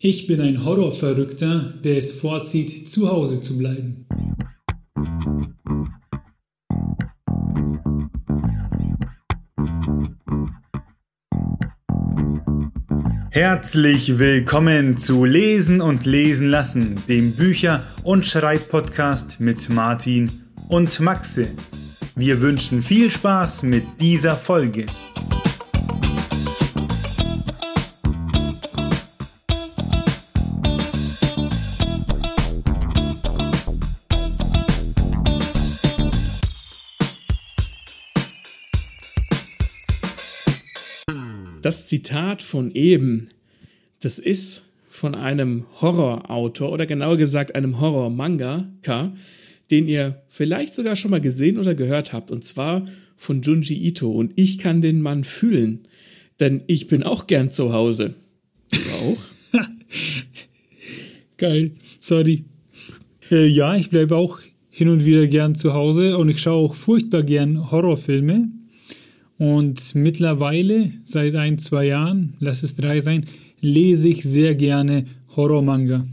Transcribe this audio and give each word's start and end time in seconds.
Ich 0.00 0.28
bin 0.28 0.40
ein 0.40 0.64
Horrorverrückter, 0.64 1.74
der 1.82 1.98
es 1.98 2.12
vorzieht, 2.12 2.88
zu 2.88 3.10
Hause 3.10 3.40
zu 3.40 3.58
bleiben. 3.58 4.06
Herzlich 13.30 14.20
willkommen 14.20 14.98
zu 14.98 15.24
Lesen 15.24 15.80
und 15.80 16.06
Lesen 16.06 16.48
lassen, 16.48 17.02
dem 17.08 17.32
Bücher- 17.32 17.82
und 18.04 18.24
Schreibpodcast 18.24 19.40
mit 19.40 19.68
Martin 19.68 20.30
und 20.68 21.00
Maxe. 21.00 21.48
Wir 22.14 22.40
wünschen 22.40 22.82
viel 22.82 23.10
Spaß 23.10 23.64
mit 23.64 23.84
dieser 24.00 24.36
Folge. 24.36 24.86
Das 41.68 41.86
Zitat 41.86 42.40
von 42.40 42.74
eben, 42.74 43.28
das 44.00 44.18
ist 44.18 44.64
von 44.88 45.14
einem 45.14 45.66
Horrorautor 45.82 46.72
oder 46.72 46.86
genauer 46.86 47.18
gesagt 47.18 47.54
einem 47.54 47.78
Horror-Mangaka, 47.78 49.14
den 49.70 49.86
ihr 49.86 50.22
vielleicht 50.30 50.72
sogar 50.72 50.96
schon 50.96 51.10
mal 51.10 51.20
gesehen 51.20 51.58
oder 51.58 51.74
gehört 51.74 52.14
habt, 52.14 52.30
und 52.30 52.42
zwar 52.42 52.88
von 53.18 53.42
Junji 53.42 53.74
Ito. 53.86 54.10
Und 54.10 54.32
ich 54.36 54.56
kann 54.56 54.80
den 54.80 55.02
Mann 55.02 55.24
fühlen, 55.24 55.80
denn 56.40 56.64
ich 56.68 56.86
bin 56.86 57.02
auch 57.02 57.26
gern 57.26 57.50
zu 57.50 57.70
Hause. 57.74 58.14
Du 58.70 58.78
auch? 59.04 59.18
Geil, 61.36 61.72
sorry. 62.00 62.44
Äh, 63.30 63.46
ja, 63.46 63.76
ich 63.76 63.90
bleibe 63.90 64.16
auch 64.16 64.40
hin 64.70 64.88
und 64.88 65.04
wieder 65.04 65.26
gern 65.26 65.54
zu 65.54 65.74
Hause 65.74 66.16
und 66.16 66.30
ich 66.30 66.40
schaue 66.40 66.70
auch 66.70 66.74
furchtbar 66.74 67.24
gern 67.24 67.70
Horrorfilme. 67.70 68.52
Und 69.38 69.94
mittlerweile, 69.94 70.90
seit 71.04 71.34
ein, 71.36 71.58
zwei 71.58 71.86
Jahren, 71.86 72.34
lass 72.40 72.62
es 72.62 72.74
drei 72.76 73.00
sein, 73.00 73.24
lese 73.60 74.08
ich 74.08 74.22
sehr 74.24 74.54
gerne 74.54 75.06
Horrormanga. 75.36 76.06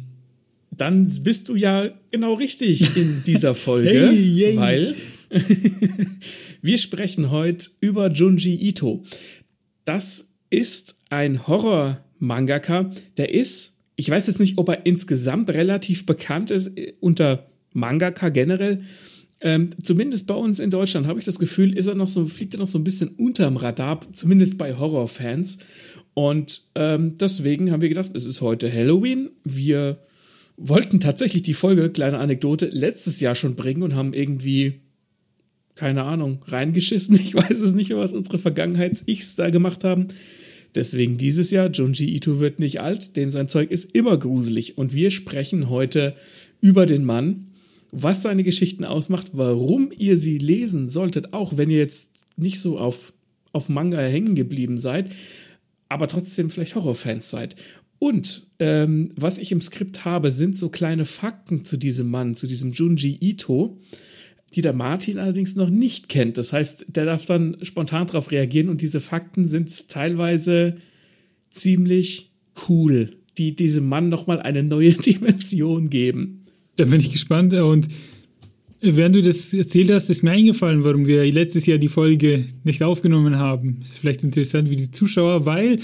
Dann 0.71 1.09
bist 1.23 1.49
du 1.49 1.55
ja 1.55 1.89
genau 2.11 2.33
richtig 2.35 2.95
in 2.95 3.23
dieser 3.25 3.55
Folge, 3.55 3.89
Hey, 3.89 4.15
yay. 4.15 4.57
weil 4.57 4.95
wir 6.61 6.77
sprechen 6.77 7.31
heute 7.31 7.69
über 7.81 8.11
Junji 8.11 8.55
Ito. 8.55 9.03
Das 9.85 10.29
ist 10.49 10.95
ein 11.09 11.47
Horror-Mangaka, 11.47 12.91
der 13.17 13.33
ist, 13.33 13.73
ich 13.95 14.09
weiß 14.09 14.27
jetzt 14.27 14.39
nicht, 14.39 14.57
ob 14.57 14.69
er 14.69 14.85
insgesamt 14.85 15.49
relativ 15.49 16.05
bekannt 16.05 16.51
ist 16.51 16.77
äh, 16.77 16.93
unter 16.99 17.47
Mangaka 17.73 18.29
generell. 18.29 18.83
Ähm, 19.41 19.69
zumindest 19.83 20.27
bei 20.27 20.33
uns 20.33 20.59
in 20.59 20.71
Deutschland 20.71 21.07
habe 21.07 21.19
ich 21.19 21.25
das 21.25 21.39
Gefühl, 21.39 21.77
ist 21.77 21.87
er 21.87 21.95
noch 21.95 22.09
so, 22.09 22.25
fliegt 22.25 22.53
er 22.53 22.59
noch 22.59 22.67
so 22.67 22.79
ein 22.79 22.83
bisschen 22.83 23.09
unterm 23.09 23.57
Radar, 23.57 24.01
zumindest 24.13 24.57
bei 24.57 24.75
Horrorfans. 24.75 25.59
Und 26.13 26.61
ähm, 26.75 27.17
deswegen 27.17 27.71
haben 27.71 27.81
wir 27.81 27.89
gedacht, 27.89 28.11
es 28.13 28.25
ist 28.25 28.41
heute 28.41 28.71
Halloween. 28.71 29.29
Wir 29.43 29.99
wollten 30.57 31.01
tatsächlich 31.01 31.43
die 31.43 31.53
Folge, 31.53 31.89
kleine 31.89 32.19
Anekdote, 32.19 32.67
letztes 32.67 33.19
Jahr 33.19 33.35
schon 33.35 33.55
bringen 33.55 33.83
und 33.83 33.95
haben 33.95 34.13
irgendwie, 34.13 34.79
keine 35.75 36.03
Ahnung, 36.03 36.41
reingeschissen. 36.47 37.15
Ich 37.19 37.35
weiß 37.35 37.59
es 37.59 37.73
nicht 37.73 37.89
mehr, 37.89 37.97
was 37.97 38.13
unsere 38.13 38.39
Vergangenheits-Ichs 38.39 39.35
da 39.35 39.49
gemacht 39.49 39.83
haben. 39.83 40.07
Deswegen 40.73 41.17
dieses 41.17 41.51
Jahr, 41.51 41.69
Junji 41.69 42.15
Ito 42.15 42.39
wird 42.39 42.59
nicht 42.59 42.81
alt, 42.81 43.15
dem 43.15 43.29
sein 43.29 43.47
Zeug 43.47 43.71
ist 43.71 43.93
immer 43.93 44.17
gruselig. 44.17 44.77
Und 44.77 44.93
wir 44.93 45.11
sprechen 45.11 45.69
heute 45.69 46.15
über 46.61 46.85
den 46.85 47.05
Mann, 47.05 47.47
was 47.97 48.21
seine 48.21 48.43
Geschichten 48.43 48.83
ausmacht, 48.83 49.27
warum 49.33 49.91
ihr 49.97 50.17
sie 50.17 50.37
lesen 50.37 50.89
solltet, 50.89 51.33
auch 51.33 51.55
wenn 51.55 51.69
ihr 51.69 51.77
jetzt 51.77 52.11
nicht 52.35 52.59
so 52.59 52.77
auf, 52.77 53.13
auf 53.53 53.69
Manga 53.69 53.99
hängen 53.99 54.35
geblieben 54.35 54.77
seid, 54.77 55.11
aber 55.87 56.07
trotzdem 56.07 56.49
vielleicht 56.49 56.75
Horrorfans 56.75 57.29
seid. 57.29 57.55
Und 57.97 58.47
ähm, 58.59 59.11
was 59.15 59.37
ich 59.37 59.51
im 59.53 59.61
Skript 59.61 60.03
habe, 60.03 60.31
sind 60.31 60.57
so 60.57 60.69
kleine 60.69 61.05
Fakten 61.05 61.63
zu 61.63 61.77
diesem 61.77 62.09
Mann, 62.11 62.35
zu 62.35 62.47
diesem 62.47 62.71
Junji 62.71 63.17
Ito, 63.21 63.79
die 64.53 64.61
der 64.61 64.73
Martin 64.73 65.17
allerdings 65.17 65.55
noch 65.55 65.69
nicht 65.69 66.09
kennt. 66.09 66.37
Das 66.37 66.51
heißt, 66.51 66.87
der 66.89 67.05
darf 67.05 67.25
dann 67.25 67.57
spontan 67.61 68.07
darauf 68.07 68.31
reagieren 68.31 68.69
und 68.69 68.81
diese 68.81 68.99
Fakten 68.99 69.47
sind 69.47 69.87
teilweise 69.87 70.77
ziemlich 71.49 72.31
cool, 72.67 73.17
die 73.37 73.55
diesem 73.55 73.87
Mann 73.87 74.09
nochmal 74.09 74.41
eine 74.41 74.63
neue 74.63 74.93
Dimension 74.93 75.89
geben. 75.89 76.44
Da 76.75 76.85
bin 76.85 76.99
ich 76.99 77.11
gespannt. 77.11 77.53
Und 77.53 77.87
während 78.81 79.15
du 79.15 79.21
das 79.21 79.53
erzählt 79.53 79.91
hast, 79.91 80.09
ist 80.09 80.23
mir 80.23 80.31
eingefallen, 80.31 80.83
warum 80.83 81.07
wir 81.07 81.31
letztes 81.31 81.65
Jahr 81.65 81.77
die 81.77 81.87
Folge 81.87 82.45
nicht 82.63 82.83
aufgenommen 82.83 83.37
haben. 83.37 83.79
Ist 83.81 83.97
vielleicht 83.97 84.23
interessant 84.23 84.69
für 84.69 84.75
die 84.75 84.91
Zuschauer, 84.91 85.45
weil 85.45 85.79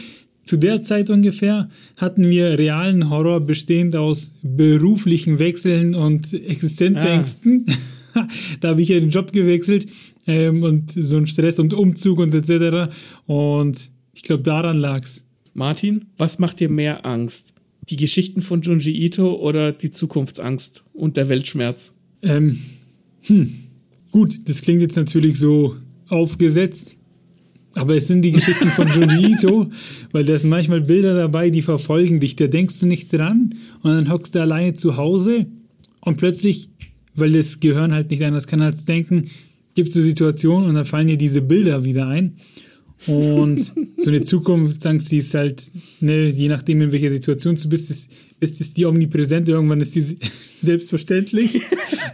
zu 0.46 0.57
der 0.57 0.81
Zeit 0.81 1.09
ungefähr 1.09 1.69
hatten 1.97 2.30
wir 2.30 2.57
realen 2.57 3.09
Horror 3.09 3.40
bestehend 3.40 3.96
aus 3.96 4.34
beruflichen 4.41 5.40
Wechseln 5.40 5.96
und 5.96 6.34
Existenzängsten. 6.34 7.66
da 8.59 8.69
habe 8.69 8.81
ich 8.81 8.90
ja 8.90 9.00
den 9.00 9.12
Job 9.12 9.31
gewechselt 9.31 9.88
ähm, 10.28 10.63
und 10.63 10.91
so 10.91 11.18
ein 11.18 11.28
Stress 11.28 11.59
und 11.59 11.74
Umzug 11.74 12.19
und 12.19 12.34
etc. 12.34 12.91
Und 13.28 13.91
ich 14.13 14.24
glaube, 14.24 14.44
daran 14.44 14.78
lag's. 14.78 15.24
Martin, 15.53 16.06
was 16.18 16.40
macht 16.40 16.59
dir 16.59 16.69
mehr 16.69 17.06
Angst? 17.06 17.53
Die 17.90 17.96
Geschichten 17.96 18.42
von 18.42 18.62
Junji 18.62 18.92
Ito 19.06 19.34
oder 19.36 19.72
die 19.72 19.92
Zukunftsangst 19.92 20.84
und 20.94 21.18
der 21.18 21.30
Weltschmerz? 21.30 21.96
Ähm, 22.22 22.59
hm. 23.22 23.53
Gut, 24.12 24.42
das 24.46 24.62
klingt 24.62 24.81
jetzt 24.81 24.97
natürlich 24.97 25.38
so 25.38 25.75
aufgesetzt, 26.09 26.97
aber 27.74 27.96
es 27.96 28.08
sind 28.08 28.24
die 28.24 28.34
Geschichten 28.34 28.68
von 28.69 28.88
Junji 28.88 29.31
Ito, 29.34 29.72
weil 30.12 30.25
da 30.25 30.38
sind 30.38 30.50
manchmal 30.50 30.81
Bilder 30.81 31.16
dabei, 31.16 31.50
die 31.50 31.62
verfolgen 31.62 32.19
dich. 32.19 32.36
Da 32.36 32.47
denkst 32.47 32.80
du 32.80 32.86
nicht 32.86 33.12
dran 33.14 33.56
und 33.81 33.92
dann 33.92 34.09
hockst 34.09 34.36
du 34.36 34.42
alleine 34.42 34.74
zu 34.74 34.98
Hause 34.98 35.48
und 36.02 36.18
plötzlich, 36.18 36.69
weil 37.16 37.31
das 37.31 37.59
Gehirn 37.59 37.94
halt 37.94 38.12
nicht 38.12 38.24
anders 38.24 38.48
kann 38.48 38.62
als 38.62 38.86
denken, 38.86 39.30
gibt 39.75 39.90
es 39.90 39.94
so 39.94 40.02
Situationen 40.02 40.68
und 40.68 40.75
dann 40.75 40.86
fallen 40.86 41.08
dir 41.08 41.18
diese 41.18 41.42
Bilder 41.42 41.84
wieder 41.86 42.08
ein. 42.08 42.38
Und 43.07 43.73
so 43.97 44.09
eine 44.09 44.22
Zukunftsangst, 44.22 45.12
die 45.12 45.17
ist 45.17 45.34
halt, 45.34 45.72
ne, 46.01 46.29
je 46.29 46.47
nachdem, 46.50 46.81
in 46.81 46.91
welcher 46.91 47.09
Situation 47.09 47.56
du 47.56 47.69
bist, 47.69 47.89
ist, 47.89 48.12
ist, 48.39 48.62
ist 48.62 48.78
die 48.78 48.85
omnipräsent, 48.85 49.50
irgendwann 49.50 49.81
ist 49.81 49.95
die 49.95 50.17
selbstverständlich. 50.62 51.62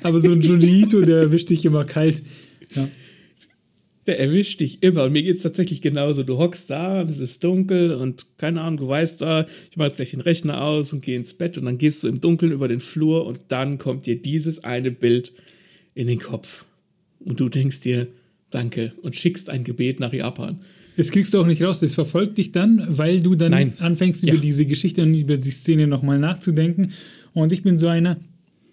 Aber 0.03 0.19
so 0.19 0.31
ein 0.31 0.41
Junji 0.41 0.83
Ito, 0.83 1.01
der 1.01 1.17
erwischt 1.17 1.49
dich 1.49 1.65
immer 1.65 1.83
kalt. 1.83 2.23
Ja. 2.73 2.87
Der 4.05 4.19
erwischt 4.21 4.61
dich 4.61 4.81
immer. 4.81 5.03
Und 5.03 5.11
mir 5.11 5.23
geht's 5.23 5.41
tatsächlich 5.41 5.81
genauso. 5.81 6.23
Du 6.23 6.37
hockst 6.37 6.69
da 6.69 7.01
und 7.01 7.09
es 7.09 7.19
ist 7.19 7.43
dunkel 7.43 7.93
und 7.93 8.25
keine 8.37 8.61
Ahnung, 8.61 8.77
du 8.77 8.87
weißt 8.87 9.21
da, 9.21 9.45
ich 9.69 9.75
mach 9.75 9.87
jetzt 9.87 9.97
gleich 9.97 10.11
den 10.11 10.21
Rechner 10.21 10.61
aus 10.61 10.93
und 10.93 11.03
gehe 11.03 11.17
ins 11.17 11.33
Bett 11.33 11.57
und 11.57 11.65
dann 11.65 11.77
gehst 11.77 12.03
du 12.03 12.07
im 12.07 12.21
Dunkeln 12.21 12.53
über 12.53 12.69
den 12.69 12.79
Flur 12.79 13.25
und 13.25 13.41
dann 13.49 13.77
kommt 13.77 14.05
dir 14.05 14.15
dieses 14.15 14.63
eine 14.63 14.91
Bild 14.91 15.33
in 15.93 16.07
den 16.07 16.19
Kopf. 16.19 16.63
Und 17.19 17.41
du 17.41 17.49
denkst 17.49 17.81
dir, 17.81 18.07
danke 18.49 18.93
und 19.01 19.17
schickst 19.17 19.49
ein 19.49 19.65
Gebet 19.65 19.99
nach 19.99 20.13
Japan. 20.13 20.61
Das 20.97 21.12
kriegst 21.12 21.34
du 21.34 21.40
auch 21.40 21.46
nicht 21.47 21.62
raus. 21.63 21.80
Das 21.80 21.94
verfolgt 21.94 22.38
dich 22.38 22.52
dann, 22.52 22.85
weil 22.90 23.22
du 23.22 23.35
dann 23.35 23.52
Nein. 23.52 23.74
anfängst, 23.80 24.24
über 24.24 24.34
Ja. 24.34 24.40
diese 24.41 24.66
Geschichte 24.66 25.03
und 25.03 25.13
über 25.13 25.38
die 25.38 25.52
Szene 25.52 25.88
nochmal 25.88 26.19
nachzudenken. 26.19 26.91
Und 27.34 27.53
ich 27.53 27.63
bin 27.63 27.78
so 27.78 27.88
einer, 27.88 28.18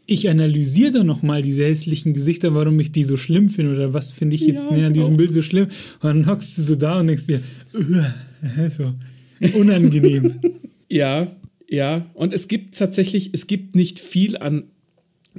ich 0.06 0.28
analysiere 0.28 0.92
dann 0.92 1.06
nochmal 1.06 1.42
diese 1.42 1.64
hässlichen 1.64 2.12
Gesichter, 2.14 2.54
warum 2.54 2.80
ich 2.80 2.92
die 2.92 3.04
so 3.04 3.16
schlimm 3.16 3.50
finde 3.50 3.74
oder 3.74 3.92
was 3.92 4.10
finde 4.12 4.36
ich 4.36 4.42
jetzt 4.42 4.64
Ja, 4.70 4.76
ne, 4.76 4.86
an 4.86 4.92
diesem 4.94 5.14
auch. 5.14 5.18
Bild 5.18 5.32
so 5.32 5.42
schlimm. 5.42 5.66
Und 6.00 6.04
dann 6.04 6.26
hockst 6.26 6.58
du 6.58 6.62
so 6.62 6.74
da 6.76 6.98
und 7.00 7.06
denkst 7.06 7.26
dir, 7.26 7.40
"Ugh", 7.74 8.70
so 8.70 8.94
unangenehm. 9.58 10.34
Ja, 10.88 11.28
ja. 11.68 12.06
Und 12.14 12.32
es 12.34 12.46
gibt 12.46 12.76
tatsächlich, 12.76 13.30
es 13.32 13.46
gibt 13.46 13.74
nicht 13.74 13.98
viel 14.00 14.36
an, 14.36 14.64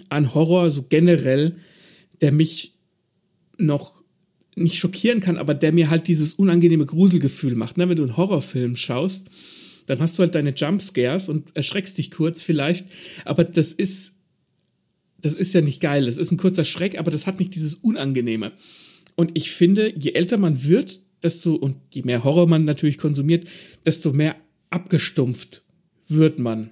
an 0.09 0.33
Horror, 0.33 0.69
so 0.69 0.83
generell, 0.89 1.55
der 2.21 2.31
mich 2.31 2.73
noch 3.57 3.94
nicht 4.55 4.77
schockieren 4.77 5.19
kann, 5.19 5.37
aber 5.37 5.53
der 5.53 5.71
mir 5.71 5.89
halt 5.89 6.07
dieses 6.07 6.33
unangenehme 6.33 6.85
Gruselgefühl 6.85 7.55
macht. 7.55 7.77
Ne? 7.77 7.89
Wenn 7.89 7.97
du 7.97 8.03
einen 8.03 8.17
Horrorfilm 8.17 8.75
schaust, 8.75 9.27
dann 9.85 9.99
hast 9.99 10.17
du 10.17 10.23
halt 10.23 10.33
deine 10.33 10.53
Jumpscares 10.55 11.29
und 11.29 11.55
erschreckst 11.55 11.97
dich 11.97 12.09
kurz 12.11 12.41
vielleicht, 12.41 12.87
aber 13.25 13.43
das 13.43 13.71
ist, 13.71 14.13
das 15.21 15.35
ist 15.35 15.53
ja 15.53 15.61
nicht 15.61 15.81
geil. 15.81 16.05
Das 16.05 16.17
ist 16.17 16.31
ein 16.31 16.37
kurzer 16.37 16.65
Schreck, 16.65 16.97
aber 16.97 17.11
das 17.11 17.27
hat 17.27 17.39
nicht 17.39 17.53
dieses 17.53 17.75
Unangenehme. 17.75 18.53
Und 19.15 19.31
ich 19.35 19.51
finde, 19.51 19.93
je 19.97 20.13
älter 20.13 20.37
man 20.37 20.63
wird, 20.63 21.01
desto, 21.21 21.55
und 21.55 21.77
je 21.93 22.03
mehr 22.03 22.23
Horror 22.23 22.47
man 22.47 22.65
natürlich 22.65 22.97
konsumiert, 22.97 23.47
desto 23.85 24.13
mehr 24.13 24.35
abgestumpft 24.69 25.63
wird 26.07 26.39
man. 26.39 26.71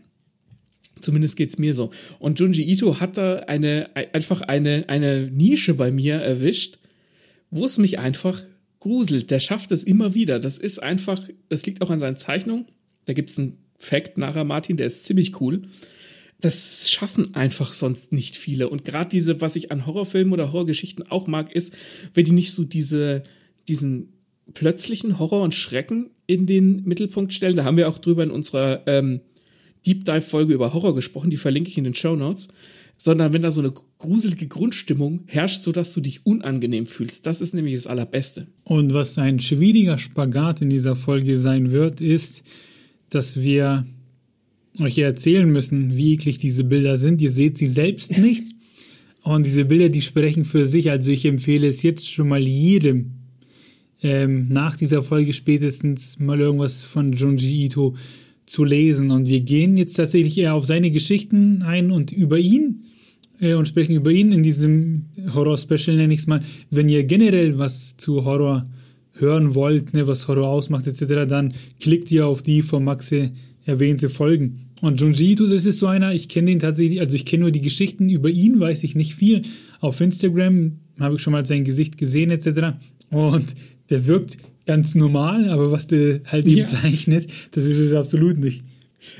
Zumindest 0.99 1.35
geht's 1.35 1.57
mir 1.57 1.75
so. 1.75 1.91
Und 2.19 2.39
Junji 2.39 2.63
Ito 2.63 2.99
hat 2.99 3.17
da 3.17 3.35
eine, 3.39 3.89
einfach 3.95 4.41
eine, 4.41 4.85
eine 4.87 5.29
Nische 5.29 5.73
bei 5.73 5.91
mir 5.91 6.15
erwischt, 6.15 6.79
wo 7.53 7.65
es 7.65 7.77
mich 7.77 7.99
einfach 7.99 8.41
gruselt. 8.79 9.31
Der 9.31 9.39
schafft 9.39 9.71
es 9.71 9.83
immer 9.83 10.13
wieder. 10.13 10.39
Das 10.39 10.57
ist 10.57 10.79
einfach, 10.79 11.21
das 11.49 11.65
liegt 11.65 11.81
auch 11.81 11.89
an 11.89 11.99
seinen 11.99 12.17
Zeichnungen. 12.17 12.65
Da 13.05 13.13
gibt's 13.13 13.37
einen 13.37 13.57
Fact 13.77 14.17
nachher, 14.17 14.43
Martin, 14.43 14.77
der 14.77 14.87
ist 14.87 15.05
ziemlich 15.05 15.39
cool. 15.39 15.63
Das 16.39 16.89
schaffen 16.91 17.35
einfach 17.35 17.73
sonst 17.73 18.11
nicht 18.11 18.35
viele. 18.35 18.69
Und 18.69 18.83
gerade 18.83 19.09
diese, 19.09 19.39
was 19.39 19.55
ich 19.55 19.71
an 19.71 19.85
Horrorfilmen 19.85 20.33
oder 20.33 20.51
Horrorgeschichten 20.51 21.09
auch 21.09 21.27
mag, 21.27 21.53
ist, 21.53 21.73
wenn 22.13 22.25
die 22.25 22.31
nicht 22.31 22.51
so 22.51 22.63
diese, 22.63 23.23
diesen 23.67 24.09
plötzlichen 24.53 25.19
Horror 25.19 25.43
und 25.43 25.53
Schrecken 25.53 26.09
in 26.27 26.45
den 26.45 26.83
Mittelpunkt 26.83 27.33
stellen. 27.33 27.55
Da 27.55 27.63
haben 27.63 27.77
wir 27.77 27.87
auch 27.87 27.97
drüber 27.97 28.23
in 28.23 28.31
unserer 28.31 28.83
ähm, 28.87 29.21
Deep 29.85 30.05
Dive-Folge 30.05 30.53
über 30.53 30.73
Horror 30.73 30.95
gesprochen, 30.95 31.29
die 31.29 31.37
verlinke 31.37 31.69
ich 31.69 31.77
in 31.77 31.83
den 31.83 31.93
Show 31.93 32.15
Notes. 32.15 32.49
Sondern 32.97 33.33
wenn 33.33 33.41
da 33.41 33.51
so 33.51 33.61
eine 33.61 33.73
gruselige 33.97 34.47
Grundstimmung 34.47 35.23
herrscht, 35.27 35.63
sodass 35.63 35.93
du 35.93 36.01
dich 36.01 36.25
unangenehm 36.25 36.85
fühlst. 36.85 37.25
Das 37.25 37.41
ist 37.41 37.53
nämlich 37.53 37.73
das 37.75 37.87
Allerbeste. 37.87 38.47
Und 38.63 38.93
was 38.93 39.17
ein 39.17 39.39
schwieriger 39.39 39.97
Spagat 39.97 40.61
in 40.61 40.69
dieser 40.69 40.95
Folge 40.95 41.37
sein 41.37 41.71
wird, 41.71 41.99
ist, 41.99 42.43
dass 43.09 43.39
wir 43.39 43.85
euch 44.79 44.97
erzählen 44.97 45.49
müssen, 45.49 45.95
wie 45.97 46.13
eklig 46.13 46.37
diese 46.37 46.63
Bilder 46.63 46.97
sind. 46.97 47.21
Ihr 47.21 47.31
seht 47.31 47.57
sie 47.57 47.67
selbst 47.67 48.17
nicht. 48.17 48.53
Und 49.23 49.45
diese 49.45 49.65
Bilder, 49.65 49.89
die 49.89 50.01
sprechen 50.01 50.45
für 50.45 50.65
sich. 50.65 50.91
Also 50.91 51.11
ich 51.11 51.25
empfehle 51.25 51.67
es 51.67 51.81
jetzt 51.81 52.09
schon 52.09 52.27
mal 52.27 52.45
jedem, 52.45 53.11
ähm, 54.01 54.49
nach 54.49 54.75
dieser 54.75 55.01
Folge 55.01 55.33
spätestens 55.33 56.19
mal 56.19 56.39
irgendwas 56.39 56.83
von 56.83 57.13
Junji 57.13 57.65
Ito 57.65 57.95
zu 58.45 58.65
lesen. 58.65 59.11
Und 59.11 59.27
wir 59.27 59.39
gehen 59.39 59.77
jetzt 59.77 59.93
tatsächlich 59.93 60.37
eher 60.37 60.55
auf 60.55 60.65
seine 60.65 60.91
Geschichten 60.91 61.63
ein 61.63 61.91
und 61.91 62.11
über 62.11 62.37
ihn 62.37 62.82
und 63.39 63.67
sprechen 63.67 63.95
über 63.95 64.11
ihn 64.11 64.31
in 64.31 64.43
diesem 64.43 65.05
Horror-Special, 65.33 65.97
nenne 65.97 66.13
ich 66.13 66.21
es 66.21 66.27
mal. 66.27 66.41
Wenn 66.69 66.89
ihr 66.89 67.03
generell 67.03 67.57
was 67.57 67.97
zu 67.97 68.25
Horror 68.25 68.69
hören 69.13 69.55
wollt, 69.55 69.93
ne, 69.93 70.07
was 70.07 70.27
Horror 70.27 70.47
ausmacht 70.47 70.87
etc., 70.87 71.27
dann 71.27 71.53
klickt 71.79 72.11
ihr 72.11 72.27
auf 72.27 72.41
die 72.41 72.61
von 72.61 72.83
Maxe 72.83 73.31
erwähnte 73.65 74.09
Folgen. 74.09 74.69
Und 74.81 74.99
Junji 74.99 75.31
Ito, 75.31 75.47
das 75.47 75.65
ist 75.65 75.79
so 75.79 75.87
einer, 75.87 76.13
ich 76.13 76.27
kenne 76.27 76.47
den 76.47 76.59
tatsächlich, 76.59 76.99
also 76.99 77.15
ich 77.15 77.25
kenne 77.25 77.43
nur 77.43 77.51
die 77.51 77.61
Geschichten 77.61 78.09
über 78.09 78.29
ihn, 78.29 78.59
weiß 78.59 78.83
ich 78.83 78.95
nicht 78.95 79.15
viel. 79.15 79.43
Auf 79.79 80.01
Instagram 80.01 80.79
habe 80.99 81.15
ich 81.15 81.21
schon 81.21 81.31
mal 81.31 81.45
sein 81.45 81.63
Gesicht 81.63 81.97
gesehen 81.97 82.31
etc. 82.31 82.75
Und 83.09 83.55
der 83.89 84.05
wirkt 84.07 84.37
ganz 84.65 84.95
normal, 84.95 85.49
aber 85.49 85.71
was 85.71 85.87
der 85.87 86.21
halt 86.25 86.47
eben 86.47 86.59
ja. 86.59 86.65
zeichnet, 86.65 87.27
das 87.51 87.65
ist 87.65 87.77
es 87.77 87.93
absolut 87.93 88.37
nicht. 88.37 88.63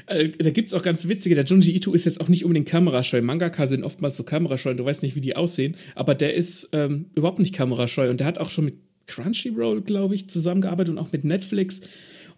Äh, 0.07 0.29
da 0.29 0.49
gibt 0.49 0.69
es 0.69 0.73
auch 0.73 0.81
ganz 0.81 1.07
witzige, 1.07 1.35
der 1.35 1.45
Junji 1.45 1.75
Ito 1.75 1.93
ist 1.93 2.05
jetzt 2.05 2.21
auch 2.21 2.29
nicht 2.29 2.43
unbedingt 2.43 2.67
kamerascheu. 2.67 3.21
Mangaka 3.21 3.67
sind 3.67 3.83
oftmals 3.83 4.17
so 4.17 4.23
kamerascheu 4.23 4.71
und 4.71 4.77
du 4.77 4.85
weißt 4.85 5.03
nicht, 5.03 5.15
wie 5.15 5.21
die 5.21 5.35
aussehen, 5.35 5.75
aber 5.95 6.15
der 6.15 6.33
ist 6.33 6.69
ähm, 6.71 7.05
überhaupt 7.15 7.39
nicht 7.39 7.53
kamerascheu 7.53 8.09
und 8.09 8.19
der 8.19 8.27
hat 8.27 8.37
auch 8.37 8.49
schon 8.49 8.65
mit 8.65 8.75
Crunchyroll, 9.07 9.81
glaube 9.81 10.15
ich, 10.15 10.29
zusammengearbeitet 10.29 10.93
und 10.93 10.99
auch 10.99 11.11
mit 11.11 11.23
Netflix. 11.23 11.81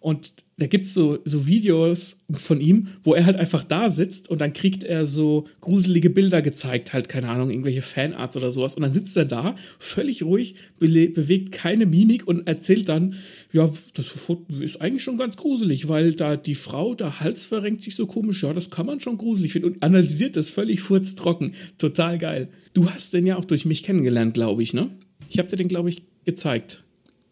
Und 0.06 0.34
da 0.56 0.68
gibt 0.68 0.86
es 0.86 0.94
so, 0.94 1.18
so 1.24 1.48
Videos 1.48 2.16
von 2.30 2.60
ihm, 2.60 2.90
wo 3.02 3.14
er 3.14 3.26
halt 3.26 3.34
einfach 3.34 3.64
da 3.64 3.90
sitzt 3.90 4.30
und 4.30 4.40
dann 4.40 4.52
kriegt 4.52 4.84
er 4.84 5.04
so 5.04 5.48
gruselige 5.60 6.10
Bilder 6.10 6.42
gezeigt, 6.42 6.92
halt, 6.92 7.08
keine 7.08 7.28
Ahnung, 7.28 7.50
irgendwelche 7.50 7.82
Fanarts 7.82 8.36
oder 8.36 8.52
sowas. 8.52 8.76
Und 8.76 8.82
dann 8.82 8.92
sitzt 8.92 9.16
er 9.16 9.24
da, 9.24 9.56
völlig 9.80 10.22
ruhig, 10.22 10.54
bewegt 10.78 11.50
keine 11.50 11.86
Mimik 11.86 12.24
und 12.24 12.46
erzählt 12.46 12.88
dann, 12.88 13.16
ja, 13.52 13.68
das 13.94 14.30
ist 14.60 14.80
eigentlich 14.80 15.02
schon 15.02 15.16
ganz 15.16 15.36
gruselig, 15.36 15.88
weil 15.88 16.14
da 16.14 16.36
die 16.36 16.54
Frau, 16.54 16.94
der 16.94 17.18
Hals 17.18 17.44
verrenkt 17.44 17.82
sich 17.82 17.96
so 17.96 18.06
komisch, 18.06 18.44
ja, 18.44 18.52
das 18.52 18.70
kann 18.70 18.86
man 18.86 19.00
schon 19.00 19.18
gruselig 19.18 19.54
finden 19.54 19.72
und 19.72 19.82
analysiert 19.82 20.36
das 20.36 20.50
völlig 20.50 20.82
furztrocken. 20.82 21.54
Total 21.78 22.16
geil. 22.16 22.48
Du 22.74 22.88
hast 22.88 23.12
den 23.12 23.26
ja 23.26 23.38
auch 23.38 23.44
durch 23.44 23.64
mich 23.64 23.82
kennengelernt, 23.82 24.34
glaube 24.34 24.62
ich, 24.62 24.72
ne? 24.72 24.88
Ich 25.28 25.40
habe 25.40 25.48
dir 25.48 25.56
den, 25.56 25.66
glaube 25.66 25.88
ich, 25.88 26.04
gezeigt. 26.24 26.84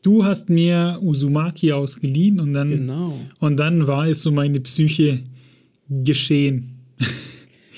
Du 0.05 0.27
hast 0.27 0.51
mir 0.51 0.99
Uzumaki 1.01 1.73
ausgeliehen 1.73 2.39
und 2.39 2.53
dann, 2.53 2.69
genau. 2.69 3.19
und 3.41 3.57
dann 3.57 3.87
war 3.87 4.07
es 4.07 4.21
so 4.21 4.31
meine 4.31 4.61
Psyche 4.61 5.25
geschehen. 5.89 6.75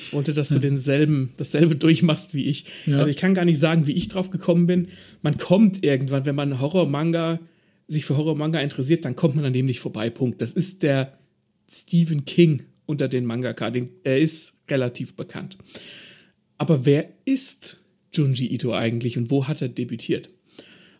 Ich 0.02 0.12
wollte, 0.12 0.32
dass 0.32 0.48
du 0.48 0.58
denselben, 0.58 1.30
dasselbe 1.36 1.76
durchmachst 1.76 2.34
wie 2.34 2.46
ich. 2.46 2.64
Ja. 2.86 2.98
Also 2.98 3.10
ich 3.10 3.16
kann 3.16 3.34
gar 3.34 3.44
nicht 3.44 3.60
sagen, 3.60 3.86
wie 3.86 3.92
ich 3.92 4.08
drauf 4.08 4.30
gekommen 4.30 4.66
bin. 4.66 4.88
Man 5.22 5.38
kommt 5.38 5.84
irgendwann, 5.84 6.26
wenn 6.26 6.34
man 6.34 6.60
Horror-Manga, 6.60 7.38
sich 7.86 8.04
für 8.04 8.16
Horror-Manga 8.16 8.58
interessiert, 8.58 9.04
dann 9.04 9.14
kommt 9.14 9.36
man 9.36 9.44
an 9.44 9.52
dem 9.52 9.66
nicht 9.66 9.78
vorbei. 9.78 10.10
Punkt. 10.10 10.42
Das 10.42 10.52
ist 10.52 10.82
der 10.82 11.16
Stephen 11.70 12.24
King 12.24 12.64
unter 12.86 13.06
den 13.06 13.24
Mangaka. 13.24 13.70
Den, 13.70 13.90
er 14.02 14.18
ist 14.18 14.54
relativ 14.68 15.14
bekannt. 15.14 15.58
Aber 16.58 16.84
wer 16.86 17.08
ist 17.24 17.78
Junji 18.12 18.52
Ito 18.52 18.74
eigentlich 18.74 19.16
und 19.16 19.30
wo 19.30 19.46
hat 19.46 19.62
er 19.62 19.68
debütiert? 19.68 20.30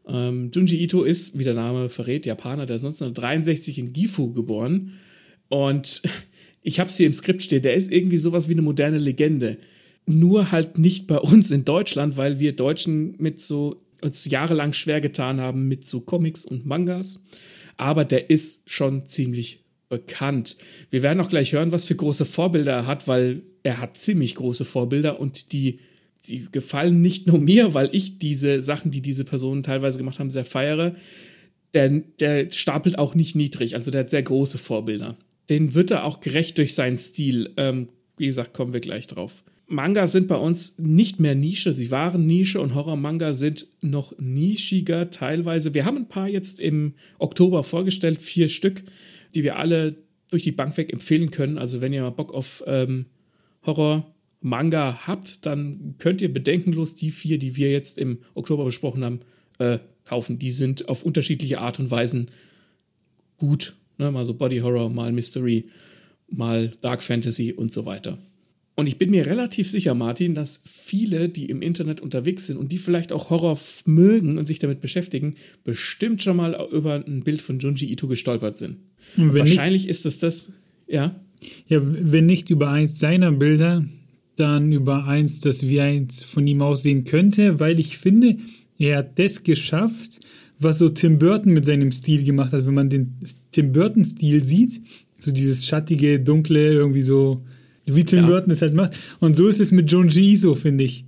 Ähm, 0.07 0.51
Junji 0.55 0.83
Ito 0.83 1.03
ist, 1.03 1.39
wie 1.39 1.45
der 1.45 1.55
Name 1.55 1.89
verrät, 1.91 2.27
Japaner, 2.27 2.67
der 2.67 2.77
ist 2.77 2.85
1963 2.85 3.79
in 3.79 3.93
Gifu 3.93 4.33
geboren. 4.33 4.93
Und 5.49 6.03
ich 6.63 6.81
habe 6.81 6.89
es 6.89 6.97
hier 6.97 7.07
im 7.07 7.15
Skript 7.15 7.43
stehen, 7.43 7.63
der 7.63 7.75
ist 7.75 7.91
irgendwie 7.91 8.19
sowas 8.19 8.49
wie 8.49 8.53
eine 8.53 8.63
moderne 8.63 8.99
Legende. 8.99 9.59
Nur 10.07 10.53
halt 10.53 10.79
nicht 10.79 11.07
bei 11.07 11.19
uns 11.19 11.51
in 11.51 11.65
Deutschland, 11.65 12.17
weil 12.17 12.39
wir 12.39 12.55
Deutschen 12.55 13.17
mit 13.19 13.41
so 13.41 13.83
uns 14.03 14.25
jahrelang 14.27 14.73
schwer 14.73 15.01
getan 15.01 15.41
haben 15.41 15.69
mit 15.69 15.85
so 15.85 16.01
Comics 16.01 16.45
und 16.45 16.67
Mangas. 16.67 17.25
Aber 17.77 18.05
der 18.05 18.31
ist 18.31 18.71
schon 18.71 19.07
ziemlich 19.07 19.65
bekannt. 19.89 20.57
Wir 20.91 21.03
werden 21.03 21.21
auch 21.21 21.29
gleich 21.29 21.53
hören, 21.53 21.73
was 21.73 21.85
für 21.85 21.95
große 21.95 22.25
Vorbilder 22.25 22.73
er 22.73 22.87
hat, 22.87 23.09
weil 23.09 23.43
er 23.63 23.81
hat 23.81 23.99
ziemlich 23.99 24.35
große 24.35 24.65
Vorbilder 24.65 25.21
und 25.21 25.53
die 25.53 25.81
die 26.27 26.49
gefallen 26.51 27.01
nicht 27.01 27.27
nur 27.27 27.39
mir, 27.39 27.75
weil 27.75 27.91
ich 27.93 28.19
diese 28.19 28.63
Sachen, 28.63 28.91
die 28.91 29.01
diese 29.01 29.25
Personen 29.25 29.63
teilweise 29.63 29.99
gemacht 29.99 30.19
haben, 30.19 30.31
sehr 30.31 30.45
feiere. 30.45 30.95
Denn 31.75 32.05
der 32.21 32.51
stapelt 32.51 32.99
auch 32.99 33.15
nicht 33.15 33.37
niedrig, 33.37 33.75
also 33.75 33.91
der 33.91 34.01
hat 34.01 34.11
sehr 34.11 34.23
große 34.23 34.59
Vorbilder. 34.59 35.17
Den 35.49 35.75
wird 35.75 35.91
er 35.91 36.05
auch 36.05 36.21
gerecht 36.21 36.59
durch 36.59 36.75
seinen 36.75 36.97
Stil. 36.97 37.53
Ähm, 37.57 37.89
wie 38.17 38.27
gesagt, 38.27 38.55
kommen 38.55 38.73
wir 38.73 38.81
gleich 38.81 39.07
drauf. 39.07 39.43
Manga 39.69 40.07
sind 40.07 40.29
bei 40.29 40.37
uns 40.37 40.79
nicht 40.79 41.19
mehr 41.19 41.35
Nische, 41.35 41.73
sie 41.73 41.91
waren 41.91 42.27
Nische 42.27 42.61
und 42.61 42.75
Horror-Manga 42.75 43.35
sind 43.35 43.67
noch 43.81 44.17
nischiger 44.19 45.11
teilweise. 45.11 45.75
Wir 45.75 45.85
haben 45.85 45.97
ein 45.97 46.09
paar 46.09 46.29
jetzt 46.29 46.61
im 46.61 46.95
Oktober 47.19 47.65
vorgestellt, 47.65 48.21
vier 48.21 48.49
Stück, 48.49 48.85
die 49.35 49.43
wir 49.43 49.59
alle 49.59 49.97
durch 50.31 50.45
die 50.45 50.53
Bank 50.53 50.77
weg 50.77 50.93
empfehlen 50.93 51.33
können. 51.33 51.59
Also 51.59 51.81
wenn 51.81 51.93
ihr 51.93 52.03
mal 52.03 52.11
Bock 52.11 52.33
auf 52.33 52.63
ähm, 52.67 53.07
Horror 53.65 54.15
Manga 54.41 55.07
habt, 55.07 55.47
dann 55.47 55.95
könnt 55.99 56.21
ihr 56.23 56.33
bedenkenlos 56.33 56.97
die 56.97 57.11
vier, 57.11 57.39
die 57.39 57.57
wir 57.57 57.71
jetzt 57.71 57.99
im 57.99 58.19
Oktober 58.35 58.65
besprochen 58.65 59.05
haben, 59.05 59.21
äh, 59.59 59.79
kaufen. 60.05 60.39
Die 60.39 60.51
sind 60.51 60.89
auf 60.89 61.03
unterschiedliche 61.03 61.61
Art 61.61 61.81
und 61.81 61.91
Weisen 61.91 62.31
gut. 63.39 63.75
Ne? 63.99 64.11
Mal 64.11 64.25
so 64.25 64.35
Body 64.35 64.59
Horror, 64.59 64.91
mal 64.91 65.13
Mystery, 65.13 65.69
mal 66.29 66.73
Dark 66.81 67.03
Fantasy 67.03 67.53
und 67.53 67.73
so 67.73 67.87
weiter. 67.87 68.19
Und 68.77 68.87
ich 68.87 68.99
bin 68.99 69.11
mir 69.11 69.27
relativ 69.27 69.71
sicher, 69.71 69.95
Martin, 69.95 70.35
dass 70.35 70.63
viele, 70.67 71.31
die 71.31 71.47
im 71.47 71.63
Internet 71.63 72.03
unterwegs 72.03 72.47
sind 72.47 72.59
und 72.59 72.73
die 72.73 72.79
vielleicht 72.79 73.11
auch 73.11 73.31
Horror 73.31 73.59
mögen 73.87 74.37
und 74.37 74.47
sich 74.47 74.59
damit 74.59 74.83
beschäftigen, 74.83 75.37
bestimmt 75.65 76.23
schon 76.23 76.37
mal 76.37 76.55
über 76.71 77.03
ein 77.07 77.23
Bild 77.23 77.41
von 77.41 77.59
Junji 77.59 77.91
Ito 77.91 78.07
gestolpert 78.07 78.59
sind. 78.59 78.77
Wahrscheinlich 79.17 79.85
nicht, 79.85 79.91
ist 79.91 80.05
es 80.05 80.19
das, 80.19 80.45
ja. 80.87 81.19
Ja, 81.69 81.81
wenn 81.83 82.27
nicht 82.27 82.51
über 82.51 82.71
eins 82.71 82.99
seiner 82.99 83.33
Bilder, 83.33 83.87
dann 84.37 84.73
über 84.73 85.07
eins, 85.07 85.41
das 85.41 85.67
wie 85.67 85.81
eins 85.81 86.23
von 86.23 86.47
ihm 86.47 86.63
aussehen 86.63 87.05
könnte, 87.05 87.59
weil 87.59 87.81
ich 87.81 87.99
finde, 87.99 88.37
er 88.79 88.99
hat 88.99 89.19
das 89.19 89.43
geschafft, 89.43 90.21
was 90.59 90.79
so 90.79 90.89
Tim 90.89 91.19
Burton 91.19 91.53
mit 91.53 91.65
seinem 91.65 91.93
Stil 91.93 92.25
gemacht 92.25 92.53
hat. 92.53 92.67
Wenn 92.67 92.75
man 92.75 92.91
den 92.91 93.15
Tim 93.51 93.73
Burton-Stil 93.73 94.43
sieht, 94.43 94.81
so 95.19 95.33
dieses 95.33 95.67
schattige, 95.67 96.21
dunkle, 96.21 96.73
irgendwie 96.73 97.03
so, 97.03 97.43
wie 97.85 98.05
Tim 98.05 98.21
ja. 98.21 98.27
Burton 98.27 98.53
es 98.53 98.63
halt 98.63 98.75
macht. 98.75 98.99
Und 99.21 99.37
so 99.37 99.49
ist 99.49 99.61
es 99.61 99.73
mit 99.73 99.91
John 99.91 100.09
G. 100.09 100.37
so, 100.37 100.55
finde 100.55 100.85
ich. 100.85 101.05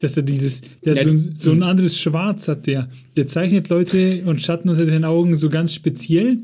Dass 0.00 0.16
er 0.16 0.22
dieses, 0.22 0.62
der 0.84 0.94
ja, 0.94 1.04
so, 1.04 1.16
so, 1.34 1.50
ein 1.50 1.58
mhm. 1.58 1.62
anderes 1.64 1.98
Schwarz 1.98 2.46
hat, 2.46 2.66
der. 2.66 2.88
Der 3.16 3.26
zeichnet 3.26 3.68
Leute 3.68 4.22
und 4.26 4.40
Schatten 4.40 4.68
unter 4.68 4.86
den 4.86 5.04
Augen 5.04 5.34
so 5.34 5.48
ganz 5.48 5.74
speziell. 5.74 6.38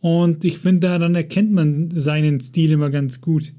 Und 0.00 0.44
ich 0.44 0.58
finde, 0.58 0.80
daran 0.80 1.14
erkennt 1.14 1.52
man 1.52 1.90
seinen 1.90 2.40
Stil 2.40 2.70
immer 2.70 2.90
ganz 2.90 3.20
gut. 3.20 3.52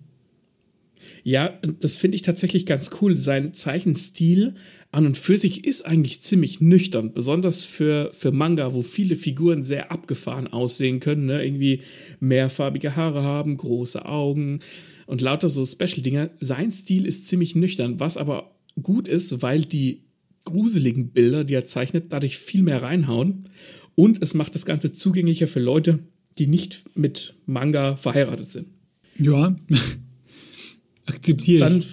Ja, 1.27 1.60
das 1.79 1.96
finde 1.96 2.17
ich 2.17 2.22
tatsächlich 2.22 2.67
ganz 2.67 2.91
cool. 3.01 3.17
Sein 3.17 3.55
Zeichenstil 3.55 4.53
an 4.91 5.08
und 5.08 5.17
für 5.17 5.39
sich 5.39 5.65
ist 5.65 5.82
eigentlich 5.82 6.22
ziemlich 6.22 6.62
nüchtern, 6.62 7.13
besonders 7.13 7.65
für, 7.65 8.12
für 8.13 8.32
Manga, 8.32 8.75
wo 8.75 8.84
viele 8.84 9.15
Figuren 9.15 9.63
sehr 9.63 9.91
abgefahren 9.91 10.46
aussehen 10.46 11.00
können, 11.00 11.25
ne? 11.25 11.44
irgendwie 11.44 11.82
mehrfarbige 12.20 12.96
Haare 12.96 13.24
haben, 13.24 13.58
große 13.58 14.05
Augen 14.05 14.60
und 15.08 15.20
lauter 15.22 15.50
so 15.50 15.65
Special-Dinger. 15.65 16.29
Sein 16.41 16.70
Stil 16.70 17.08
ist 17.08 17.27
ziemlich 17.27 17.55
nüchtern, 17.55 18.00
was 18.00 18.17
aber 18.17 18.55
gut 18.79 19.08
ist, 19.08 19.41
weil 19.41 19.65
die 19.65 20.03
gruseligen 20.44 21.10
Bilder, 21.10 21.44
die 21.44 21.55
er 21.55 21.65
zeichnet, 21.65 22.13
dadurch 22.13 22.38
viel 22.38 22.62
mehr 22.62 22.84
reinhauen 22.84 23.50
und 23.96 24.22
es 24.22 24.36
macht 24.36 24.53
das 24.53 24.67
Ganze 24.67 24.91
zugänglicher 24.91 25.48
für 25.48 25.60
Leute, 25.60 26.03
die 26.38 26.46
nicht 26.46 26.84
mit 26.94 27.34
Manga 27.48 27.96
verheiratet 27.96 28.51
sind. 28.51 28.67
Ja, 29.17 29.55
Akzeptiere 31.05 31.59
Dann, 31.59 31.83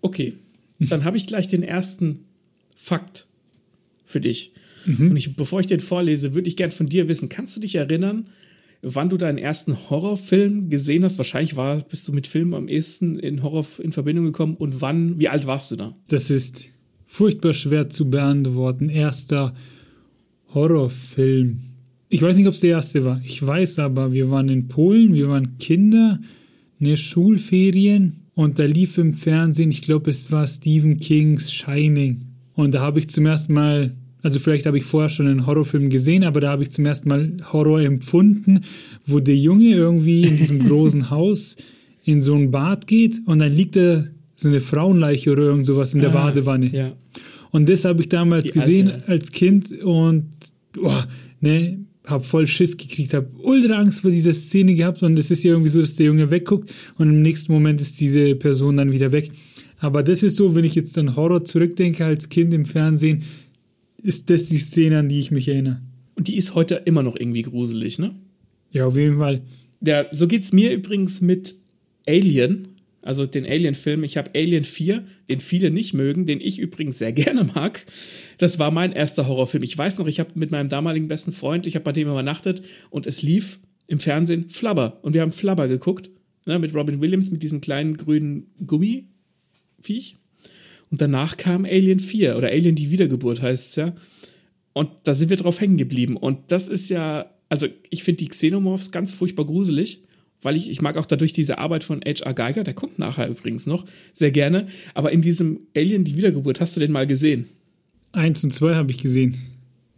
okay, 0.00 0.34
dann 0.78 1.04
habe 1.04 1.16
ich 1.16 1.26
gleich 1.26 1.48
den 1.48 1.62
ersten 1.62 2.20
Fakt 2.76 3.26
für 4.04 4.20
dich. 4.20 4.52
Mhm. 4.86 5.10
Und 5.10 5.16
ich, 5.16 5.36
bevor 5.36 5.60
ich 5.60 5.66
den 5.66 5.80
vorlese, 5.80 6.34
würde 6.34 6.48
ich 6.48 6.56
gern 6.56 6.70
von 6.70 6.88
dir 6.88 7.08
wissen, 7.08 7.28
kannst 7.28 7.56
du 7.56 7.60
dich 7.60 7.74
erinnern, 7.74 8.28
wann 8.82 9.08
du 9.08 9.16
deinen 9.16 9.38
ersten 9.38 9.90
Horrorfilm 9.90 10.70
gesehen 10.70 11.04
hast. 11.04 11.18
Wahrscheinlich 11.18 11.56
war, 11.56 11.80
bist 11.82 12.08
du 12.08 12.12
mit 12.12 12.26
Filmen 12.26 12.54
am 12.54 12.68
ehesten 12.68 13.18
in 13.18 13.42
Horror 13.42 13.66
in 13.78 13.92
Verbindung 13.92 14.24
gekommen. 14.26 14.56
Und 14.56 14.80
wann, 14.80 15.18
wie 15.18 15.28
alt 15.28 15.46
warst 15.46 15.70
du 15.70 15.76
da? 15.76 15.94
Das 16.08 16.30
ist 16.30 16.66
furchtbar 17.06 17.52
schwer 17.52 17.90
zu 17.90 18.08
beantworten. 18.08 18.88
Erster 18.88 19.54
Horrorfilm. 20.54 21.60
Ich 22.08 22.22
weiß 22.22 22.36
nicht, 22.36 22.46
ob 22.46 22.54
es 22.54 22.60
der 22.60 22.70
erste 22.70 23.04
war. 23.04 23.20
Ich 23.24 23.44
weiß 23.44 23.78
aber, 23.80 24.12
wir 24.12 24.30
waren 24.30 24.48
in 24.48 24.68
Polen, 24.68 25.14
wir 25.14 25.28
waren 25.28 25.58
Kinder, 25.58 26.20
eine 26.80 26.96
Schulferien 26.96 28.19
und 28.40 28.58
da 28.58 28.64
lief 28.64 28.96
im 28.96 29.12
Fernsehen, 29.12 29.70
ich 29.70 29.82
glaube, 29.82 30.08
es 30.10 30.32
war 30.32 30.46
Stephen 30.46 30.98
Kings 30.98 31.52
Shining. 31.52 32.22
Und 32.54 32.72
da 32.74 32.80
habe 32.80 32.98
ich 32.98 33.08
zum 33.10 33.26
ersten 33.26 33.52
Mal, 33.52 33.92
also 34.22 34.38
vielleicht 34.38 34.64
habe 34.64 34.78
ich 34.78 34.84
vorher 34.84 35.10
schon 35.10 35.26
einen 35.26 35.46
Horrorfilm 35.46 35.90
gesehen, 35.90 36.24
aber 36.24 36.40
da 36.40 36.48
habe 36.50 36.62
ich 36.62 36.70
zum 36.70 36.86
ersten 36.86 37.10
Mal 37.10 37.36
Horror 37.52 37.82
empfunden, 37.82 38.60
wo 39.06 39.20
der 39.20 39.36
Junge 39.36 39.68
irgendwie 39.74 40.22
in 40.22 40.38
diesem 40.38 40.66
großen 40.68 41.10
Haus 41.10 41.56
in 42.04 42.22
so 42.22 42.34
ein 42.34 42.50
Bad 42.50 42.86
geht 42.86 43.20
und 43.26 43.40
dann 43.40 43.52
liegt 43.52 43.76
da 43.76 44.04
so 44.36 44.48
eine 44.48 44.62
Frauenleiche 44.62 45.30
oder 45.32 45.42
irgend 45.42 45.66
sowas 45.66 45.92
in 45.92 46.00
der 46.00 46.08
Ah, 46.10 46.24
Badewanne. 46.30 46.74
Ja. 46.74 46.92
Und 47.50 47.68
das 47.68 47.84
habe 47.84 48.00
ich 48.00 48.08
damals 48.08 48.46
Die 48.46 48.52
gesehen 48.58 48.88
alte. 48.90 49.08
als 49.08 49.32
Kind 49.32 49.70
und 49.82 50.30
boah, 50.72 51.06
ne, 51.42 51.78
hab 52.10 52.26
voll 52.26 52.46
Schiss 52.46 52.76
gekriegt, 52.76 53.14
hab 53.14 53.26
ultra 53.42 53.76
Angst 53.76 54.00
vor 54.00 54.10
dieser 54.10 54.34
Szene 54.34 54.74
gehabt 54.74 55.02
und 55.02 55.18
es 55.18 55.30
ist 55.30 55.44
ja 55.44 55.52
irgendwie 55.52 55.70
so, 55.70 55.80
dass 55.80 55.94
der 55.94 56.06
Junge 56.06 56.30
wegguckt 56.30 56.72
und 56.98 57.08
im 57.08 57.22
nächsten 57.22 57.52
Moment 57.52 57.80
ist 57.80 58.00
diese 58.00 58.34
Person 58.34 58.76
dann 58.76 58.92
wieder 58.92 59.12
weg. 59.12 59.30
Aber 59.78 60.02
das 60.02 60.22
ist 60.22 60.36
so, 60.36 60.54
wenn 60.54 60.64
ich 60.64 60.74
jetzt 60.74 60.96
an 60.98 61.16
Horror 61.16 61.44
zurückdenke 61.44 62.04
als 62.04 62.28
Kind 62.28 62.52
im 62.52 62.66
Fernsehen, 62.66 63.22
ist 64.02 64.28
das 64.30 64.44
die 64.44 64.58
Szene, 64.58 64.98
an 64.98 65.08
die 65.08 65.20
ich 65.20 65.30
mich 65.30 65.48
erinnere. 65.48 65.80
Und 66.14 66.28
die 66.28 66.36
ist 66.36 66.54
heute 66.54 66.82
immer 66.84 67.02
noch 67.02 67.16
irgendwie 67.16 67.42
gruselig, 67.42 67.98
ne? 67.98 68.14
Ja, 68.72 68.86
auf 68.86 68.96
jeden 68.96 69.18
Fall. 69.18 69.42
Ja, 69.80 70.04
so 70.12 70.28
geht's 70.28 70.52
mir 70.52 70.72
übrigens 70.72 71.20
mit 71.20 71.54
Alien, 72.06 72.68
also 73.02 73.26
den 73.26 73.46
Alien-Film. 73.46 74.04
Ich 74.04 74.16
habe 74.16 74.30
Alien 74.34 74.64
4, 74.64 75.04
den 75.28 75.40
viele 75.40 75.70
nicht 75.70 75.94
mögen, 75.94 76.26
den 76.26 76.40
ich 76.40 76.58
übrigens 76.58 76.98
sehr 76.98 77.12
gerne 77.14 77.44
mag. 77.44 77.86
Das 78.38 78.58
war 78.58 78.70
mein 78.70 78.92
erster 78.92 79.26
Horrorfilm. 79.26 79.62
Ich 79.62 79.76
weiß 79.76 79.98
noch, 79.98 80.06
ich 80.06 80.20
habe 80.20 80.30
mit 80.34 80.50
meinem 80.50 80.68
damaligen 80.68 81.08
besten 81.08 81.32
Freund, 81.32 81.66
ich 81.66 81.74
habe 81.74 81.84
bei 81.84 81.92
dem 81.92 82.08
übernachtet 82.08 82.62
und 82.90 83.06
es 83.06 83.22
lief 83.22 83.60
im 83.86 84.00
Fernsehen 84.00 84.50
Flubber. 84.50 84.98
Und 85.02 85.14
wir 85.14 85.22
haben 85.22 85.32
Flubber 85.32 85.66
geguckt, 85.68 86.10
ne, 86.46 86.58
mit 86.58 86.74
Robin 86.74 87.00
Williams, 87.00 87.30
mit 87.30 87.42
diesem 87.42 87.60
kleinen 87.60 87.96
grünen 87.96 88.46
Gummiviech. 88.66 90.16
Und 90.90 91.00
danach 91.00 91.36
kam 91.36 91.64
Alien 91.64 92.00
4 92.00 92.36
oder 92.36 92.48
Alien 92.48 92.74
die 92.74 92.90
Wiedergeburt 92.90 93.40
heißt 93.42 93.68
es 93.68 93.76
ja. 93.76 93.94
Und 94.72 94.90
da 95.04 95.14
sind 95.14 95.30
wir 95.30 95.36
drauf 95.36 95.60
hängen 95.60 95.76
geblieben. 95.76 96.16
Und 96.16 96.52
das 96.52 96.68
ist 96.68 96.90
ja, 96.90 97.34
also 97.48 97.66
ich 97.90 98.04
finde 98.04 98.18
die 98.18 98.28
Xenomorphs 98.28 98.90
ganz 98.90 99.10
furchtbar 99.10 99.46
gruselig, 99.46 100.02
weil 100.42 100.56
ich, 100.56 100.70
ich 100.70 100.80
mag 100.80 100.96
auch 100.96 101.06
dadurch 101.06 101.32
diese 101.32 101.58
Arbeit 101.58 101.84
von 101.84 102.00
H.R. 102.00 102.34
Geiger, 102.34 102.64
der 102.64 102.74
kommt 102.74 102.98
nachher 102.98 103.28
übrigens 103.28 103.66
noch, 103.66 103.84
sehr 104.12 104.30
gerne. 104.30 104.66
Aber 104.94 105.12
in 105.12 105.22
diesem 105.22 105.60
Alien 105.76 106.04
die 106.04 106.16
Wiedergeburt, 106.16 106.60
hast 106.60 106.76
du 106.76 106.80
den 106.80 106.92
mal 106.92 107.06
gesehen? 107.06 107.48
Eins 108.12 108.42
und 108.42 108.52
zwei 108.52 108.74
habe 108.74 108.90
ich 108.90 108.98
gesehen. 108.98 109.38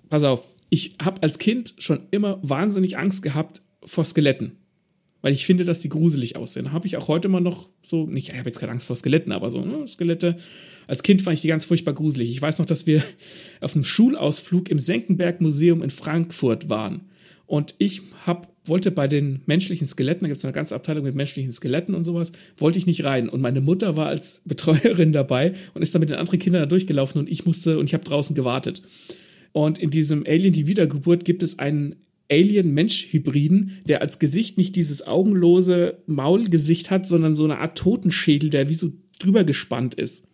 Pass 0.09 0.25
auf, 0.25 0.47
ich 0.69 0.97
habe 1.03 1.23
als 1.23 1.39
Kind 1.39 1.75
schon 1.79 2.01
immer 2.11 2.39
wahnsinnig 2.43 2.99
Angst 2.99 3.23
gehabt 3.23 3.63
vor 3.85 4.05
Skeletten. 4.05 4.53
Weil 5.23 5.33
ich 5.33 5.47
finde, 5.47 5.65
dass 5.65 5.81
die 5.81 5.89
gruselig 5.89 6.37
aussehen. 6.37 6.73
Habe 6.73 6.87
ich 6.87 6.97
auch 6.97 7.09
heute 7.09 7.29
immer 7.29 7.41
noch 7.41 7.69
so, 7.87 8.07
nicht, 8.07 8.31
ich 8.31 8.39
habe 8.39 8.49
jetzt 8.49 8.59
keine 8.59 8.73
Angst 8.73 8.87
vor 8.87 8.97
Skeletten, 8.97 9.33
aber 9.33 9.51
so, 9.51 9.65
ne, 9.65 9.87
Skelette. 9.87 10.37
Als 10.89 11.03
Kind 11.05 11.23
fand 11.23 11.35
ich 11.35 11.43
die 11.43 11.49
ganz 11.49 11.65
furchtbar 11.65 11.95
gruselig. 11.95 12.31
Ich 12.31 12.43
weiß 12.43 12.59
noch, 12.59 12.67
dass 12.67 12.87
wir 12.87 13.03
auf 13.61 13.75
einem 13.75 13.85
Schulausflug 13.85 14.69
im 14.69 14.81
Senckenberg-Museum 14.81 15.83
in 15.83 15.91
Frankfurt 15.91 16.69
waren. 16.69 17.03
Und 17.53 17.75
ich 17.77 18.01
hab, 18.25 18.51
wollte 18.65 18.91
bei 18.91 19.07
den 19.07 19.43
menschlichen 19.45 19.87
Skeletten, 19.87 20.25
da 20.25 20.29
gibt 20.29 20.39
es 20.39 20.45
eine 20.47 20.55
ganze 20.55 20.75
Abteilung 20.75 21.05
mit 21.05 21.15
menschlichen 21.15 21.53
Skeletten 21.53 21.95
und 21.95 22.05
sowas, 22.05 22.33
wollte 22.57 22.79
ich 22.79 22.87
nicht 22.87 23.05
rein. 23.05 23.29
Und 23.29 23.43
meine 23.43 23.61
Mutter 23.61 23.95
war 23.95 24.07
als 24.07 24.41
Betreuerin 24.47 25.13
dabei 25.13 25.53
und 25.75 25.83
ist 25.83 25.95
dann 25.95 26.01
mit 26.01 26.09
den 26.09 26.17
anderen 26.17 26.39
Kindern 26.39 26.63
da 26.63 26.67
durchgelaufen 26.67 27.21
und 27.21 27.31
ich 27.31 27.45
musste 27.45 27.79
und 27.79 27.85
ich 27.85 27.93
habe 27.93 28.05
draußen 28.05 28.35
gewartet. 28.35 28.81
Und 29.53 29.79
in 29.79 29.91
diesem 29.91 30.25
Alien 30.27 30.55
die 30.55 30.67
Wiedergeburt 30.67 31.27
gibt 31.27 31.43
es 31.43 31.59
einen 31.59 31.97
Alien-Mensch-Hybriden, 32.31 33.83
der 33.85 34.01
als 34.01 34.19
Gesicht 34.19 34.57
nicht 34.57 34.75
dieses 34.75 35.07
augenlose 35.07 35.99
Maulgesicht 36.07 36.91
hat, 36.91 37.07
sondern 37.07 37.35
so 37.35 37.45
eine 37.45 37.59
Art 37.59 37.77
Totenschädel, 37.77 38.49
der 38.49 38.71
wie 38.71 38.75
so 38.75 38.95
drüber 39.19 39.45
gespannt 39.45 39.95
ist. 39.95 40.27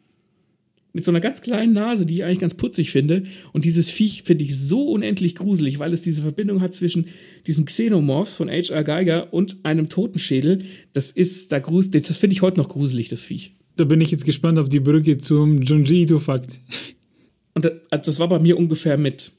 Mit 0.92 1.04
so 1.04 1.12
einer 1.12 1.20
ganz 1.20 1.42
kleinen 1.42 1.74
Nase, 1.74 2.06
die 2.06 2.14
ich 2.14 2.24
eigentlich 2.24 2.40
ganz 2.40 2.54
putzig 2.54 2.90
finde. 2.90 3.24
Und 3.52 3.64
dieses 3.64 3.90
Viech 3.90 4.22
finde 4.24 4.44
ich 4.44 4.58
so 4.58 4.88
unendlich 4.88 5.34
gruselig, 5.34 5.78
weil 5.78 5.92
es 5.92 6.02
diese 6.02 6.22
Verbindung 6.22 6.60
hat 6.60 6.74
zwischen 6.74 7.06
diesen 7.46 7.66
Xenomorphs 7.66 8.34
von 8.34 8.48
H.R. 8.48 8.84
Geiger 8.84 9.32
und 9.32 9.58
einem 9.64 9.88
Totenschädel. 9.88 10.64
Das 10.94 11.10
ist 11.10 11.52
da 11.52 11.58
gruselig, 11.58 12.06
das 12.06 12.18
finde 12.18 12.34
ich 12.34 12.42
heute 12.42 12.58
noch 12.58 12.68
gruselig, 12.68 13.08
das 13.08 13.22
Viech. 13.22 13.54
Da 13.76 13.84
bin 13.84 14.00
ich 14.00 14.10
jetzt 14.10 14.24
gespannt 14.24 14.58
auf 14.58 14.68
die 14.68 14.80
Brücke 14.80 15.18
zum 15.18 15.62
Junji 15.62 16.02
Ito-Fakt. 16.02 16.58
Und 17.54 17.66
also 17.90 18.04
das 18.04 18.18
war 18.18 18.28
bei 18.28 18.38
mir 18.38 18.56
ungefähr 18.56 18.96
mit, 18.96 19.32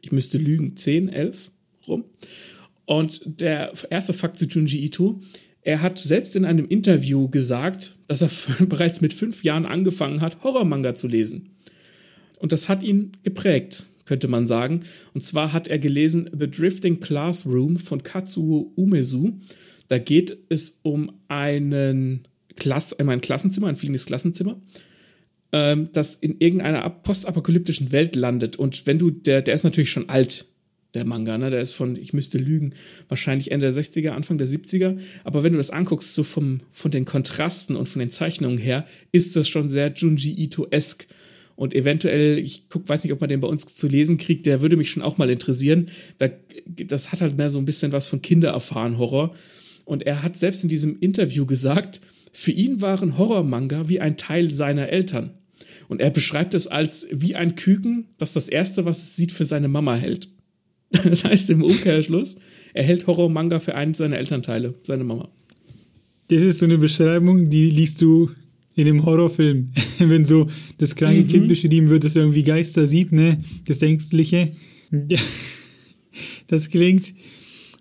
ich 0.00 0.12
müsste 0.12 0.36
lügen, 0.36 0.76
10, 0.76 1.08
11 1.08 1.50
rum. 1.86 2.04
Und 2.86 3.22
der 3.24 3.72
erste 3.90 4.12
Fakt 4.12 4.38
zu 4.38 4.46
Junji 4.46 4.84
Ito, 4.84 5.20
er 5.62 5.80
hat 5.82 5.98
selbst 5.98 6.34
in 6.36 6.44
einem 6.44 6.66
Interview 6.66 7.28
gesagt, 7.28 7.94
dass 8.08 8.22
er 8.22 8.30
bereits 8.66 9.00
mit 9.00 9.12
fünf 9.14 9.44
Jahren 9.44 9.66
angefangen 9.66 10.20
hat, 10.20 10.42
Horrormanga 10.42 10.94
zu 10.94 11.08
lesen. 11.08 11.50
Und 12.38 12.52
das 12.52 12.68
hat 12.68 12.82
ihn 12.82 13.12
geprägt, 13.22 13.86
könnte 14.04 14.26
man 14.28 14.46
sagen. 14.46 14.80
Und 15.14 15.22
zwar 15.22 15.52
hat 15.52 15.68
er 15.68 15.78
gelesen 15.78 16.28
The 16.36 16.50
Drifting 16.50 17.00
Classroom 17.00 17.78
von 17.78 18.02
Katsuo 18.02 18.72
Umezu. 18.74 19.38
Da 19.88 19.98
geht 19.98 20.36
es 20.48 20.80
um 20.82 21.12
einen 21.28 22.26
Klass, 22.56 22.92
um 22.92 23.08
ein 23.08 23.20
Klassenzimmer, 23.20 23.68
ein 23.68 23.76
fliegendes 23.76 24.06
Klassenzimmer 24.06 24.60
ähm, 25.52 25.90
das 25.92 26.14
in 26.14 26.36
irgendeiner 26.40 26.82
ap- 26.84 27.02
postapokalyptischen 27.02 27.92
Welt 27.92 28.16
landet. 28.16 28.56
Und 28.56 28.86
wenn 28.86 28.98
du, 28.98 29.10
der, 29.10 29.42
der 29.42 29.54
ist 29.54 29.64
natürlich 29.64 29.90
schon 29.90 30.08
alt, 30.08 30.46
der 30.94 31.04
Manga, 31.06 31.38
ne? 31.38 31.50
Der 31.50 31.62
ist 31.62 31.72
von, 31.72 31.96
ich 31.96 32.12
müsste 32.12 32.38
lügen, 32.38 32.74
wahrscheinlich 33.08 33.50
Ende 33.50 33.70
der 33.70 33.82
60er, 33.82 34.10
Anfang 34.10 34.38
der 34.38 34.48
70er. 34.48 34.98
Aber 35.24 35.42
wenn 35.42 35.52
du 35.52 35.58
das 35.58 35.70
anguckst, 35.70 36.14
so 36.14 36.22
vom, 36.22 36.60
von 36.72 36.90
den 36.90 37.04
Kontrasten 37.04 37.76
und 37.76 37.88
von 37.88 38.00
den 38.00 38.10
Zeichnungen 38.10 38.58
her, 38.58 38.86
ist 39.10 39.34
das 39.36 39.48
schon 39.48 39.68
sehr 39.68 39.92
Junji 39.94 40.32
Ito-esk. 40.32 41.06
Und 41.56 41.74
eventuell, 41.74 42.38
ich 42.38 42.68
guck, 42.68 42.88
weiß 42.88 43.04
nicht, 43.04 43.12
ob 43.12 43.20
man 43.20 43.28
den 43.28 43.40
bei 43.40 43.48
uns 43.48 43.66
zu 43.66 43.86
lesen 43.86 44.16
kriegt, 44.16 44.46
der 44.46 44.62
würde 44.62 44.76
mich 44.76 44.90
schon 44.90 45.02
auch 45.02 45.18
mal 45.18 45.30
interessieren. 45.30 45.90
Da, 46.18 46.28
das 46.66 47.12
hat 47.12 47.20
halt 47.20 47.36
mehr 47.36 47.50
so 47.50 47.58
ein 47.58 47.64
bisschen 47.64 47.92
was 47.92 48.08
von 48.08 48.22
Kindererfahren-Horror. 48.22 49.34
Und 49.84 50.02
er 50.04 50.22
hat 50.22 50.36
selbst 50.36 50.62
in 50.62 50.68
diesem 50.68 50.98
Interview 51.00 51.46
gesagt, 51.46 52.00
für 52.32 52.52
ihn 52.52 52.80
waren 52.80 53.18
Horrormanga 53.18 53.88
wie 53.88 54.00
ein 54.00 54.16
Teil 54.16 54.54
seiner 54.54 54.88
Eltern. 54.88 55.34
Und 55.88 56.00
er 56.00 56.10
beschreibt 56.10 56.54
es 56.54 56.66
als 56.66 57.06
wie 57.10 57.36
ein 57.36 57.54
Küken, 57.56 58.06
das 58.18 58.32
das 58.32 58.48
erste, 58.48 58.84
was 58.84 59.02
es 59.02 59.16
sieht, 59.16 59.32
für 59.32 59.44
seine 59.44 59.68
Mama 59.68 59.96
hält. 59.96 60.28
Das 61.04 61.24
heißt 61.24 61.50
im 61.50 61.62
Umkehrschluss, 61.62 62.38
er 62.74 62.84
hält 62.84 63.06
Horrormanga 63.06 63.60
für 63.60 63.74
einen 63.74 63.94
seiner 63.94 64.18
Elternteile, 64.18 64.74
seine 64.84 65.04
Mama. 65.04 65.30
Das 66.28 66.40
ist 66.40 66.58
so 66.60 66.66
eine 66.66 66.78
Beschreibung, 66.78 67.50
die 67.50 67.70
liest 67.70 68.00
du 68.00 68.30
in 68.74 68.86
einem 68.86 69.04
Horrorfilm. 69.04 69.70
Wenn 69.98 70.24
so 70.24 70.48
das 70.78 70.94
kranke 70.94 71.22
Mhm. 71.24 71.28
Kind 71.28 71.48
beschrieben 71.48 71.90
wird, 71.90 72.04
das 72.04 72.16
irgendwie 72.16 72.42
Geister 72.42 72.86
sieht, 72.86 73.12
ne? 73.12 73.38
Das 73.66 73.82
Ängstliche. 73.82 74.52
Das 76.46 76.68
klingt, 76.68 77.14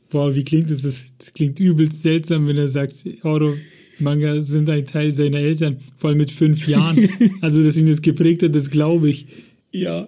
boah, 0.10 0.34
wie 0.34 0.46
klingt 0.46 0.70
das? 0.72 0.84
das? 0.84 1.08
Das 1.18 1.34
klingt 1.34 1.60
übelst 1.60 2.02
seltsam, 2.02 2.48
wenn 2.48 2.58
er 2.58 2.70
sagt, 2.70 2.96
Horror-Manga 3.24 4.42
sind 4.42 4.70
ein 4.70 4.86
Teil 4.86 5.14
seiner 5.14 5.40
Eltern, 5.40 5.80
vor 5.98 6.10
allem 6.10 6.20
mit 6.20 6.32
fünf 6.32 6.66
Jahren. 6.68 7.10
Also, 7.42 7.62
dass 7.64 7.76
ihn 7.76 7.88
das 7.88 8.02
geprägt 8.02 8.44
hat, 8.44 8.56
das 8.56 8.70
glaube 8.70 9.10
ich. 9.10 9.26
Ja. 9.74 10.08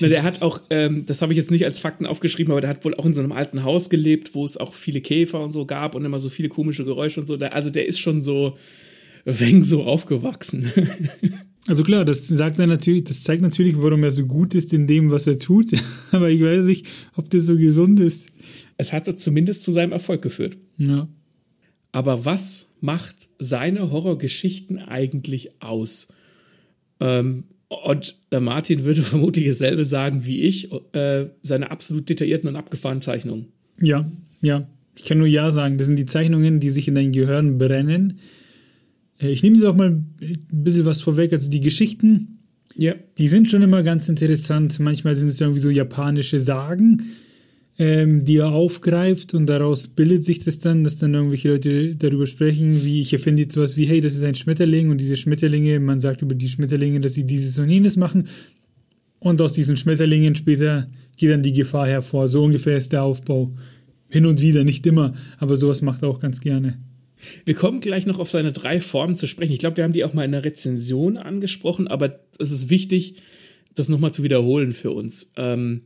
Na, 0.00 0.08
der 0.08 0.22
hat 0.22 0.42
auch, 0.42 0.62
ähm, 0.70 1.06
das 1.06 1.22
habe 1.22 1.32
ich 1.32 1.36
jetzt 1.36 1.50
nicht 1.50 1.64
als 1.64 1.78
Fakten 1.78 2.06
aufgeschrieben, 2.06 2.52
aber 2.52 2.60
der 2.60 2.70
hat 2.70 2.84
wohl 2.84 2.94
auch 2.94 3.04
in 3.04 3.12
so 3.12 3.20
einem 3.20 3.32
alten 3.32 3.64
Haus 3.64 3.90
gelebt, 3.90 4.34
wo 4.34 4.44
es 4.44 4.56
auch 4.56 4.72
viele 4.72 5.00
Käfer 5.00 5.42
und 5.42 5.52
so 5.52 5.66
gab 5.66 5.94
und 5.94 6.04
immer 6.04 6.18
so 6.18 6.28
viele 6.28 6.48
komische 6.48 6.84
Geräusche 6.84 7.20
und 7.20 7.26
so. 7.26 7.36
Der, 7.36 7.54
also 7.54 7.70
der 7.70 7.86
ist 7.86 7.98
schon 7.98 8.22
so 8.22 8.56
wegen 9.24 9.62
so 9.62 9.84
aufgewachsen. 9.84 10.70
Also 11.66 11.84
klar, 11.84 12.06
das 12.06 12.26
sagt 12.26 12.58
er 12.58 12.66
natürlich, 12.66 13.04
das 13.04 13.22
zeigt 13.22 13.42
natürlich, 13.42 13.76
warum 13.76 14.02
er 14.02 14.10
so 14.10 14.24
gut 14.24 14.54
ist 14.54 14.72
in 14.72 14.86
dem, 14.86 15.10
was 15.10 15.26
er 15.26 15.38
tut. 15.38 15.70
Aber 16.12 16.30
ich 16.30 16.40
weiß 16.40 16.64
nicht, 16.64 16.86
ob 17.14 17.28
das 17.28 17.44
so 17.44 17.58
gesund 17.58 18.00
ist. 18.00 18.30
es 18.78 18.94
hat 18.94 19.20
zumindest 19.20 19.64
zu 19.64 19.72
seinem 19.72 19.92
Erfolg 19.92 20.22
geführt. 20.22 20.56
Ja. 20.78 21.08
Aber 21.92 22.24
was 22.24 22.74
macht 22.80 23.28
seine 23.38 23.90
Horrorgeschichten 23.92 24.78
eigentlich 24.78 25.60
aus? 25.60 26.08
Ähm, 27.00 27.44
und 27.68 28.16
der 28.32 28.40
Martin 28.40 28.84
würde 28.84 29.02
vermutlich 29.14 29.46
dasselbe 29.46 29.84
sagen 29.84 30.24
wie 30.24 30.40
ich, 30.42 30.70
äh, 30.92 31.26
seine 31.42 31.70
absolut 31.70 32.08
detaillierten 32.08 32.48
und 32.48 32.56
abgefahrenen 32.56 33.02
Zeichnungen. 33.02 33.46
Ja, 33.80 34.10
ja. 34.40 34.66
Ich 34.96 35.04
kann 35.04 35.18
nur 35.18 35.26
Ja 35.28 35.50
sagen. 35.52 35.78
Das 35.78 35.86
sind 35.86 35.96
die 35.96 36.06
Zeichnungen, 36.06 36.58
die 36.58 36.70
sich 36.70 36.88
in 36.88 36.94
dein 36.96 37.12
Gehirn 37.12 37.56
brennen. 37.58 38.18
Äh, 39.20 39.28
Ich 39.30 39.42
nehme 39.42 39.58
dir 39.58 39.70
auch 39.70 39.76
mal 39.76 39.90
ein 39.90 40.06
bisschen 40.50 40.84
was 40.86 41.00
vorweg. 41.02 41.32
Also 41.32 41.48
die 41.50 41.60
Geschichten, 41.60 42.38
Ja. 42.74 42.94
die 43.16 43.28
sind 43.28 43.48
schon 43.48 43.62
immer 43.62 43.82
ganz 43.84 44.08
interessant. 44.08 44.78
Manchmal 44.80 45.14
sind 45.16 45.28
es 45.28 45.40
irgendwie 45.40 45.60
so 45.60 45.70
japanische 45.70 46.40
Sagen. 46.40 47.04
Ähm, 47.78 48.24
die 48.24 48.36
er 48.36 48.52
aufgreift 48.52 49.34
und 49.34 49.46
daraus 49.46 49.86
bildet 49.86 50.24
sich 50.24 50.40
das 50.40 50.58
dann, 50.58 50.82
dass 50.82 50.96
dann 50.96 51.14
irgendwelche 51.14 51.50
Leute 51.50 51.94
darüber 51.94 52.26
sprechen, 52.26 52.84
wie 52.84 53.00
ich 53.00 53.12
erfinde 53.12 53.42
jetzt 53.42 53.56
was 53.56 53.76
wie, 53.76 53.86
hey, 53.86 54.00
das 54.00 54.14
ist 54.14 54.24
ein 54.24 54.34
Schmetterling 54.34 54.90
und 54.90 55.00
diese 55.00 55.16
Schmetterlinge, 55.16 55.78
man 55.78 56.00
sagt 56.00 56.22
über 56.22 56.34
die 56.34 56.48
Schmetterlinge, 56.48 57.00
dass 57.00 57.14
sie 57.14 57.24
dieses 57.24 57.58
und 57.58 57.70
jenes 57.70 57.96
machen 57.96 58.28
und 59.20 59.40
aus 59.40 59.52
diesen 59.52 59.76
Schmetterlingen 59.76 60.34
später 60.34 60.88
geht 61.16 61.30
dann 61.30 61.42
die 61.42 61.52
Gefahr 61.52 61.86
hervor. 61.86 62.28
So 62.28 62.44
ungefähr 62.44 62.76
ist 62.76 62.92
der 62.92 63.02
Aufbau. 63.02 63.54
Hin 64.08 64.26
und 64.26 64.40
wieder, 64.40 64.64
nicht 64.64 64.86
immer, 64.86 65.14
aber 65.38 65.56
sowas 65.56 65.82
macht 65.82 66.02
er 66.02 66.08
auch 66.08 66.20
ganz 66.20 66.40
gerne. 66.40 66.78
Wir 67.44 67.54
kommen 67.54 67.80
gleich 67.80 68.06
noch 68.06 68.18
auf 68.18 68.30
seine 68.30 68.52
drei 68.52 68.80
Formen 68.80 69.16
zu 69.16 69.26
sprechen. 69.26 69.52
Ich 69.52 69.58
glaube, 69.58 69.76
wir 69.76 69.84
haben 69.84 69.92
die 69.92 70.04
auch 70.04 70.14
mal 70.14 70.24
in 70.24 70.32
der 70.32 70.44
Rezension 70.44 71.16
angesprochen, 71.16 71.88
aber 71.88 72.20
es 72.38 72.50
ist 72.50 72.70
wichtig, 72.70 73.16
das 73.74 73.88
nochmal 73.88 74.12
zu 74.12 74.22
wiederholen 74.22 74.72
für 74.72 74.92
uns. 74.92 75.32
Ähm, 75.36 75.82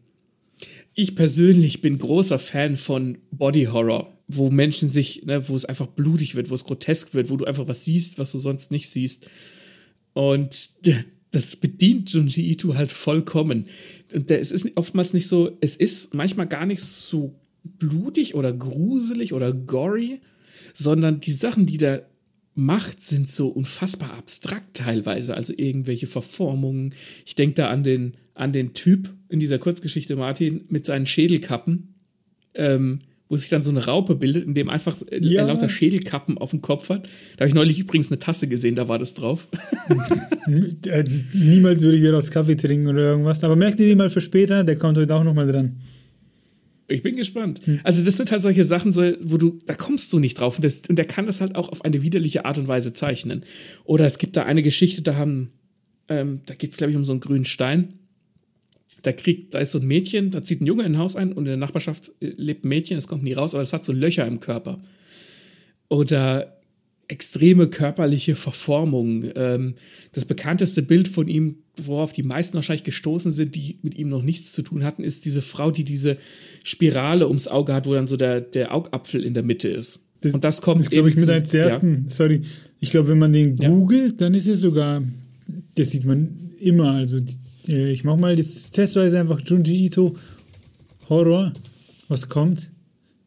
ich 0.94 1.16
persönlich 1.16 1.80
bin 1.80 1.98
großer 1.98 2.38
Fan 2.38 2.76
von 2.76 3.18
Body 3.30 3.64
Horror, 3.64 4.12
wo 4.28 4.50
Menschen 4.50 4.88
sich, 4.88 5.24
ne, 5.24 5.48
wo 5.48 5.56
es 5.56 5.64
einfach 5.64 5.86
blutig 5.86 6.34
wird, 6.34 6.50
wo 6.50 6.54
es 6.54 6.64
grotesk 6.64 7.14
wird, 7.14 7.30
wo 7.30 7.36
du 7.36 7.44
einfach 7.44 7.68
was 7.68 7.84
siehst, 7.84 8.18
was 8.18 8.32
du 8.32 8.38
sonst 8.38 8.70
nicht 8.70 8.90
siehst. 8.90 9.28
Und 10.12 10.70
das 11.30 11.56
bedient 11.56 12.10
Junji 12.10 12.50
Ito 12.50 12.74
halt 12.74 12.92
vollkommen. 12.92 13.66
Und 14.12 14.28
der, 14.28 14.40
es 14.40 14.52
ist 14.52 14.76
oftmals 14.76 15.14
nicht 15.14 15.28
so, 15.28 15.56
es 15.60 15.76
ist 15.76 16.12
manchmal 16.14 16.46
gar 16.46 16.66
nicht 16.66 16.82
so 16.82 17.34
blutig 17.64 18.34
oder 18.34 18.52
gruselig 18.52 19.32
oder 19.32 19.52
gory, 19.52 20.20
sondern 20.74 21.20
die 21.20 21.32
Sachen, 21.32 21.64
die 21.64 21.78
der 21.78 22.06
macht, 22.54 23.02
sind 23.02 23.30
so 23.30 23.48
unfassbar 23.48 24.12
abstrakt 24.12 24.76
teilweise. 24.76 25.34
Also 25.34 25.54
irgendwelche 25.56 26.06
Verformungen. 26.06 26.94
Ich 27.24 27.34
denke 27.34 27.54
da 27.54 27.70
an 27.70 27.82
den, 27.82 28.14
an 28.34 28.52
den 28.52 28.74
Typ 28.74 29.10
in 29.32 29.40
dieser 29.40 29.58
Kurzgeschichte 29.58 30.14
Martin 30.14 30.66
mit 30.68 30.84
seinen 30.84 31.06
Schädelkappen, 31.06 31.94
ähm, 32.54 33.00
wo 33.28 33.36
sich 33.38 33.48
dann 33.48 33.62
so 33.62 33.70
eine 33.70 33.86
Raupe 33.86 34.14
bildet, 34.14 34.44
in 34.44 34.52
dem 34.52 34.68
einfach 34.68 35.00
äh, 35.10 35.18
ja. 35.22 35.46
lauter 35.46 35.70
Schädelkappen 35.70 36.36
auf 36.36 36.50
dem 36.50 36.60
Kopf 36.60 36.90
hat. 36.90 37.08
Da 37.36 37.40
habe 37.40 37.48
ich 37.48 37.54
neulich 37.54 37.80
übrigens 37.80 38.10
eine 38.10 38.18
Tasse 38.18 38.46
gesehen, 38.46 38.76
da 38.76 38.88
war 38.88 38.98
das 38.98 39.14
drauf. 39.14 39.48
Äh, 40.44 41.04
niemals 41.32 41.82
würde 41.82 41.94
ich 41.94 42.02
dir 42.02 42.16
aus 42.16 42.32
Kaffee 42.32 42.56
trinken 42.56 42.88
oder 42.88 43.10
irgendwas. 43.10 43.44
Aber 43.44 43.54
merkt 43.54 43.78
ihr 43.78 43.86
die 43.86 43.94
mal 43.94 44.10
für 44.10 44.20
später, 44.20 44.64
der 44.64 44.74
kommt 44.74 44.98
heute 44.98 45.14
auch 45.14 45.22
nochmal 45.22 45.46
dran. 45.46 45.76
Ich 46.88 47.04
bin 47.04 47.14
gespannt. 47.14 47.60
Hm. 47.64 47.78
Also, 47.84 48.04
das 48.04 48.16
sind 48.16 48.32
halt 48.32 48.42
solche 48.42 48.64
Sachen, 48.64 48.92
wo 48.96 49.36
du, 49.36 49.58
da 49.66 49.74
kommst 49.74 50.12
du 50.12 50.18
nicht 50.18 50.40
drauf. 50.40 50.56
Und, 50.56 50.64
das, 50.64 50.82
und 50.88 50.96
der 50.96 51.04
kann 51.04 51.26
das 51.26 51.40
halt 51.40 51.54
auch 51.54 51.68
auf 51.68 51.84
eine 51.84 52.02
widerliche 52.02 52.44
Art 52.44 52.58
und 52.58 52.66
Weise 52.66 52.92
zeichnen. 52.92 53.44
Oder 53.84 54.04
es 54.04 54.18
gibt 54.18 54.36
da 54.36 54.42
eine 54.42 54.64
Geschichte, 54.64 55.00
da 55.00 55.14
haben, 55.14 55.52
ähm, 56.08 56.40
da 56.46 56.54
geht 56.54 56.72
es, 56.72 56.76
glaube 56.76 56.90
ich, 56.90 56.96
um 56.96 57.04
so 57.04 57.12
einen 57.12 57.20
grünen 57.20 57.44
Stein. 57.44 58.00
Da 59.02 59.12
kriegt, 59.12 59.54
da 59.54 59.58
ist 59.58 59.72
so 59.72 59.78
ein 59.78 59.86
Mädchen, 59.86 60.30
da 60.30 60.42
zieht 60.42 60.60
ein 60.60 60.66
Junge 60.66 60.84
in 60.84 60.92
ein 60.92 60.98
Haus 60.98 61.16
ein 61.16 61.32
und 61.32 61.38
in 61.38 61.46
der 61.46 61.56
Nachbarschaft 61.56 62.12
äh, 62.20 62.32
lebt 62.36 62.64
ein 62.64 62.68
Mädchen, 62.68 62.98
es 62.98 63.08
kommt 63.08 63.22
nie 63.22 63.32
raus, 63.32 63.54
aber 63.54 63.62
es 63.62 63.72
hat 63.72 63.84
so 63.84 63.92
Löcher 63.92 64.26
im 64.26 64.40
Körper. 64.40 64.80
Oder 65.88 66.56
extreme 67.08 67.66
körperliche 67.68 68.34
Verformung. 68.36 69.24
Ähm, 69.34 69.74
das 70.12 70.24
bekannteste 70.24 70.82
Bild 70.82 71.08
von 71.08 71.28
ihm, 71.28 71.56
worauf 71.76 72.12
die 72.12 72.22
meisten 72.22 72.54
wahrscheinlich 72.54 72.84
gestoßen 72.84 73.30
sind, 73.30 73.54
die 73.54 73.78
mit 73.82 73.96
ihm 73.98 74.08
noch 74.08 74.22
nichts 74.22 74.52
zu 74.52 74.62
tun 74.62 74.82
hatten, 74.82 75.04
ist 75.04 75.24
diese 75.24 75.42
Frau, 75.42 75.70
die 75.70 75.84
diese 75.84 76.16
Spirale 76.64 77.28
ums 77.28 77.48
Auge 77.48 77.74
hat, 77.74 77.86
wo 77.86 77.92
dann 77.92 78.06
so 78.06 78.16
der, 78.16 78.40
der 78.40 78.74
Augapfel 78.74 79.24
in 79.24 79.34
der 79.34 79.42
Mitte 79.42 79.68
ist. 79.68 80.00
Das, 80.22 80.32
und 80.34 80.44
das 80.44 80.62
kommt. 80.62 80.80
Das 80.80 80.90
glaube 80.90 81.10
ich 81.10 81.16
mit 81.16 81.28
als 81.28 81.52
ersten. 81.52 82.04
Ja. 82.04 82.10
Sorry. 82.10 82.42
Ich 82.80 82.90
glaube, 82.90 83.08
wenn 83.08 83.18
man 83.18 83.32
den 83.32 83.56
googelt, 83.56 84.12
ja. 84.12 84.16
dann 84.18 84.34
ist 84.34 84.48
es 84.48 84.60
sogar, 84.60 85.02
das 85.74 85.90
sieht 85.90 86.04
man 86.04 86.52
immer. 86.58 86.92
Also, 86.92 87.18
äh, 87.18 87.22
ich 87.66 88.04
mache 88.04 88.20
mal 88.20 88.38
jetzt 88.38 88.72
testweise 88.72 89.20
einfach 89.20 89.40
Junji 89.40 89.86
Ito 89.86 90.16
Horror. 91.08 91.52
Was 92.08 92.28
kommt? 92.28 92.70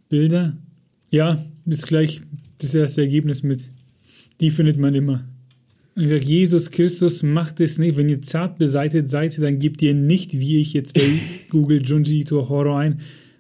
Bilder. 0.10 0.58
Ja, 1.12 1.44
ist 1.66 1.88
gleich 1.88 2.22
das 2.60 2.74
erste 2.74 3.02
Ergebnis 3.02 3.44
mit 3.44 3.70
die 4.42 4.52
findet 4.52 4.78
man 4.78 4.94
immer. 4.94 5.26
Und 5.96 6.04
ich 6.04 6.10
sage, 6.10 6.26
Jesus 6.26 6.72
Christus 6.72 7.24
macht 7.24 7.60
es 7.62 7.78
nicht. 7.78 7.96
Wenn 7.96 8.10
ihr 8.10 8.22
zart 8.22 8.58
beseitigt 8.58 9.10
seid, 9.10 9.38
dann 9.42 9.60
gebt 9.60 9.82
ihr 9.82 9.94
nicht, 9.94 10.38
wie 10.38 10.60
ich 10.60 10.74
jetzt 10.74 10.94
bei 10.94 11.08
Google 11.50 11.82
Junji 11.84 12.20
Ito 12.22 12.50
Horror 12.50 12.80
ein, 12.80 13.00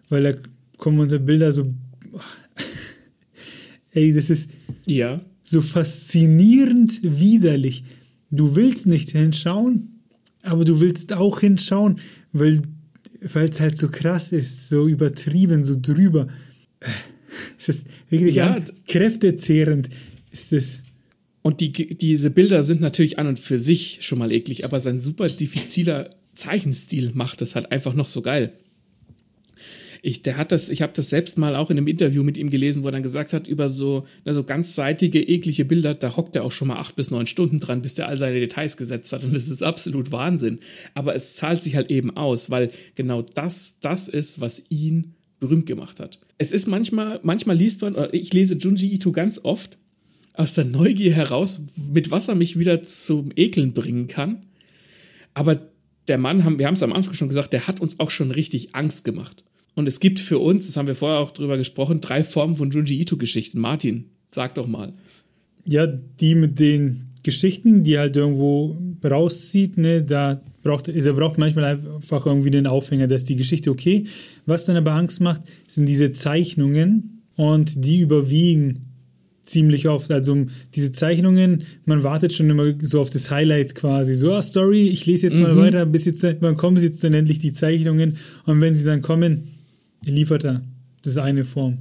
weil 0.10 0.24
da 0.24 0.34
kommen 0.78 1.00
unter 1.00 1.20
Bilder 1.20 1.52
so. 1.52 1.74
Ey, 3.92 4.14
das 4.14 4.30
ist 4.30 4.50
ja. 4.86 5.22
so 5.44 5.62
faszinierend 5.62 7.00
widerlich. 7.04 7.84
Du 8.32 8.56
willst 8.56 8.88
nicht 8.88 9.12
hinschauen, 9.12 9.95
aber 10.46 10.66
du 10.66 10.82
willst 10.82 11.14
auch 11.14 11.40
hinschauen, 11.40 12.00
weil 12.32 12.62
es 13.22 13.60
halt 13.60 13.78
so 13.78 13.90
krass 13.90 14.32
ist, 14.32 14.70
so 14.70 14.88
übertrieben, 14.88 15.64
so 15.64 15.76
drüber. 15.80 16.28
Es 17.58 17.70
ist 17.70 17.88
wirklich 18.10 18.36
ja. 18.36 18.60
kräftezehrend. 18.88 19.90
Ist 20.32 20.54
es. 20.54 20.80
Und 21.42 21.62
die, 21.62 21.72
diese 21.72 22.30
Bilder 22.30 22.64
sind 22.64 22.82
natürlich 22.82 23.20
an 23.20 23.28
und 23.28 23.40
für 23.40 23.60
sich 23.60 24.00
schon 24.02 24.20
mal 24.20 24.32
eklig, 24.32 24.66
aber 24.66 24.80
sein 24.80 25.00
super 25.00 25.28
diffiziler 25.28 26.10
Zeichenstil 26.34 27.12
macht 27.14 27.42
es 27.42 27.56
halt 27.56 27.72
einfach 27.72 27.94
noch 27.94 28.08
so 28.08 28.22
geil. 28.22 28.54
Ich, 30.08 30.22
der 30.22 30.38
hat 30.38 30.52
das, 30.52 30.70
ich 30.70 30.84
habe 30.84 30.94
das 30.94 31.10
selbst 31.10 31.36
mal 31.36 31.56
auch 31.56 31.72
in 31.72 31.80
einem 31.80 31.88
Interview 31.88 32.22
mit 32.22 32.38
ihm 32.38 32.52
gelesen, 32.52 32.84
wo 32.84 32.90
er 32.90 32.92
dann 32.92 33.02
gesagt 33.02 33.34
hat, 33.34 33.48
über 33.48 33.70
so, 33.70 34.06
also 34.24 34.44
ganzseitige, 34.44 35.20
eklige 35.20 35.66
Bilder, 35.66 35.96
da 35.96 36.16
hockt 36.16 36.36
er 36.36 36.44
auch 36.44 36.52
schon 36.52 36.68
mal 36.68 36.78
acht 36.78 36.96
bis 36.96 37.10
neun 37.10 37.26
Stunden 37.26 37.60
dran, 37.60 37.82
bis 37.82 37.96
der 37.96 38.08
all 38.08 38.16
seine 38.16 38.40
Details 38.40 38.78
gesetzt 38.78 39.12
hat. 39.14 39.24
Und 39.24 39.36
das 39.36 39.48
ist 39.48 39.64
absolut 39.64 40.12
Wahnsinn. 40.12 40.60
Aber 40.94 41.16
es 41.16 41.36
zahlt 41.36 41.64
sich 41.64 41.76
halt 41.76 41.90
eben 41.90 42.16
aus, 42.16 42.52
weil 42.52 42.70
genau 42.94 43.24
das, 43.24 43.80
das 43.80 44.08
ist, 44.08 44.40
was 44.40 44.64
ihn 44.70 45.16
berühmt 45.40 45.66
gemacht 45.66 46.00
hat. 46.00 46.20
Es 46.38 46.52
ist 46.52 46.68
manchmal, 46.68 47.20
manchmal 47.24 47.56
liest 47.56 47.82
man, 47.82 47.96
oder 47.96 48.14
ich 48.14 48.32
lese 48.32 48.54
Junji 48.54 48.94
Ito 48.94 49.12
ganz 49.12 49.40
oft, 49.44 49.80
aus 50.36 50.54
der 50.54 50.66
Neugier 50.66 51.14
heraus, 51.14 51.62
mit 51.92 52.12
was 52.12 52.28
er 52.28 52.36
mich 52.36 52.60
wieder 52.60 52.84
zum 52.84 53.32
Ekeln 53.36 53.74
bringen 53.74 54.08
kann. 54.08 54.44
Aber 55.34 55.62
der 56.08 56.20
Mann, 56.20 56.60
wir 56.60 56.68
haben 56.68 56.76
es 56.76 56.84
am 56.84 56.94
Anfang 56.94 57.16
schon 57.16 57.30
gesagt, 57.30 57.54
der 57.54 57.68
hat 57.68 57.82
uns 57.82 58.00
auch 58.00 58.12
schon 58.12 58.30
richtig 58.30 58.76
Angst 58.76 59.04
gemacht. 59.04 59.44
Und 59.76 59.88
es 59.88 60.00
gibt 60.00 60.20
für 60.20 60.40
uns, 60.40 60.66
das 60.66 60.78
haben 60.78 60.88
wir 60.88 60.96
vorher 60.96 61.20
auch 61.20 61.32
drüber 61.32 61.58
gesprochen, 61.58 62.02
drei 62.02 62.24
Formen 62.24 62.56
von 62.56 62.72
Junji 62.72 63.00
Ito-Geschichten. 63.02 63.60
Martin, 63.60 64.06
sag 64.32 64.56
doch 64.56 64.68
mal. 64.68 64.94
Ja, 65.66 65.86
die 65.86 66.36
mit 66.36 66.60
den 66.60 67.10
Geschichten, 67.24 67.84
die 67.84 67.98
halt 67.98 68.16
irgendwo 68.16 68.78
rauszieht, 69.04 69.78
ne, 69.78 70.04
da 70.04 70.42
braucht, 70.64 70.88
da 70.88 71.12
braucht 71.12 71.38
manchmal 71.38 71.80
einfach 71.96 72.26
irgendwie 72.26 72.52
den 72.52 72.68
Aufhänger, 72.68 73.08
dass 73.08 73.26
die 73.26 73.36
Geschichte 73.36 73.70
okay. 73.70 74.06
Was 74.46 74.66
dann 74.66 74.78
aber 74.78 74.94
Angst 74.94 75.22
macht, 75.22 75.42
sind 75.68 75.88
diese 75.88 76.12
Zeichnungen 76.12 77.24
und 77.36 77.86
die 77.86 78.00
überwiegen 78.00 78.86
ziemlich 79.44 79.88
oft. 79.88 80.12
Also 80.12 80.46
diese 80.74 80.92
Zeichnungen, 80.92 81.64
man 81.86 82.04
wartet 82.04 82.34
schon 82.34 82.50
immer 82.50 82.74
so 82.82 83.02
auf 83.02 83.10
das 83.10 83.30
Highlight 83.30 83.76
quasi. 83.76 84.16
So, 84.16 84.32
ah, 84.32 84.42
Story, 84.42 84.88
ich 84.88 85.06
lese 85.06 85.28
jetzt 85.28 85.38
mhm. 85.38 85.44
mal 85.44 85.58
weiter, 85.58 85.86
bis 85.86 86.06
jetzt, 86.06 86.26
wann 86.42 86.58
kommen 86.58 86.82
jetzt 86.82 87.04
dann 87.04 87.14
endlich 87.14 87.40
die 87.40 87.54
Zeichnungen? 87.54 88.18
Und 88.46 88.62
wenn 88.62 88.76
sie 88.76 88.84
dann 88.84 89.02
kommen, 89.02 89.55
liefert 90.06 90.44
er. 90.44 90.62
Das 91.02 91.14
ist 91.14 91.20
eine 91.20 91.46
Form. 91.46 91.80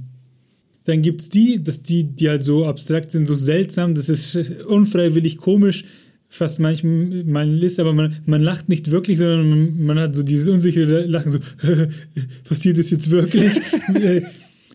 Dann 0.85 1.01
gibt 1.01 1.21
es 1.21 1.29
die, 1.29 1.63
dass 1.63 1.81
die, 1.81 2.03
die 2.03 2.29
halt 2.29 2.43
so 2.43 2.65
abstrakt 2.65 3.11
sind, 3.11 3.25
so 3.25 3.35
seltsam, 3.35 3.95
das 3.95 4.07
ist 4.07 4.35
unfreiwillig 4.67 5.37
komisch, 5.37 5.83
fast 6.29 6.59
manchmal 6.59 7.23
man 7.23 7.61
ist, 7.61 7.79
aber 7.79 7.93
man, 7.93 8.17
man 8.25 8.41
lacht 8.41 8.69
nicht 8.69 8.91
wirklich, 8.91 9.17
sondern 9.17 9.49
man, 9.49 9.83
man 9.83 9.99
hat 9.99 10.15
so 10.15 10.21
dieses 10.21 10.47
unsichere 10.47 11.05
Lachen, 11.05 11.31
so, 11.31 11.39
passiert 12.43 12.77
das 12.77 12.91
jetzt 12.91 13.09
wirklich? 13.09 13.51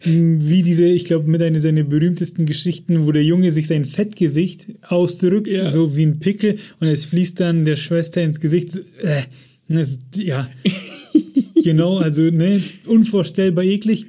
Wie 0.02 0.62
diese, 0.62 0.84
ich 0.86 1.04
glaube, 1.04 1.28
mit 1.28 1.42
einer 1.42 1.60
seiner 1.60 1.82
berühmtesten 1.82 2.46
Geschichten, 2.46 3.06
wo 3.06 3.12
der 3.12 3.22
Junge 3.22 3.52
sich 3.52 3.66
sein 3.66 3.84
Fettgesicht 3.84 4.66
ausdrückt, 4.82 5.48
ja. 5.48 5.68
so 5.68 5.94
wie 5.94 6.06
ein 6.06 6.20
Pickel, 6.20 6.56
und 6.80 6.88
es 6.88 7.04
fließt 7.04 7.38
dann 7.38 7.66
der 7.66 7.76
Schwester 7.76 8.22
ins 8.22 8.40
Gesicht. 8.40 8.72
So, 8.72 8.80
äh, 9.02 9.24
das, 9.68 9.98
ja, 10.16 10.48
genau, 11.62 11.98
also 11.98 12.22
ne, 12.22 12.62
unvorstellbar 12.86 13.64
eklig. 13.64 14.06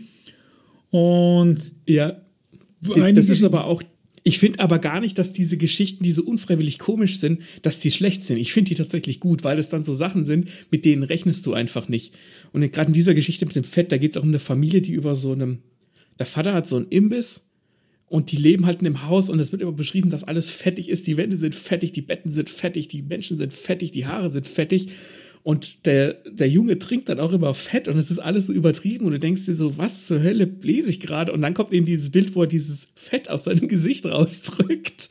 Und 0.89 1.73
ja, 1.88 2.21
das 2.81 3.29
ist 3.29 3.43
aber 3.43 3.65
auch 3.65 3.81
ich 4.23 4.38
finde 4.38 4.60
aber 4.60 4.77
gar 4.77 4.99
nicht, 4.99 5.17
dass 5.17 5.31
diese 5.31 5.57
Geschichten, 5.57 6.03
die 6.03 6.12
so 6.12 6.21
unfreiwillig 6.23 6.77
komisch 6.77 7.17
sind, 7.17 7.41
dass 7.63 7.79
die 7.79 7.89
schlecht 7.89 8.23
sind. 8.23 8.38
Ich 8.38 8.53
finde 8.53 8.69
die 8.69 8.75
tatsächlich 8.75 9.19
gut, 9.19 9.43
weil 9.43 9.57
es 9.57 9.69
dann 9.69 9.84
so 9.84 9.95
Sachen 9.95 10.25
sind, 10.25 10.47
mit 10.69 10.86
denen 10.86 11.01
rechnest 11.01 11.43
du 11.47 11.53
einfach 11.53 11.89
nicht. 11.89 12.13
Und 12.53 12.62
gerade 12.71 12.89
in 12.89 12.93
dieser 12.93 13.15
Geschichte 13.15 13.47
mit 13.47 13.55
dem 13.55 13.63
Fett, 13.63 13.91
da 13.91 13.97
geht 13.97 14.12
es 14.12 14.17
auch 14.17 14.21
um 14.21 14.29
eine 14.29 14.38
Familie, 14.38 14.84
die 14.84 14.91
über 14.91 15.15
so 15.15 15.31
einem 15.31 15.63
der 16.19 16.27
Vater 16.27 16.53
hat 16.53 16.67
so 16.67 16.75
einen 16.75 16.88
Imbiss 16.89 17.49
und 18.05 18.31
die 18.31 18.36
leben 18.36 18.67
halt 18.67 18.77
in 18.79 18.84
dem 18.84 19.07
Haus 19.07 19.31
und 19.31 19.39
es 19.39 19.51
wird 19.51 19.63
immer 19.63 19.71
beschrieben, 19.71 20.12
dass 20.12 20.23
alles 20.23 20.51
fettig 20.51 20.88
ist. 20.89 21.07
Die 21.07 21.17
Wände 21.17 21.36
sind 21.38 21.55
fettig, 21.55 21.93
die 21.93 22.03
Betten 22.03 22.31
sind 22.31 22.47
fettig, 22.47 22.89
die 22.89 23.01
Menschen 23.01 23.38
sind 23.38 23.53
fettig, 23.53 23.91
die 23.91 24.05
Haare 24.05 24.29
sind 24.29 24.45
fettig. 24.45 24.89
Und 25.43 25.86
der, 25.86 26.13
der 26.30 26.49
Junge 26.49 26.77
trinkt 26.77 27.10
dann 27.10 27.19
auch 27.19 27.34
immer 27.34 27.54
Fett 27.56 27.88
und 27.88 27.97
es 27.97 28.12
ist 28.12 28.19
alles 28.19 28.47
so 28.47 28.54
übertrieben 28.54 29.06
und 29.06 29.13
du 29.13 29.19
denkst 29.19 29.45
dir 29.45 29.56
so, 29.56 29.77
was 29.77 30.06
zur 30.06 30.21
Hölle 30.21 30.49
lese 30.62 30.91
ich 30.91 30.99
gerade? 30.99 31.32
Und 31.32 31.41
dann 31.41 31.56
kommt 31.56 31.73
eben 31.73 31.86
dieses 31.86 32.12
Bild, 32.12 32.36
wo 32.36 32.43
er 32.43 32.47
dieses 32.47 32.89
Fett 32.95 33.30
aus 33.30 33.45
seinem 33.45 33.67
Gesicht 33.67 34.06
rausdrückt. 34.06 35.10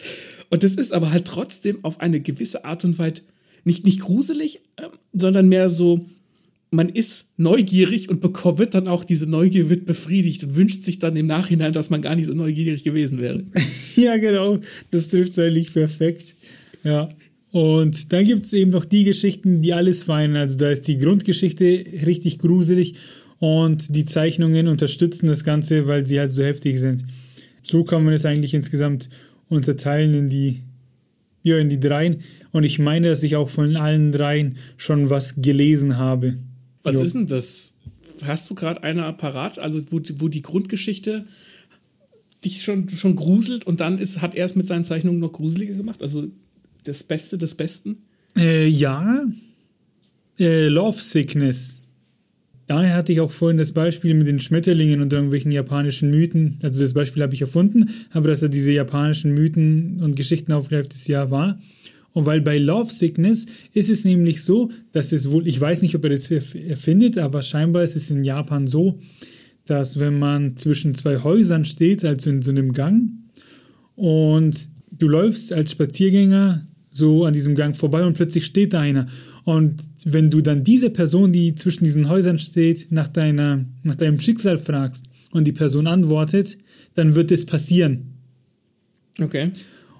Und 0.48 0.62
das 0.62 0.74
ist 0.74 0.92
aber 0.92 1.10
halt 1.10 1.26
trotzdem 1.26 1.84
auf 1.84 2.00
eine 2.00 2.20
gewisse 2.20 2.64
Art 2.64 2.84
und 2.84 2.98
Weise 2.98 3.22
nicht, 3.64 3.84
nicht 3.84 4.00
gruselig, 4.00 4.60
äh, 4.76 4.88
sondern 5.12 5.48
mehr 5.48 5.68
so, 5.68 6.06
man 6.70 6.88
ist 6.88 7.30
neugierig 7.36 8.08
und 8.08 8.20
bekommt 8.20 8.74
dann 8.74 8.86
auch 8.86 9.04
diese 9.04 9.26
Neugier 9.26 9.68
wird 9.68 9.86
befriedigt 9.86 10.44
und 10.44 10.54
wünscht 10.56 10.84
sich 10.84 11.00
dann 11.00 11.16
im 11.16 11.26
Nachhinein, 11.26 11.72
dass 11.72 11.90
man 11.90 12.00
gar 12.00 12.14
nicht 12.14 12.26
so 12.26 12.34
neugierig 12.34 12.84
gewesen 12.84 13.18
wäre. 13.18 13.44
ja, 13.96 14.16
genau. 14.16 14.60
Das 14.90 15.08
trifft 15.08 15.36
eigentlich 15.38 15.72
perfekt. 15.72 16.36
Ja. 16.84 17.08
Und 17.52 18.12
dann 18.12 18.24
gibt 18.24 18.44
es 18.44 18.52
eben 18.52 18.70
noch 18.70 18.84
die 18.84 19.04
Geschichten, 19.04 19.60
die 19.60 19.72
alles 19.72 20.04
feinen. 20.04 20.36
Also 20.36 20.56
da 20.56 20.70
ist 20.70 20.86
die 20.86 20.98
Grundgeschichte 20.98 21.64
richtig 22.06 22.38
gruselig 22.38 22.94
und 23.38 23.94
die 23.96 24.04
Zeichnungen 24.04 24.68
unterstützen 24.68 25.26
das 25.26 25.42
Ganze, 25.44 25.86
weil 25.86 26.06
sie 26.06 26.20
halt 26.20 26.32
so 26.32 26.44
heftig 26.44 26.78
sind. 26.78 27.04
So 27.62 27.84
kann 27.84 28.04
man 28.04 28.14
es 28.14 28.24
eigentlich 28.24 28.54
insgesamt 28.54 29.08
unterteilen 29.48 30.14
in 30.14 30.28
die, 30.28 30.60
ja, 31.42 31.58
in 31.58 31.68
die 31.68 31.80
dreien. 31.80 32.20
Und 32.52 32.64
ich 32.64 32.78
meine, 32.78 33.08
dass 33.08 33.22
ich 33.22 33.36
auch 33.36 33.48
von 33.48 33.76
allen 33.76 34.12
dreien 34.12 34.56
schon 34.76 35.10
was 35.10 35.40
gelesen 35.40 35.96
habe. 35.96 36.38
Was 36.82 36.94
jo. 36.94 37.02
ist 37.02 37.14
denn 37.14 37.26
das? 37.26 37.74
Hast 38.22 38.48
du 38.50 38.54
gerade 38.54 38.82
eine 38.82 39.04
Apparat, 39.04 39.58
also 39.58 39.80
wo, 39.90 40.00
wo 40.18 40.28
die 40.28 40.42
Grundgeschichte 40.42 41.26
dich 42.44 42.62
schon, 42.62 42.88
schon 42.90 43.16
gruselt 43.16 43.66
und 43.66 43.80
dann 43.80 43.98
ist, 43.98 44.20
hat 44.20 44.34
er 44.34 44.44
es 44.44 44.54
mit 44.54 44.66
seinen 44.66 44.84
Zeichnungen 44.84 45.18
noch 45.18 45.32
gruseliger 45.32 45.74
gemacht? 45.74 46.02
Also 46.02 46.28
das 46.84 47.02
Beste 47.02 47.38
des 47.38 47.54
Besten? 47.54 47.98
Äh, 48.36 48.66
ja. 48.68 49.24
Äh, 50.38 50.68
Love 50.68 51.00
Sickness. 51.00 51.80
Daher 52.66 52.94
hatte 52.94 53.12
ich 53.12 53.20
auch 53.20 53.32
vorhin 53.32 53.58
das 53.58 53.72
Beispiel 53.72 54.14
mit 54.14 54.28
den 54.28 54.38
Schmetterlingen 54.38 55.00
und 55.00 55.12
irgendwelchen 55.12 55.50
japanischen 55.50 56.08
Mythen. 56.10 56.58
Also 56.62 56.80
das 56.80 56.94
Beispiel 56.94 57.22
habe 57.22 57.34
ich 57.34 57.40
erfunden, 57.40 57.90
aber 58.12 58.28
dass 58.28 58.42
er 58.42 58.48
diese 58.48 58.70
japanischen 58.70 59.34
Mythen 59.34 60.00
und 60.00 60.14
Geschichten 60.14 60.52
aufgreift, 60.52 60.92
das 60.94 61.08
ja 61.08 61.32
war. 61.32 61.58
Und 62.12 62.26
weil 62.26 62.40
bei 62.40 62.58
Love 62.58 62.92
Sickness 62.92 63.46
ist 63.72 63.90
es 63.90 64.04
nämlich 64.04 64.44
so, 64.44 64.70
dass 64.92 65.10
es 65.10 65.30
wohl, 65.30 65.48
ich 65.48 65.60
weiß 65.60 65.82
nicht, 65.82 65.96
ob 65.96 66.04
er 66.04 66.10
das 66.10 66.30
erfindet, 66.30 67.18
aber 67.18 67.42
scheinbar 67.42 67.82
ist 67.82 67.96
es 67.96 68.10
in 68.10 68.22
Japan 68.22 68.68
so, 68.68 69.00
dass 69.66 69.98
wenn 69.98 70.18
man 70.18 70.56
zwischen 70.56 70.94
zwei 70.94 71.18
Häusern 71.24 71.64
steht, 71.64 72.04
also 72.04 72.30
in 72.30 72.42
so 72.42 72.52
einem 72.52 72.72
Gang, 72.72 73.10
und 73.96 74.68
du 74.90 75.08
läufst 75.08 75.52
als 75.52 75.72
Spaziergänger 75.72 76.66
so 76.90 77.24
an 77.24 77.32
diesem 77.32 77.54
Gang 77.54 77.76
vorbei 77.76 78.04
und 78.04 78.14
plötzlich 78.14 78.44
steht 78.46 78.72
da 78.72 78.80
einer. 78.80 79.08
Und 79.44 79.82
wenn 80.04 80.30
du 80.30 80.40
dann 80.40 80.64
diese 80.64 80.90
Person, 80.90 81.32
die 81.32 81.54
zwischen 81.54 81.84
diesen 81.84 82.08
Häusern 82.08 82.38
steht, 82.38 82.90
nach, 82.90 83.08
deiner, 83.08 83.64
nach 83.82 83.94
deinem 83.94 84.18
Schicksal 84.18 84.58
fragst 84.58 85.06
und 85.32 85.46
die 85.46 85.52
Person 85.52 85.86
antwortet, 85.86 86.58
dann 86.94 87.14
wird 87.14 87.30
es 87.30 87.46
passieren. 87.46 88.14
Okay. 89.18 89.52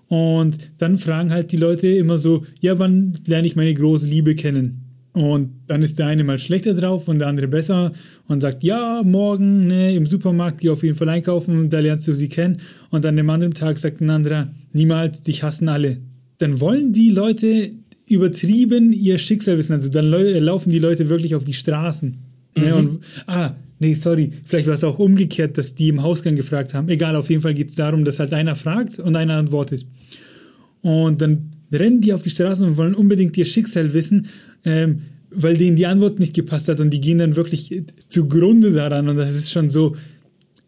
Und 0.09 0.70
dann 0.79 0.98
fragen 0.98 1.31
halt 1.31 1.53
die 1.53 1.57
Leute 1.57 1.87
immer 1.87 2.18
so, 2.18 2.44
ja, 2.61 2.79
wann 2.79 3.14
lerne 3.26 3.46
ich 3.46 3.57
meine 3.57 3.72
große 3.72 4.09
Liebe 4.09 4.35
kennen? 4.35 4.90
Und 5.12 5.50
dann 5.66 5.83
ist 5.83 5.98
der 5.98 6.07
eine 6.07 6.22
mal 6.22 6.38
schlechter 6.38 6.74
drauf 6.74 7.09
und 7.09 7.18
der 7.18 7.29
andere 7.29 7.48
besser 7.48 7.92
und 8.29 8.40
sagt, 8.40 8.62
ja, 8.62 9.03
morgen 9.05 9.66
ne, 9.66 9.94
im 9.94 10.07
Supermarkt, 10.07 10.61
geh 10.61 10.70
auf 10.70 10.85
jeden 10.85 10.96
Fall 10.96 11.09
einkaufen, 11.09 11.68
da 11.68 11.81
lernst 11.81 12.07
du 12.07 12.14
sie 12.14 12.29
kennen. 12.29 12.61
Und 12.90 13.05
an 13.05 13.16
dem 13.16 13.29
anderen 13.29 13.55
Tag 13.55 13.79
sagt 13.79 14.00
ein 14.00 14.11
anderer, 14.11 14.53
niemals, 14.72 15.22
dich 15.22 15.42
hassen 15.42 15.68
alle. 15.68 15.98
Dann 16.40 16.61
wollen 16.61 16.92
die 16.92 17.11
Leute 17.11 17.70
übertrieben 18.07 18.92
ihr 18.92 19.18
Schicksal 19.18 19.57
wissen. 19.57 19.72
Also 19.72 19.88
dann 19.88 20.11
laufen 20.11 20.70
die 20.70 20.79
Leute 20.79 21.09
wirklich 21.09 21.35
auf 21.35 21.44
die 21.44 21.55
Straßen. 21.55 22.16
Ne, 22.57 22.62
mhm. 22.62 22.64
Ne, 22.64 22.74
und, 22.74 23.00
ah, 23.26 23.55
Nee, 23.83 23.94
sorry, 23.94 24.31
vielleicht 24.44 24.66
war 24.66 24.74
es 24.74 24.85
auch 24.85 24.98
umgekehrt, 24.98 25.57
dass 25.57 25.74
die 25.74 25.88
im 25.88 26.03
Hausgang 26.03 26.37
gefragt 26.37 26.74
haben. 26.74 26.90
Egal, 26.90 27.16
auf 27.16 27.31
jeden 27.31 27.40
Fall 27.40 27.55
geht 27.55 27.70
es 27.70 27.76
darum, 27.76 28.05
dass 28.05 28.20
halt 28.20 28.35
einer 28.35 28.55
fragt 28.55 28.98
und 28.98 29.16
einer 29.16 29.38
antwortet. 29.38 29.87
Und 30.83 31.22
dann 31.22 31.53
rennen 31.72 32.03
die 32.03 32.12
auf 32.12 32.22
die 32.22 32.29
Straße 32.29 32.62
und 32.62 32.76
wollen 32.76 32.94
unbedingt 32.94 33.38
ihr 33.38 33.46
Schicksal 33.46 33.94
wissen, 33.94 34.26
ähm, 34.66 35.00
weil 35.31 35.57
denen 35.57 35.76
die 35.76 35.87
Antwort 35.87 36.20
nicht 36.20 36.35
gepasst 36.35 36.68
hat 36.68 36.81
und 36.81 36.90
die 36.90 37.00
gehen 37.00 37.16
dann 37.16 37.37
wirklich 37.37 37.85
zugrunde 38.11 38.72
daran 38.72 39.09
und 39.09 39.16
das 39.16 39.35
ist 39.35 39.50
schon 39.50 39.70
so, 39.70 39.96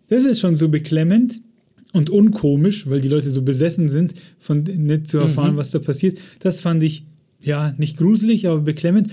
das 0.09 0.25
ist 0.25 0.41
schon 0.41 0.57
so 0.57 0.71
beklemmend 0.71 1.43
und 1.93 2.11
unkomisch, 2.11 2.89
weil 2.89 3.01
die 3.01 3.09
Leute 3.09 3.31
so 3.31 3.43
besessen 3.43 3.89
sind, 3.89 4.15
von 4.39 4.63
nicht 4.63 5.09
zu 5.09 5.19
erfahren, 5.19 5.55
mhm. 5.55 5.59
was 5.59 5.71
da 5.71 5.79
passiert. 5.79 6.19
Das 6.41 6.61
fand 6.61 6.83
ich 6.83 7.05
ja 7.41 7.75
nicht 7.77 7.97
gruselig, 7.97 8.49
aber 8.49 8.61
beklemmend. 8.61 9.11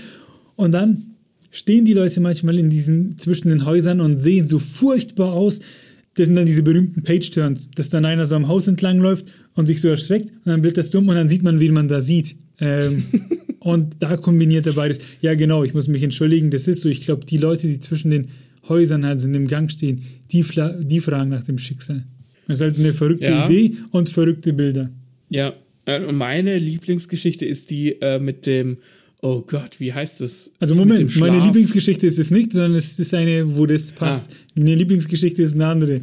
Und 0.56 0.72
dann 0.72 1.14
stehen 1.50 1.84
die 1.84 1.94
Leute 1.94 2.20
manchmal 2.20 2.58
in 2.58 2.70
diesen 2.70 3.18
zwischen 3.18 3.48
den 3.48 3.64
Häusern 3.64 4.00
und 4.00 4.18
sehen 4.18 4.48
so 4.48 4.58
furchtbar 4.58 5.32
aus. 5.32 5.60
Das 6.14 6.26
sind 6.26 6.36
dann 6.36 6.46
diese 6.46 6.62
berühmten 6.62 7.02
Page-Turns, 7.02 7.70
dass 7.74 7.88
dann 7.88 8.04
einer 8.04 8.26
so 8.26 8.34
am 8.34 8.48
Haus 8.48 8.66
entlang 8.66 8.98
läuft 8.98 9.26
und 9.54 9.66
sich 9.66 9.80
so 9.80 9.88
erschreckt 9.88 10.30
und 10.30 10.46
dann 10.46 10.62
wird 10.62 10.76
das 10.76 10.90
dumm 10.90 11.08
und 11.08 11.14
dann 11.14 11.28
sieht 11.28 11.42
man, 11.42 11.60
wen 11.60 11.72
man 11.72 11.88
da 11.88 12.00
sieht. 12.00 12.36
Ähm, 12.60 13.04
und 13.58 13.96
da 14.00 14.16
kombiniert 14.16 14.66
er 14.66 14.72
beides. 14.72 14.98
Ja, 15.20 15.34
genau, 15.34 15.64
ich 15.64 15.74
muss 15.74 15.88
mich 15.88 16.02
entschuldigen, 16.02 16.50
das 16.50 16.66
ist 16.66 16.80
so. 16.80 16.88
Ich 16.88 17.02
glaube, 17.02 17.24
die 17.26 17.38
Leute, 17.38 17.68
die 17.68 17.80
zwischen 17.80 18.10
den 18.10 18.28
Häusern, 18.68 19.04
also 19.04 19.26
in 19.26 19.32
dem 19.32 19.46
Gang 19.46 19.70
stehen, 19.70 20.02
die, 20.32 20.44
die 20.80 21.00
fragen 21.00 21.30
nach 21.30 21.44
dem 21.44 21.58
Schicksal. 21.58 22.04
Das 22.50 22.60
ist 22.60 22.62
halt 22.62 22.78
eine 22.78 22.94
verrückte 22.94 23.26
ja. 23.26 23.46
Idee 23.46 23.76
und 23.90 24.08
verrückte 24.08 24.52
Bilder. 24.52 24.90
Ja, 25.28 25.54
äh, 25.86 26.00
meine 26.12 26.58
Lieblingsgeschichte 26.58 27.46
ist 27.46 27.70
die 27.70 28.00
äh, 28.00 28.18
mit 28.18 28.46
dem 28.46 28.78
Oh 29.22 29.42
Gott, 29.42 29.80
wie 29.80 29.92
heißt 29.92 30.22
das? 30.22 30.50
Also 30.60 30.74
Moment, 30.74 31.14
meine 31.16 31.38
Lieblingsgeschichte 31.40 32.06
ist 32.06 32.18
es 32.18 32.30
nicht, 32.30 32.54
sondern 32.54 32.74
es 32.74 32.98
ist 32.98 33.12
eine, 33.12 33.56
wo 33.56 33.66
das 33.66 33.92
passt. 33.92 34.30
Ah. 34.30 34.34
Meine 34.54 34.74
Lieblingsgeschichte 34.74 35.42
ist 35.42 35.54
eine 35.54 35.66
andere. 35.66 36.00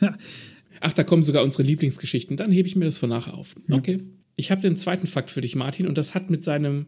Ach, 0.80 0.92
da 0.92 1.02
kommen 1.02 1.22
sogar 1.22 1.44
unsere 1.44 1.62
Lieblingsgeschichten. 1.62 2.36
Dann 2.36 2.52
hebe 2.52 2.68
ich 2.68 2.76
mir 2.76 2.84
das 2.84 2.98
von 2.98 3.08
nachher 3.08 3.34
auf. 3.34 3.56
Okay. 3.70 4.00
Ich 4.36 4.50
habe 4.50 4.60
den 4.60 4.76
zweiten 4.76 5.06
Fakt 5.06 5.30
für 5.30 5.40
dich, 5.40 5.56
Martin, 5.56 5.86
und 5.86 5.96
das 5.96 6.14
hat 6.14 6.28
mit 6.28 6.44
seinem 6.44 6.86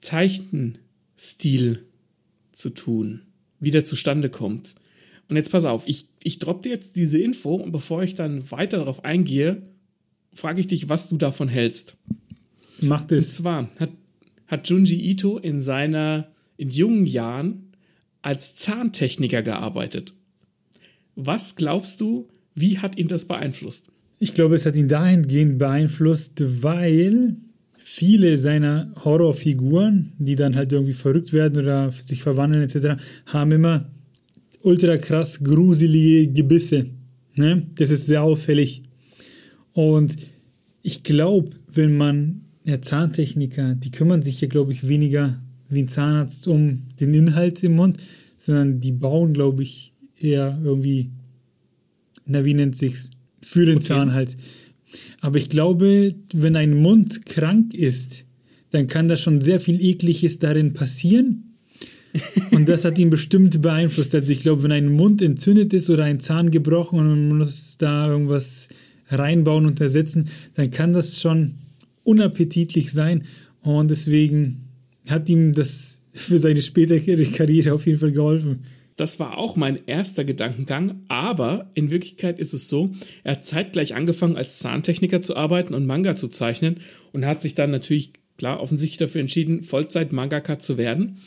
Zeichenstil 0.00 1.84
zu 2.50 2.70
tun, 2.70 3.22
wie 3.60 3.70
der 3.70 3.84
zustande 3.84 4.30
kommt. 4.30 4.74
Und 5.32 5.36
jetzt 5.36 5.50
pass 5.50 5.64
auf, 5.64 5.84
ich, 5.86 6.08
ich 6.22 6.38
droppe 6.40 6.64
dir 6.64 6.72
jetzt 6.72 6.94
diese 6.96 7.18
Info 7.18 7.54
und 7.54 7.72
bevor 7.72 8.02
ich 8.02 8.14
dann 8.14 8.50
weiter 8.50 8.76
darauf 8.76 9.02
eingehe, 9.02 9.62
frage 10.34 10.60
ich 10.60 10.66
dich, 10.66 10.90
was 10.90 11.08
du 11.08 11.16
davon 11.16 11.48
hältst. 11.48 11.96
Macht 12.82 13.12
es. 13.12 13.24
Und 13.24 13.30
zwar 13.30 13.68
hat 13.78 13.88
hat 14.52 14.68
Junji 14.68 15.10
Ito 15.10 15.38
in 15.38 15.62
seiner 15.62 16.28
in 16.58 16.68
jungen 16.68 17.06
Jahren 17.06 17.72
als 18.20 18.54
Zahntechniker 18.54 19.40
gearbeitet. 19.42 20.12
Was 21.16 21.56
glaubst 21.56 22.02
du, 22.02 22.28
wie 22.54 22.78
hat 22.78 22.98
ihn 22.98 23.08
das 23.08 23.24
beeinflusst? 23.24 23.88
Ich 24.18 24.34
glaube, 24.34 24.56
es 24.56 24.66
hat 24.66 24.76
ihn 24.76 24.88
dahingehend 24.88 25.58
beeinflusst, 25.58 26.44
weil 26.62 27.36
viele 27.78 28.36
seiner 28.36 28.92
Horrorfiguren, 29.02 30.12
die 30.18 30.36
dann 30.36 30.54
halt 30.54 30.70
irgendwie 30.70 30.92
verrückt 30.92 31.32
werden 31.32 31.62
oder 31.62 31.90
sich 31.90 32.22
verwandeln 32.22 32.62
etc., 32.62 33.02
haben 33.24 33.52
immer 33.52 33.90
ultra 34.62 34.96
krass 34.96 35.42
gruselige 35.42 36.32
Gebisse. 36.32 36.86
Ne? 37.34 37.66
Das 37.74 37.90
ist 37.90 38.06
sehr 38.06 38.22
auffällig. 38.22 38.82
Und 39.72 40.16
ich 40.82 41.02
glaube, 41.02 41.50
wenn 41.72 41.96
man 41.96 42.42
ja, 42.64 42.80
Zahntechniker, 42.80 43.74
die 43.74 43.90
kümmern 43.90 44.22
sich 44.22 44.40
ja, 44.40 44.48
glaube 44.48 44.72
ich, 44.72 44.88
weniger 44.88 45.42
wie 45.68 45.82
ein 45.82 45.88
Zahnarzt 45.88 46.46
um 46.46 46.82
den 47.00 47.14
Inhalt 47.14 47.62
im 47.64 47.76
Mund, 47.76 47.98
sondern 48.36 48.80
die 48.80 48.92
bauen, 48.92 49.32
glaube 49.32 49.62
ich, 49.62 49.94
eher 50.18 50.60
irgendwie, 50.62 51.10
na, 52.26 52.44
wie 52.44 52.54
nennt 52.54 52.76
sich's, 52.76 53.10
für 53.40 53.64
den 53.64 53.76
Prothesen. 53.76 53.96
Zahn 53.96 54.12
halt. 54.12 54.36
Aber 55.20 55.38
ich 55.38 55.48
glaube, 55.48 56.14
wenn 56.32 56.56
ein 56.56 56.74
Mund 56.74 57.24
krank 57.26 57.74
ist, 57.74 58.24
dann 58.70 58.86
kann 58.86 59.08
da 59.08 59.16
schon 59.16 59.40
sehr 59.40 59.60
viel 59.60 59.80
Ekliges 59.80 60.38
darin 60.38 60.72
passieren. 60.74 61.51
Und 62.50 62.68
das 62.68 62.84
hat 62.84 62.98
ihn 62.98 63.10
bestimmt 63.10 63.62
beeinflusst. 63.62 64.14
Also 64.14 64.32
ich 64.32 64.40
glaube, 64.40 64.62
wenn 64.62 64.72
ein 64.72 64.92
Mund 64.92 65.22
entzündet 65.22 65.72
ist 65.72 65.88
oder 65.90 66.04
ein 66.04 66.20
Zahn 66.20 66.50
gebrochen 66.50 66.98
und 66.98 67.28
man 67.28 67.38
muss 67.38 67.78
da 67.78 68.08
irgendwas 68.08 68.68
reinbauen 69.08 69.66
und 69.66 69.80
ersetzen, 69.80 70.28
dann 70.54 70.70
kann 70.70 70.92
das 70.92 71.20
schon 71.20 71.54
unappetitlich 72.04 72.92
sein 72.92 73.24
und 73.62 73.90
deswegen 73.90 74.68
hat 75.06 75.28
ihm 75.28 75.52
das 75.52 76.00
für 76.12 76.38
seine 76.38 76.62
spätere 76.62 77.24
Karriere 77.24 77.72
auf 77.72 77.86
jeden 77.86 77.98
Fall 77.98 78.12
geholfen. 78.12 78.64
Das 78.96 79.18
war 79.18 79.38
auch 79.38 79.56
mein 79.56 79.78
erster 79.86 80.24
Gedankengang, 80.24 81.00
aber 81.08 81.70
in 81.74 81.90
Wirklichkeit 81.90 82.38
ist 82.38 82.52
es 82.52 82.68
so, 82.68 82.92
er 83.24 83.32
hat 83.32 83.44
zeitgleich 83.44 83.94
angefangen 83.94 84.36
als 84.36 84.58
Zahntechniker 84.58 85.22
zu 85.22 85.34
arbeiten 85.34 85.74
und 85.74 85.86
Manga 85.86 86.14
zu 86.14 86.28
zeichnen 86.28 86.80
und 87.12 87.24
hat 87.24 87.40
sich 87.40 87.54
dann 87.54 87.70
natürlich, 87.70 88.12
klar, 88.36 88.60
offensichtlich 88.60 88.98
dafür 88.98 89.22
entschieden, 89.22 89.62
Vollzeit-Mangaka 89.62 90.58
zu 90.58 90.76
werden. 90.76 91.18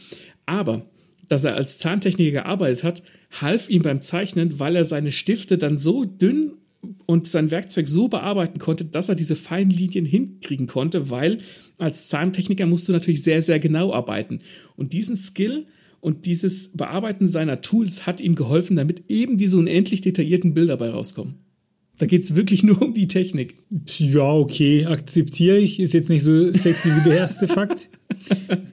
Aber 0.46 0.86
dass 1.28 1.44
er 1.44 1.56
als 1.56 1.78
Zahntechniker 1.80 2.32
gearbeitet 2.32 2.84
hat, 2.84 3.04
half 3.32 3.70
ihm 3.70 3.82
beim 3.82 4.02
Zeichnen, 4.02 4.60
weil 4.60 4.76
er 4.76 4.86
seine 4.86 5.12
Stifte 5.12 5.58
dann 5.58 5.78
so 5.78 6.06
dünn 6.06 6.54
und 7.06 7.28
sein 7.28 7.52
Werkzeug 7.52 7.88
so 7.88 8.08
bearbeiten 8.08 8.60
konnte, 8.60 8.86
dass 8.86 9.10
er 9.10 9.16
diese 9.16 9.36
feinen 9.36 9.72
Linien 9.72 10.06
hinkriegen 10.06 10.68
konnte, 10.68 11.10
weil 11.10 11.40
als 11.78 12.08
Zahntechniker 12.10 12.66
musst 12.66 12.88
du 12.88 12.92
natürlich 12.92 13.24
sehr, 13.24 13.42
sehr 13.42 13.60
genau 13.60 13.92
arbeiten. 13.92 14.40
Und 14.76 14.94
diesen 14.94 15.16
Skill 15.16 15.66
und 16.00 16.26
dieses 16.26 16.74
Bearbeiten 16.74 17.28
seiner 17.28 17.62
Tools 17.62 18.06
hat 18.06 18.22
ihm 18.22 18.36
geholfen, 18.36 18.76
damit 18.76 19.10
eben 19.10 19.38
diese 19.38 19.58
unendlich 19.58 20.02
detaillierten 20.02 20.54
Bilder 20.54 20.78
dabei 20.78 20.92
rauskommen. 20.92 21.45
Da 21.98 22.06
geht 22.06 22.24
es 22.24 22.36
wirklich 22.36 22.64
nur 22.64 22.82
um 22.82 22.94
die 22.94 23.08
Technik. 23.08 23.56
Ja, 23.98 24.32
okay, 24.32 24.86
akzeptiere 24.86 25.58
ich. 25.58 25.80
Ist 25.80 25.94
jetzt 25.94 26.10
nicht 26.10 26.24
so 26.24 26.52
sexy 26.54 26.90
wie 26.90 27.10
der 27.10 27.18
erste 27.18 27.48
Fakt. 27.48 27.90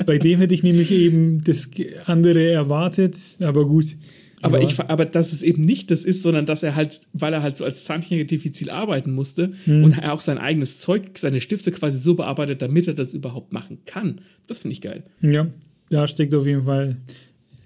Bei 0.07 0.19
dem 0.19 0.41
hätte 0.41 0.55
ich 0.55 0.63
nämlich 0.63 0.91
eben 0.91 1.43
das 1.45 1.69
andere 2.07 2.51
erwartet, 2.51 3.17
aber 3.41 3.67
gut. 3.67 3.97
Aber, 4.41 4.61
ja. 4.61 4.69
ich, 4.69 4.81
aber 4.81 5.05
dass 5.05 5.33
es 5.33 5.43
eben 5.43 5.63
nicht 5.63 5.93
das 5.93 6.05
ist, 6.05 6.23
sondern 6.23 6.47
dass 6.47 6.65
er 6.65 6.75
halt, 6.75 7.03
weil 7.13 7.33
er 7.33 7.43
halt 7.43 7.57
so 7.57 7.65
als 7.65 7.85
Zahntechniker 7.85 8.25
diffizil 8.25 8.71
arbeiten 8.71 9.13
musste 9.13 9.53
Hm. 9.65 9.85
und 9.85 9.99
er 9.99 10.13
auch 10.13 10.21
sein 10.21 10.39
eigenes 10.39 10.81
Zeug, 10.81 11.17
seine 11.17 11.41
Stifte 11.41 11.71
quasi 11.71 11.97
so 11.99 12.15
bearbeitet, 12.15 12.61
damit 12.61 12.89
er 12.89 12.95
das 12.95 13.15
überhaupt 13.15 13.53
machen 13.53 13.79
kann. 13.87 14.21
Das 14.49 14.59
finde 14.59 14.73
ich 14.73 14.81
geil. 14.81 15.05
Ja, 15.21 15.47
da 15.91 16.09
steckt 16.09 16.35
auf 16.35 16.45
jeden 16.45 16.65
Fall 16.65 16.97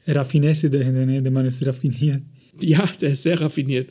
Raffinesse 0.07 0.69
dahinter, 0.69 1.07
ne? 1.07 1.23
Der 1.23 1.33
Mann 1.33 1.47
ist 1.47 1.67
raffiniert. 1.67 2.23
Ja, 2.61 2.87
der 3.01 3.11
ist 3.13 3.23
sehr 3.23 3.41
raffiniert. 3.41 3.89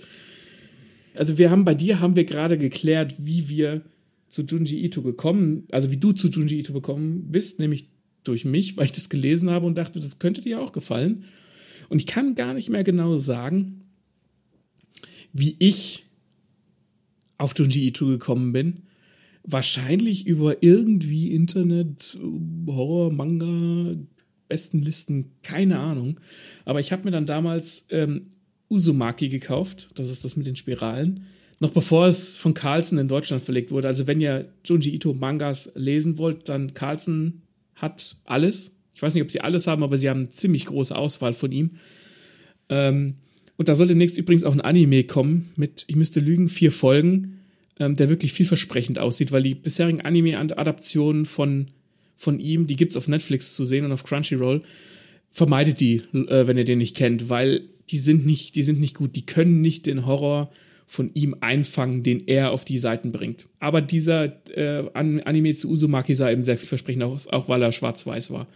Also 1.16 1.38
wir 1.38 1.50
haben 1.50 1.66
bei 1.66 1.76
dir 1.76 2.00
haben 2.00 2.16
wir 2.16 2.26
gerade 2.26 2.58
geklärt, 2.58 3.16
wie 3.18 3.50
wir 3.50 3.82
zu 4.28 4.44
Junji 4.44 4.84
Ito 4.84 5.02
gekommen, 5.02 5.66
also 5.72 5.92
wie 5.92 5.98
du 5.98 6.12
zu 6.12 6.30
Junji 6.30 6.60
Ito 6.60 6.74
gekommen 6.74 7.32
bist, 7.32 7.60
nämlich 7.60 7.90
durch 8.24 8.44
mich, 8.44 8.76
weil 8.76 8.86
ich 8.86 8.92
das 8.92 9.10
gelesen 9.10 9.50
habe 9.50 9.66
und 9.66 9.78
dachte, 9.78 10.00
das 10.00 10.20
könnte 10.20 10.42
dir 10.42 10.62
auch 10.62 10.72
gefallen. 10.72 11.26
Und 11.90 12.00
ich 12.00 12.08
kann 12.08 12.36
gar 12.36 12.54
nicht 12.54 12.70
mehr 12.70 12.84
genau 12.84 13.18
sagen, 13.18 13.82
wie 15.32 15.56
ich 15.60 16.06
auf 17.38 17.54
Junji 17.58 17.88
Ito 17.88 18.08
gekommen 18.08 18.52
bin. 18.52 18.84
Wahrscheinlich 19.44 20.26
über 20.26 20.64
irgendwie 20.64 21.32
Internet, 21.32 22.18
Horror, 22.66 23.12
Manga, 23.14 23.96
besten 24.48 24.82
Listen, 24.82 25.32
keine 25.44 25.80
Ahnung. 25.80 26.20
Aber 26.66 26.80
ich 26.80 26.92
habe 26.92 27.04
mir 27.04 27.12
dann 27.12 27.26
damals 27.26 27.88
ähm, 27.92 28.28
Uzumaki 28.70 29.30
gekauft. 29.30 29.90
Das 29.96 30.10
ist 30.10 30.26
das 30.26 30.36
mit 30.36 30.48
den 30.48 30.56
Spiralen. 30.56 31.26
Noch 31.60 31.72
bevor 31.72 32.08
es 32.08 32.36
von 32.36 32.54
Carlsen 32.54 32.98
in 32.98 33.08
Deutschland 33.08 33.42
verlegt 33.42 33.72
wurde. 33.72 33.88
Also 33.88 34.08
wenn 34.08 34.20
ihr 34.20 34.50
Junji 34.66 34.94
Ito 34.94 35.14
Mangas 35.14 35.72
lesen 35.76 36.18
wollt, 36.18 36.50
dann 36.50 36.74
Carlsen 36.74 37.44
hat 37.76 38.18
alles. 38.26 38.76
Ich 38.94 39.02
weiß 39.02 39.14
nicht, 39.14 39.24
ob 39.24 39.32
sie 39.32 39.42
alles 39.42 39.68
haben, 39.68 39.84
aber 39.84 39.98
sie 39.98 40.10
haben 40.10 40.22
eine 40.22 40.30
ziemlich 40.30 40.66
große 40.66 40.96
Auswahl 40.96 41.34
von 41.34 41.52
ihm. 41.52 41.72
Ähm, 42.70 43.16
und 43.58 43.70
da 43.70 43.76
soll 43.76 43.88
demnächst 43.88 44.18
übrigens 44.18 44.44
auch 44.44 44.54
ein 44.54 44.62
Anime 44.62 45.04
kommen 45.04 45.52
mit, 45.56 45.86
ich 45.88 45.96
müsste 45.96 46.20
lügen, 46.20 46.50
vier 46.50 46.72
Folgen, 46.72 47.40
ähm, 47.80 47.96
der 47.96 48.10
wirklich 48.10 48.34
vielversprechend 48.34 49.00
aussieht, 49.00 49.32
weil 49.32 49.44
die 49.44 49.56
bisherigen 49.56 50.02
Anime-Adaptionen 50.02 51.26
von, 51.26 51.68
von 52.18 52.40
ihm, 52.40 52.68
die 52.68 52.76
gibt's 52.76 52.98
auf 52.98 53.08
Netflix 53.08 53.54
zu 53.54 53.64
sehen 53.66 53.86
und 53.86 53.92
auf 53.92 54.04
Crunchyroll, 54.04 54.62
vermeidet 55.32 55.80
die, 55.80 55.98
äh, 56.14 56.48
wenn 56.48 56.58
ihr 56.58 56.66
den 56.66 56.80
nicht 56.80 56.96
kennt, 56.96 57.30
weil 57.30 57.64
die 57.90 57.98
sind 57.98 58.26
nicht, 58.26 58.56
die 58.56 58.64
sind 58.64 58.80
nicht 58.80 58.96
gut, 58.96 59.16
die 59.16 59.26
können 59.26 59.62
nicht 59.62 59.86
den 59.86 60.06
Horror 60.06 60.52
von 60.88 61.12
ihm 61.14 61.36
einfangen, 61.42 62.04
den 62.04 62.28
er 62.28 62.52
auf 62.52 62.64
die 62.66 62.78
Seiten 62.78 63.12
bringt. 63.12 63.48
Aber 63.60 63.82
dieser 63.82 64.26
äh, 64.56 64.90
An- 64.94 65.22
Anime 65.22 65.56
zu 65.56 65.70
Uzumaki 65.70 66.14
sah 66.14 66.30
eben 66.30 66.44
sehr 66.44 66.58
vielversprechend 66.58 67.04
aus, 67.04 67.28
auch 67.28 67.50
weil 67.50 67.62
er 67.62 67.72
schwarz-weiß 67.72 68.32
war. 68.32 68.48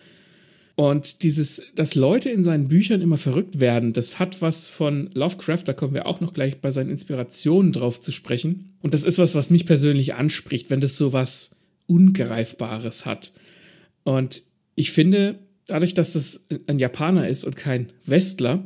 Und 0.75 1.23
dieses, 1.23 1.61
dass 1.75 1.95
Leute 1.95 2.29
in 2.29 2.43
seinen 2.43 2.69
Büchern 2.69 3.01
immer 3.01 3.17
verrückt 3.17 3.59
werden, 3.59 3.91
das 3.91 4.17
hat 4.17 4.41
was 4.41 4.69
von 4.69 5.09
Lovecraft, 5.13 5.63
da 5.65 5.73
kommen 5.73 5.93
wir 5.93 6.05
auch 6.05 6.21
noch 6.21 6.33
gleich 6.33 6.61
bei 6.61 6.71
seinen 6.71 6.89
Inspirationen 6.89 7.73
drauf 7.73 7.99
zu 7.99 8.13
sprechen. 8.13 8.75
Und 8.81 8.93
das 8.93 9.03
ist 9.03 9.17
was, 9.17 9.35
was 9.35 9.49
mich 9.49 9.65
persönlich 9.65 10.13
anspricht, 10.13 10.69
wenn 10.69 10.79
das 10.79 10.95
so 10.95 11.11
was 11.11 11.55
Ungreifbares 11.87 13.05
hat. 13.05 13.33
Und 14.03 14.43
ich 14.75 14.91
finde, 14.91 15.39
dadurch, 15.67 15.95
dass 15.95 16.15
es 16.15 16.45
ein 16.67 16.79
Japaner 16.79 17.27
ist 17.27 17.43
und 17.43 17.57
kein 17.57 17.87
Westler, 18.05 18.63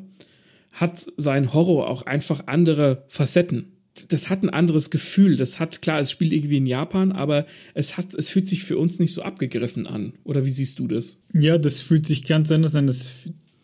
hat 0.73 1.05
sein 1.17 1.53
Horror 1.53 1.89
auch 1.89 2.01
einfach 2.03 2.47
andere 2.47 3.05
Facetten. 3.07 3.67
Das 4.07 4.29
hat 4.29 4.41
ein 4.41 4.49
anderes 4.49 4.89
Gefühl. 4.89 5.37
Das 5.37 5.59
hat, 5.59 5.83
klar, 5.83 5.99
es 5.99 6.09
spielt 6.09 6.33
irgendwie 6.33 6.57
in 6.57 6.65
Japan, 6.65 7.11
aber 7.11 7.45
es 7.75 7.95
hat, 7.95 8.15
es 8.15 8.31
fühlt 8.31 8.47
sich 8.47 8.63
für 8.63 8.77
uns 8.79 8.97
nicht 8.97 9.13
so 9.13 9.21
abgegriffen 9.21 9.85
an. 9.85 10.13
Oder 10.23 10.45
wie 10.45 10.49
siehst 10.49 10.79
du 10.79 10.87
das? 10.87 11.21
Ja, 11.31 11.59
das 11.59 11.79
fühlt 11.79 12.07
sich 12.07 12.25
ganz 12.25 12.51
anders 12.51 12.73
an. 12.73 12.87
Das, 12.87 13.11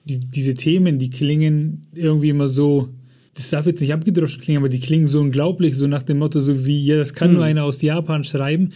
die, 0.05 0.19
diese 0.19 0.53
Themen, 0.53 0.99
die 0.99 1.09
klingen 1.09 1.87
irgendwie 1.95 2.29
immer 2.29 2.47
so, 2.47 2.89
das 3.33 3.49
darf 3.49 3.65
jetzt 3.65 3.81
nicht 3.81 3.93
abgedroschen 3.93 4.41
klingen, 4.41 4.59
aber 4.59 4.69
die 4.69 4.79
klingen 4.79 5.07
so 5.07 5.19
unglaublich, 5.19 5.75
so 5.75 5.87
nach 5.87 6.03
dem 6.03 6.19
Motto, 6.19 6.39
so 6.39 6.63
wie, 6.63 6.85
ja, 6.85 6.97
das 6.97 7.13
kann 7.15 7.33
nur 7.33 7.43
einer 7.43 7.63
aus 7.63 7.81
Japan 7.81 8.23
schreiben. 8.23 8.73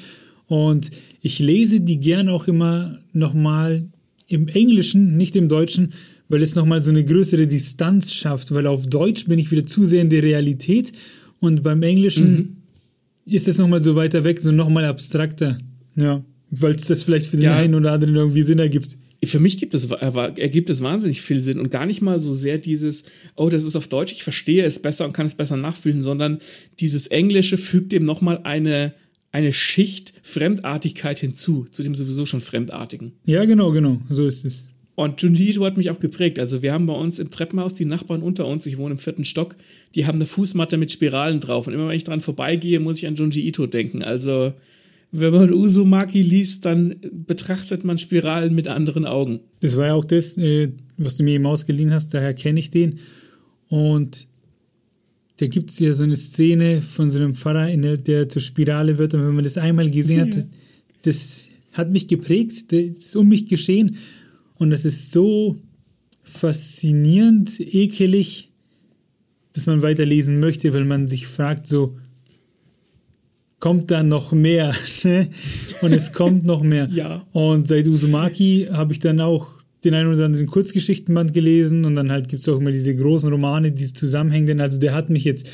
Und 0.47 0.89
ich 1.21 1.37
lese 1.37 1.81
die 1.81 1.99
gern 1.99 2.29
auch 2.29 2.47
immer 2.47 2.99
nochmal 3.11 3.85
im 4.27 4.47
Englischen, 4.47 5.17
nicht 5.17 5.35
im 5.35 5.49
Deutschen, 5.49 5.93
weil 6.33 6.41
es 6.41 6.55
nochmal 6.55 6.83
so 6.83 6.89
eine 6.89 7.05
größere 7.05 7.45
Distanz 7.47 8.11
schafft, 8.11 8.53
weil 8.53 8.65
auf 8.67 8.87
Deutsch 8.87 9.25
bin 9.25 9.37
ich 9.37 9.51
wieder 9.51 9.65
zu 9.65 9.85
sehr 9.85 10.01
in 10.01 10.09
der 10.09 10.23
Realität 10.23 10.91
und 11.39 11.61
beim 11.61 11.83
Englischen 11.83 12.63
ist 13.25 13.47
es 13.47 13.57
nochmal 13.59 13.83
so 13.83 13.95
weiter 13.95 14.23
weg, 14.23 14.39
so 14.39 14.51
nochmal 14.51 14.85
abstrakter. 14.85 15.57
Ja, 15.95 16.23
weil 16.49 16.75
es 16.75 16.85
das 16.85 17.03
vielleicht 17.03 17.27
für 17.27 17.37
den 17.37 17.43
Ja. 17.45 17.55
einen 17.55 17.75
oder 17.75 17.91
anderen 17.93 18.15
irgendwie 18.15 18.43
Sinn 18.43 18.59
ergibt. 18.59 18.97
Für 19.23 19.39
mich 19.39 19.57
gibt 19.57 19.73
es, 19.75 19.85
ergibt 19.85 20.69
es 20.69 20.81
wahnsinnig 20.81 21.21
viel 21.21 21.39
Sinn 21.39 21.59
und 21.59 21.71
gar 21.71 21.85
nicht 21.85 22.01
mal 22.01 22.19
so 22.19 22.33
sehr 22.33 22.57
dieses, 22.57 23.05
oh, 23.35 23.49
das 23.49 23.63
ist 23.63 23.75
auf 23.75 23.87
Deutsch, 23.87 24.11
ich 24.11 24.23
verstehe 24.23 24.63
es 24.65 24.79
besser 24.79 25.05
und 25.05 25.13
kann 25.13 25.25
es 25.25 25.35
besser 25.35 25.55
nachfühlen, 25.55 26.01
sondern 26.01 26.39
dieses 26.79 27.07
Englische 27.07 27.57
fügt 27.57 27.93
dem 27.93 28.03
nochmal 28.05 28.41
eine, 28.43 28.93
eine 29.31 29.53
Schicht 29.53 30.13
Fremdartigkeit 30.23 31.19
hinzu, 31.19 31.67
zu 31.71 31.83
dem 31.83 31.95
sowieso 31.95 32.25
schon 32.25 32.41
Fremdartigen. 32.41 33.13
Ja, 33.25 33.45
genau, 33.45 33.71
genau, 33.71 34.01
so 34.09 34.25
ist 34.27 34.43
es. 34.45 34.65
Und 34.95 35.21
Junji 35.21 35.49
Ito 35.49 35.65
hat 35.65 35.77
mich 35.77 35.89
auch 35.89 35.99
geprägt. 35.99 36.37
Also 36.37 36.61
wir 36.61 36.71
haben 36.71 36.85
bei 36.85 36.93
uns 36.93 37.17
im 37.17 37.31
Treppenhaus 37.31 37.73
die 37.73 37.85
Nachbarn 37.85 38.21
unter 38.21 38.45
uns, 38.45 38.65
ich 38.65 38.77
wohne 38.77 38.93
im 38.93 38.99
vierten 38.99 39.25
Stock, 39.25 39.55
die 39.95 40.05
haben 40.05 40.17
eine 40.17 40.27
Fußmatte 40.27 40.77
mit 40.77 40.91
Spiralen 40.91 41.39
drauf. 41.39 41.67
Und 41.67 41.73
immer 41.73 41.87
wenn 41.87 41.95
ich 41.95 42.03
dran 42.03 42.21
vorbeigehe, 42.21 42.79
muss 42.79 42.97
ich 42.97 43.07
an 43.07 43.15
Junji 43.15 43.47
Ito 43.47 43.65
denken. 43.65 44.03
Also 44.03 44.53
wenn 45.11 45.33
man 45.33 45.53
Uzumaki 45.53 46.21
liest, 46.21 46.65
dann 46.65 46.95
betrachtet 47.11 47.83
man 47.83 47.97
Spiralen 47.97 48.53
mit 48.53 48.67
anderen 48.67 49.05
Augen. 49.05 49.41
Das 49.61 49.77
war 49.77 49.87
ja 49.87 49.93
auch 49.93 50.05
das, 50.05 50.37
äh, 50.37 50.71
was 50.97 51.17
du 51.17 51.23
mir 51.23 51.35
eben 51.35 51.45
ausgeliehen 51.45 51.91
hast, 51.91 52.13
daher 52.13 52.33
kenne 52.33 52.59
ich 52.59 52.71
den. 52.71 52.99
Und 53.69 54.27
da 55.37 55.47
gibt 55.47 55.71
es 55.71 55.79
ja 55.79 55.93
so 55.93 56.03
eine 56.03 56.17
Szene 56.17 56.81
von 56.81 57.09
so 57.09 57.17
einem 57.17 57.35
Pfarrer, 57.35 57.69
in 57.69 57.81
der, 57.81 57.97
der 57.97 58.29
zur 58.29 58.41
Spirale 58.41 58.97
wird. 58.97 59.13
Und 59.13 59.25
wenn 59.25 59.35
man 59.35 59.43
das 59.43 59.57
einmal 59.57 59.89
gesehen 59.89 60.21
hat, 60.21 60.45
das 61.03 61.47
hat 61.73 61.91
mich 61.91 62.07
geprägt, 62.07 62.71
das 62.71 62.79
ist 62.79 63.15
um 63.15 63.27
mich 63.27 63.47
geschehen. 63.47 63.97
Und 64.63 64.69
das 64.69 64.85
ist 64.85 65.11
so 65.11 65.57
faszinierend, 66.23 67.59
ekelig, 67.59 68.49
dass 69.51 69.67
man 69.67 69.81
weiterlesen 69.81 70.39
möchte, 70.39 70.73
weil 70.73 70.85
man 70.85 71.09
sich 71.09 71.27
fragt, 71.27 71.67
so, 71.67 71.97
kommt 73.59 73.91
da 73.91 74.03
noch 74.03 74.31
mehr? 74.31 74.73
ne? 75.03 75.27
Und 75.81 75.91
es 75.91 76.13
kommt 76.13 76.45
noch 76.45 76.63
mehr. 76.63 76.87
Ja. 76.91 77.27
Und 77.33 77.67
seit 77.67 77.87
Uzumaki 77.87 78.69
habe 78.71 78.93
ich 78.93 78.99
dann 78.99 79.19
auch 79.19 79.47
den 79.83 79.95
einen 79.95 80.13
oder 80.13 80.25
anderen 80.25 80.47
Kurzgeschichtenband 80.47 81.33
gelesen 81.33 81.83
und 81.83 81.95
dann 81.95 82.09
halt 82.09 82.29
gibt 82.29 82.41
es 82.41 82.47
auch 82.47 82.57
immer 82.57 82.71
diese 82.71 82.95
großen 82.95 83.29
Romane, 83.29 83.73
die 83.73 83.91
zusammenhängen. 83.91 84.61
Also 84.61 84.79
der 84.79 84.95
hat 84.95 85.09
mich 85.09 85.25
jetzt. 85.25 85.49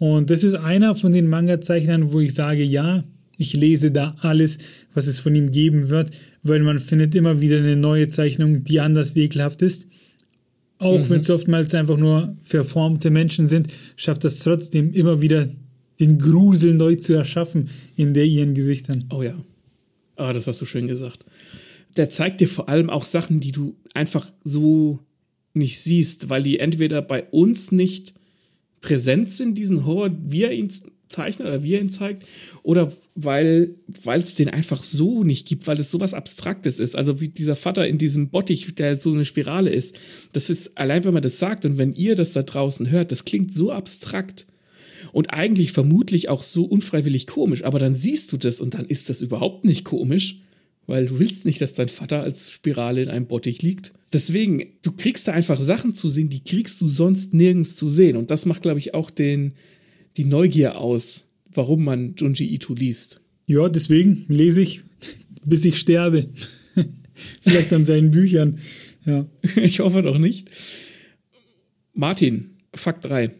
Und 0.00 0.30
das 0.30 0.42
ist 0.42 0.54
einer 0.54 0.96
von 0.96 1.12
den 1.12 1.28
Manga-Zeichnern, 1.28 2.12
wo 2.12 2.18
ich 2.18 2.34
sage, 2.34 2.64
ja, 2.64 3.04
ich 3.38 3.54
lese 3.54 3.90
da 3.90 4.16
alles, 4.20 4.58
was 4.92 5.06
es 5.06 5.18
von 5.18 5.34
ihm 5.34 5.52
geben 5.52 5.88
wird, 5.88 6.10
weil 6.42 6.60
man 6.60 6.78
findet 6.80 7.14
immer 7.14 7.40
wieder 7.40 7.58
eine 7.58 7.76
neue 7.76 8.08
Zeichnung, 8.08 8.64
die 8.64 8.80
anders 8.80 9.16
ekelhaft 9.16 9.62
ist. 9.62 9.86
Auch 10.78 11.08
wenn 11.08 11.20
es 11.20 11.30
oftmals 11.30 11.74
einfach 11.74 11.96
nur 11.96 12.36
verformte 12.42 13.10
Menschen 13.10 13.48
sind, 13.48 13.68
schafft 13.96 14.24
das 14.24 14.40
trotzdem 14.40 14.92
immer 14.92 15.20
wieder 15.20 15.48
den 15.98 16.18
Grusel 16.18 16.74
neu 16.74 16.96
zu 16.96 17.14
erschaffen 17.14 17.70
in 17.96 18.14
der 18.14 18.24
ihren 18.24 18.54
Gesichtern. 18.54 19.04
Oh 19.10 19.22
ja. 19.22 19.34
Ah, 20.16 20.32
das 20.32 20.46
hast 20.46 20.60
du 20.60 20.66
schön 20.66 20.86
gesagt. 20.86 21.24
Der 21.96 22.08
zeigt 22.08 22.40
dir 22.40 22.48
vor 22.48 22.68
allem 22.68 22.90
auch 22.90 23.04
Sachen, 23.04 23.40
die 23.40 23.52
du 23.52 23.76
einfach 23.94 24.26
so 24.44 25.00
nicht 25.54 25.80
siehst, 25.80 26.28
weil 26.28 26.42
die 26.42 26.58
entweder 26.58 27.02
bei 27.02 27.24
uns 27.24 27.72
nicht 27.72 28.14
präsent 28.80 29.30
sind, 29.30 29.58
diesen 29.58 29.84
Horror, 29.84 30.10
wie 30.26 30.42
er 30.42 30.52
ihn 30.52 30.70
zeichnet 31.08 31.48
oder 31.48 31.62
wie 31.62 31.74
er 31.74 31.80
ihn 31.80 31.90
zeigt, 31.90 32.24
oder 32.62 32.92
weil 33.14 33.74
weil 34.04 34.20
es 34.20 34.34
den 34.34 34.48
einfach 34.48 34.82
so 34.82 35.24
nicht 35.24 35.46
gibt, 35.46 35.66
weil 35.66 35.80
es 35.80 35.90
sowas 35.90 36.14
Abstraktes 36.14 36.78
ist. 36.78 36.96
Also 36.96 37.20
wie 37.20 37.28
dieser 37.28 37.56
Vater 37.56 37.86
in 37.86 37.98
diesem 37.98 38.28
Bottich, 38.28 38.74
der 38.74 38.96
so 38.96 39.12
eine 39.12 39.24
Spirale 39.24 39.70
ist. 39.70 39.96
Das 40.32 40.50
ist 40.50 40.76
allein, 40.76 41.04
wenn 41.04 41.14
man 41.14 41.22
das 41.22 41.38
sagt 41.38 41.64
und 41.64 41.78
wenn 41.78 41.92
ihr 41.92 42.14
das 42.14 42.32
da 42.32 42.42
draußen 42.42 42.90
hört, 42.90 43.12
das 43.12 43.24
klingt 43.24 43.52
so 43.52 43.72
abstrakt 43.72 44.46
und 45.12 45.32
eigentlich 45.32 45.72
vermutlich 45.72 46.28
auch 46.28 46.42
so 46.42 46.64
unfreiwillig 46.64 47.26
komisch, 47.26 47.64
aber 47.64 47.78
dann 47.78 47.94
siehst 47.94 48.32
du 48.32 48.36
das 48.36 48.60
und 48.60 48.74
dann 48.74 48.86
ist 48.86 49.08
das 49.08 49.22
überhaupt 49.22 49.64
nicht 49.64 49.84
komisch, 49.84 50.40
weil 50.86 51.06
du 51.06 51.18
willst 51.18 51.44
nicht, 51.44 51.60
dass 51.60 51.74
dein 51.74 51.88
Vater 51.88 52.22
als 52.22 52.50
Spirale 52.50 53.02
in 53.02 53.08
einem 53.08 53.26
Bottich 53.26 53.62
liegt. 53.62 53.92
Deswegen, 54.12 54.72
du 54.82 54.92
kriegst 54.92 55.28
da 55.28 55.32
einfach 55.32 55.60
Sachen 55.60 55.92
zu 55.92 56.08
sehen, 56.08 56.30
die 56.30 56.42
kriegst 56.42 56.80
du 56.80 56.88
sonst 56.88 57.34
nirgends 57.34 57.76
zu 57.76 57.90
sehen. 57.90 58.16
Und 58.16 58.30
das 58.30 58.46
macht, 58.46 58.62
glaube 58.62 58.78
ich, 58.78 58.94
auch 58.94 59.10
den, 59.10 59.52
die 60.18 60.24
Neugier 60.24 60.78
aus, 60.78 61.28
warum 61.54 61.84
man 61.84 62.14
Junji 62.16 62.52
Ito 62.52 62.74
liest. 62.74 63.20
Ja, 63.46 63.68
deswegen 63.68 64.26
lese 64.28 64.60
ich, 64.60 64.82
bis 65.46 65.64
ich 65.64 65.78
sterbe. 65.78 66.28
Vielleicht 67.40 67.72
an 67.72 67.84
seinen 67.84 68.10
Büchern. 68.10 68.58
Ja. 69.06 69.26
ich 69.56 69.80
hoffe 69.80 70.02
doch 70.02 70.18
nicht. 70.18 70.50
Martin, 71.94 72.50
Fakt 72.74 73.04
3. 73.06 73.30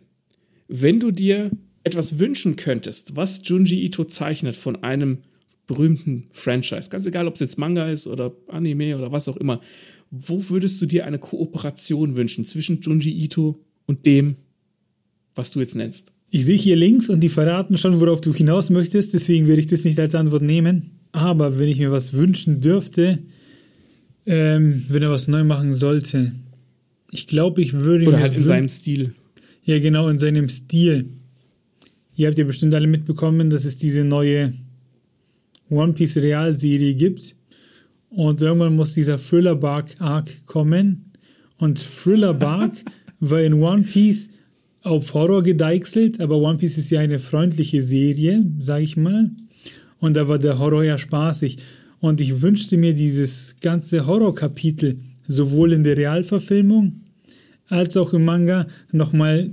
Wenn 0.68 1.00
du 1.00 1.10
dir 1.10 1.50
etwas 1.82 2.18
wünschen 2.18 2.56
könntest, 2.56 3.16
was 3.16 3.40
Junji 3.44 3.84
Ito 3.84 4.04
zeichnet 4.04 4.56
von 4.56 4.82
einem 4.82 5.18
berühmten 5.66 6.28
Franchise, 6.32 6.90
ganz 6.90 7.06
egal, 7.06 7.26
ob 7.26 7.34
es 7.34 7.40
jetzt 7.40 7.58
Manga 7.58 7.90
ist 7.90 8.06
oder 8.06 8.34
Anime 8.48 8.96
oder 8.96 9.12
was 9.12 9.28
auch 9.28 9.36
immer, 9.36 9.60
wo 10.10 10.48
würdest 10.48 10.80
du 10.80 10.86
dir 10.86 11.06
eine 11.06 11.18
Kooperation 11.18 12.16
wünschen 12.16 12.44
zwischen 12.44 12.80
Junji 12.80 13.10
Ito 13.24 13.62
und 13.86 14.06
dem, 14.06 14.36
was 15.34 15.50
du 15.50 15.60
jetzt 15.60 15.74
nennst? 15.74 16.12
Ich 16.30 16.44
sehe 16.44 16.58
hier 16.58 16.76
links 16.76 17.08
und 17.08 17.20
die 17.20 17.28
verraten 17.28 17.78
schon, 17.78 18.00
worauf 18.00 18.20
du 18.20 18.34
hinaus 18.34 18.68
möchtest, 18.70 19.14
deswegen 19.14 19.46
würde 19.46 19.60
ich 19.60 19.66
das 19.66 19.84
nicht 19.84 19.98
als 19.98 20.14
Antwort 20.14 20.42
nehmen. 20.42 20.90
Aber 21.12 21.58
wenn 21.58 21.68
ich 21.68 21.78
mir 21.78 21.90
was 21.90 22.12
wünschen 22.12 22.60
dürfte, 22.60 23.18
ähm, 24.26 24.84
wenn 24.88 25.02
er 25.02 25.10
was 25.10 25.26
neu 25.26 25.42
machen 25.44 25.72
sollte, 25.72 26.32
ich 27.10 27.26
glaube, 27.26 27.62
ich 27.62 27.72
würde. 27.72 28.06
Oder 28.06 28.20
halt 28.20 28.34
in 28.34 28.44
seinem 28.44 28.68
Stil. 28.68 29.14
Ja, 29.64 29.78
genau, 29.78 30.08
in 30.08 30.18
seinem 30.18 30.48
Stil. 30.48 31.10
Ihr 32.14 32.26
habt 32.28 32.36
ja 32.36 32.44
bestimmt 32.44 32.74
alle 32.74 32.86
mitbekommen, 32.86 33.48
dass 33.48 33.64
es 33.64 33.78
diese 33.78 34.04
neue 34.04 34.52
One 35.70 35.94
Piece 35.94 36.16
Realserie 36.16 36.94
gibt. 36.94 37.36
Und 38.10 38.40
irgendwann 38.40 38.76
muss 38.76 38.94
dieser 38.94 39.18
Thriller 39.18 39.54
Bark 39.54 39.94
Arc 39.98 40.44
kommen. 40.46 41.12
Und 41.56 41.78
Thriller 41.78 42.34
Bark 42.34 42.72
war 43.20 43.40
in 43.40 43.54
One 43.54 43.82
Piece 43.82 44.28
auf 44.82 45.14
Horror 45.14 45.42
gedeichselt, 45.42 46.20
aber 46.20 46.36
One 46.36 46.58
Piece 46.58 46.78
ist 46.78 46.90
ja 46.90 47.00
eine 47.00 47.18
freundliche 47.18 47.82
Serie, 47.82 48.44
sag 48.58 48.82
ich 48.82 48.96
mal. 48.96 49.30
Und 50.00 50.14
da 50.14 50.28
war 50.28 50.38
der 50.38 50.58
Horror 50.58 50.84
ja 50.84 50.98
spaßig. 50.98 51.58
Und 52.00 52.20
ich 52.20 52.42
wünschte 52.42 52.76
mir 52.76 52.94
dieses 52.94 53.56
ganze 53.60 54.06
Horror-Kapitel 54.06 54.98
sowohl 55.26 55.72
in 55.72 55.84
der 55.84 55.96
Realverfilmung 55.96 57.00
als 57.68 57.96
auch 57.96 58.12
im 58.12 58.24
Manga 58.24 58.66
nochmal 58.92 59.50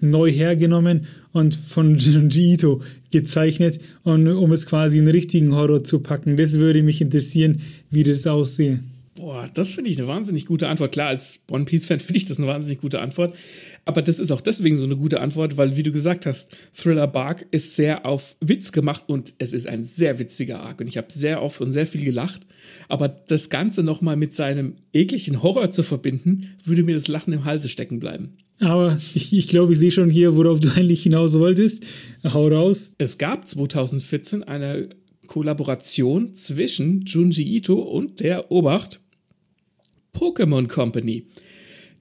neu 0.00 0.30
hergenommen 0.30 1.06
und 1.32 1.54
von 1.54 1.96
Junji 1.98 2.54
Ito 2.54 2.82
gezeichnet, 3.10 3.80
und, 4.02 4.26
um 4.26 4.52
es 4.52 4.66
quasi 4.66 4.98
in 4.98 5.08
richtigen 5.08 5.54
Horror 5.54 5.84
zu 5.84 6.00
packen. 6.00 6.36
Das 6.36 6.54
würde 6.54 6.82
mich 6.82 7.00
interessieren, 7.00 7.60
wie 7.90 8.02
das 8.02 8.26
aussehe. 8.26 8.80
Boah, 9.14 9.48
das 9.54 9.70
finde 9.70 9.90
ich 9.90 9.98
eine 9.98 10.08
wahnsinnig 10.08 10.46
gute 10.46 10.66
Antwort. 10.66 10.92
Klar, 10.92 11.08
als 11.08 11.38
One 11.48 11.64
Piece-Fan 11.64 12.00
finde 12.00 12.16
ich 12.16 12.24
das 12.24 12.38
eine 12.38 12.48
wahnsinnig 12.48 12.80
gute 12.80 13.00
Antwort. 13.00 13.36
Aber 13.84 14.02
das 14.02 14.18
ist 14.18 14.30
auch 14.30 14.40
deswegen 14.40 14.76
so 14.76 14.84
eine 14.84 14.96
gute 14.96 15.20
Antwort, 15.20 15.56
weil, 15.56 15.76
wie 15.76 15.82
du 15.82 15.92
gesagt 15.92 16.26
hast, 16.26 16.56
Thriller 16.74 17.06
Bark 17.06 17.46
ist 17.50 17.76
sehr 17.76 18.06
auf 18.06 18.34
Witz 18.40 18.72
gemacht 18.72 19.04
und 19.08 19.34
es 19.38 19.52
ist 19.52 19.66
ein 19.66 19.84
sehr 19.84 20.18
witziger 20.18 20.60
Arc. 20.60 20.80
Und 20.80 20.86
ich 20.86 20.96
habe 20.96 21.08
sehr 21.10 21.42
oft 21.42 21.60
und 21.60 21.72
sehr 21.72 21.86
viel 21.86 22.04
gelacht. 22.04 22.42
Aber 22.88 23.08
das 23.08 23.50
Ganze 23.50 23.82
nochmal 23.82 24.16
mit 24.16 24.34
seinem 24.34 24.76
ekligen 24.92 25.42
Horror 25.42 25.70
zu 25.70 25.82
verbinden, 25.82 26.50
würde 26.64 26.82
mir 26.82 26.94
das 26.94 27.08
Lachen 27.08 27.32
im 27.32 27.44
Halse 27.44 27.68
stecken 27.68 28.00
bleiben. 28.00 28.38
Aber 28.60 28.98
ich, 29.14 29.32
ich 29.32 29.48
glaube, 29.48 29.72
ich 29.72 29.78
sehe 29.78 29.90
schon 29.90 30.10
hier, 30.10 30.36
worauf 30.36 30.60
du 30.60 30.70
eigentlich 30.74 31.02
hinaus 31.02 31.38
wolltest. 31.38 31.84
Hau 32.24 32.48
raus. 32.48 32.92
Es 32.98 33.18
gab 33.18 33.46
2014 33.46 34.44
eine 34.44 34.88
Kollaboration 35.26 36.34
zwischen 36.34 37.04
Junji 37.04 37.42
Ito 37.56 37.74
und 37.74 38.20
der 38.20 38.50
Obacht 38.50 39.00
Pokémon 40.14 40.68
Company. 40.68 41.26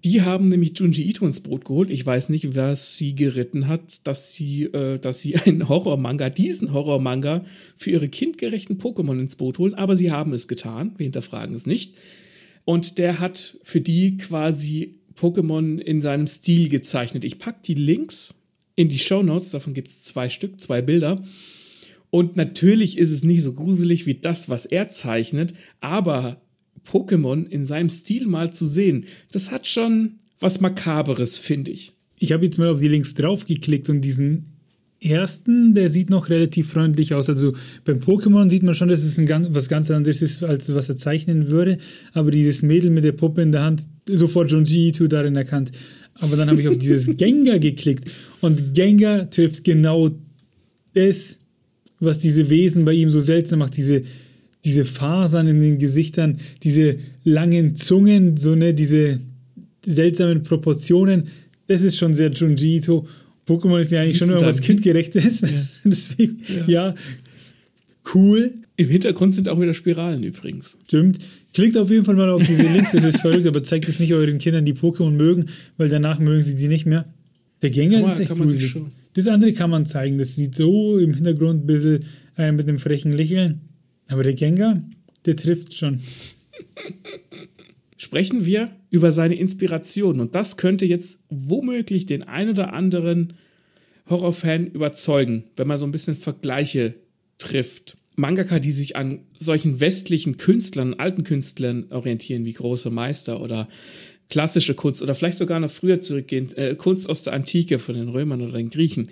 Die 0.03 0.21
haben 0.21 0.49
nämlich 0.49 0.77
Junji 0.77 1.03
Ito 1.03 1.25
ins 1.25 1.39
Boot 1.39 1.63
geholt. 1.63 1.89
Ich 1.89 2.05
weiß 2.05 2.27
nicht, 2.27 2.55
was 2.55 2.97
sie 2.97 3.15
geritten 3.15 3.67
hat, 3.67 4.05
dass 4.05 4.33
sie, 4.33 4.63
äh, 4.65 4.99
dass 4.99 5.21
sie 5.21 5.35
einen 5.45 5.69
Horrormanga, 5.69 6.29
diesen 6.29 6.73
Horrormanga 6.73 7.45
für 7.77 7.91
ihre 7.91 8.09
kindgerechten 8.09 8.79
Pokémon 8.79 9.19
ins 9.19 9.35
Boot 9.35 9.59
holen, 9.59 9.75
aber 9.75 9.95
sie 9.95 10.11
haben 10.11 10.33
es 10.33 10.47
getan. 10.47 10.93
Wir 10.97 11.05
hinterfragen 11.05 11.55
es 11.55 11.65
nicht. 11.65 11.95
Und 12.65 12.97
der 12.97 13.19
hat 13.19 13.57
für 13.63 13.81
die 13.81 14.17
quasi 14.17 14.95
Pokémon 15.15 15.79
in 15.79 16.01
seinem 16.01 16.27
Stil 16.27 16.69
gezeichnet. 16.69 17.23
Ich 17.23 17.39
packe 17.39 17.59
die 17.65 17.75
Links 17.75 18.35
in 18.75 18.89
die 18.89 18.99
Show 18.99 19.23
Notes. 19.23 19.51
Davon 19.51 19.73
gibt 19.73 19.87
es 19.87 20.03
zwei 20.03 20.29
Stück, 20.29 20.59
zwei 20.59 20.81
Bilder. 20.81 21.23
Und 22.09 22.35
natürlich 22.35 22.97
ist 22.97 23.11
es 23.11 23.23
nicht 23.23 23.41
so 23.41 23.53
gruselig 23.53 24.05
wie 24.05 24.15
das, 24.15 24.49
was 24.49 24.65
er 24.65 24.89
zeichnet, 24.89 25.53
aber 25.81 26.42
Pokémon 26.89 27.45
in 27.45 27.65
seinem 27.65 27.89
Stil 27.89 28.27
mal 28.27 28.51
zu 28.51 28.65
sehen, 28.65 29.05
das 29.31 29.51
hat 29.51 29.67
schon 29.67 30.19
was 30.39 30.59
Makaberes, 30.59 31.37
finde 31.37 31.71
ich. 31.71 31.93
Ich 32.19 32.31
habe 32.31 32.45
jetzt 32.45 32.57
mal 32.57 32.69
auf 32.69 32.79
die 32.79 32.87
Links 32.87 33.13
draufgeklickt 33.13 33.89
und 33.89 34.01
diesen 34.01 34.53
ersten, 35.03 35.73
der 35.73 35.89
sieht 35.89 36.09
noch 36.09 36.29
relativ 36.29 36.71
freundlich 36.71 37.13
aus. 37.13 37.29
Also 37.29 37.53
beim 37.85 37.99
Pokémon 37.99 38.49
sieht 38.49 38.63
man 38.63 38.75
schon, 38.75 38.89
dass 38.89 39.03
es 39.03 39.17
ein 39.17 39.25
ganz, 39.25 39.47
was 39.51 39.67
ganz 39.67 39.91
anderes 39.91 40.21
ist, 40.21 40.43
als 40.43 40.73
was 40.73 40.89
er 40.89 40.95
zeichnen 40.95 41.49
würde. 41.49 41.77
Aber 42.13 42.31
dieses 42.31 42.61
Mädel 42.61 42.91
mit 42.91 43.03
der 43.03 43.11
Puppe 43.11 43.41
in 43.41 43.51
der 43.51 43.63
Hand, 43.63 43.83
sofort 44.07 44.51
Junji 44.51 44.89
Ito 44.89 45.07
darin 45.07 45.35
erkannt. 45.35 45.71
Aber 46.15 46.37
dann 46.37 46.49
habe 46.49 46.61
ich 46.61 46.67
auf 46.67 46.77
dieses 46.77 47.05
Gengar 47.17 47.59
geklickt 47.59 48.09
und 48.39 48.73
Gengar 48.73 49.29
trifft 49.29 49.63
genau 49.63 50.11
das, 50.93 51.39
was 51.99 52.19
diese 52.19 52.49
Wesen 52.49 52.85
bei 52.85 52.93
ihm 52.93 53.09
so 53.09 53.19
seltsam 53.19 53.59
macht. 53.59 53.75
Diese 53.77 54.03
diese 54.65 54.85
Fasern 54.85 55.47
in 55.47 55.61
den 55.61 55.79
Gesichtern, 55.79 56.37
diese 56.63 56.97
langen 57.23 57.75
Zungen, 57.75 58.37
so 58.37 58.55
ne, 58.55 58.73
diese 58.73 59.19
seltsamen 59.85 60.43
Proportionen, 60.43 61.27
das 61.67 61.81
ist 61.81 61.97
schon 61.97 62.13
sehr 62.13 62.31
Junji 62.31 62.77
Ito. 62.77 63.07
Pokémon 63.47 63.79
ist 63.79 63.91
ja 63.91 64.01
eigentlich 64.01 64.13
Siehst 64.13 64.25
schon 64.25 64.29
irgendwas 64.29 64.61
kindgerechtes. 64.61 65.41
Ja. 65.41 65.47
Deswegen, 65.83 66.41
ja. 66.47 66.65
ja, 66.67 66.95
cool. 68.13 68.53
Im 68.75 68.89
Hintergrund 68.89 69.33
sind 69.33 69.49
auch 69.49 69.59
wieder 69.61 69.73
Spiralen 69.73 70.23
übrigens. 70.23 70.77
Stimmt. 70.87 71.19
Klickt 71.53 71.77
auf 71.77 71.91
jeden 71.91 72.05
Fall 72.05 72.15
mal 72.15 72.29
auf 72.31 72.43
diese 72.43 72.63
Links, 72.63 72.93
das 72.93 73.03
ist 73.03 73.21
verrückt, 73.21 73.45
aber 73.45 73.63
zeigt 73.63 73.87
es 73.87 73.99
nicht 73.99 74.13
euren 74.13 74.39
Kindern, 74.39 74.65
die 74.65 74.73
Pokémon 74.73 75.11
mögen, 75.11 75.49
weil 75.77 75.89
danach 75.89 76.19
mögen 76.19 76.43
sie 76.43 76.55
die 76.55 76.67
nicht 76.67 76.85
mehr. 76.85 77.05
Der 77.61 77.69
Gänger 77.69 77.99
man, 77.99 78.11
ist 78.11 78.19
echt 78.19 78.31
cool. 78.31 78.87
Das 79.13 79.27
andere 79.27 79.53
kann 79.53 79.69
man 79.69 79.85
zeigen, 79.85 80.17
das 80.17 80.35
sieht 80.35 80.55
so 80.55 80.97
im 80.97 81.13
Hintergrund 81.13 81.63
ein 81.63 81.67
bisschen 81.67 82.05
äh, 82.37 82.51
mit 82.51 82.67
einem 82.67 82.79
frechen 82.79 83.13
Lächeln. 83.13 83.61
Aber 84.07 84.23
der 84.23 84.33
Gengar, 84.33 84.81
der 85.25 85.35
trifft 85.35 85.73
schon. 85.73 86.01
Sprechen 87.97 88.45
wir 88.45 88.75
über 88.89 89.11
seine 89.11 89.35
Inspiration. 89.35 90.19
Und 90.19 90.35
das 90.35 90.57
könnte 90.57 90.85
jetzt 90.85 91.21
womöglich 91.29 92.05
den 92.05 92.23
ein 92.23 92.49
oder 92.49 92.73
anderen 92.73 93.33
Horrorfan 94.09 94.67
überzeugen, 94.67 95.45
wenn 95.55 95.67
man 95.67 95.77
so 95.77 95.85
ein 95.85 95.91
bisschen 95.91 96.15
Vergleiche 96.15 96.95
trifft. 97.37 97.97
Mangaka, 98.15 98.59
die 98.59 98.71
sich 98.71 98.95
an 98.95 99.21
solchen 99.33 99.79
westlichen 99.79 100.37
Künstlern, 100.37 100.93
alten 100.95 101.23
Künstlern 101.23 101.85
orientieren, 101.89 102.45
wie 102.45 102.53
große 102.53 102.89
Meister 102.91 103.41
oder 103.41 103.67
klassische 104.29 104.75
Kunst 104.75 105.01
oder 105.01 105.15
vielleicht 105.15 105.37
sogar 105.37 105.59
noch 105.59 105.71
früher 105.71 105.99
zurückgehend, 105.99 106.57
äh, 106.57 106.75
Kunst 106.75 107.09
aus 107.09 107.23
der 107.23 107.33
Antike 107.33 107.79
von 107.79 107.95
den 107.95 108.09
Römern 108.09 108.41
oder 108.41 108.57
den 108.57 108.69
Griechen, 108.69 109.09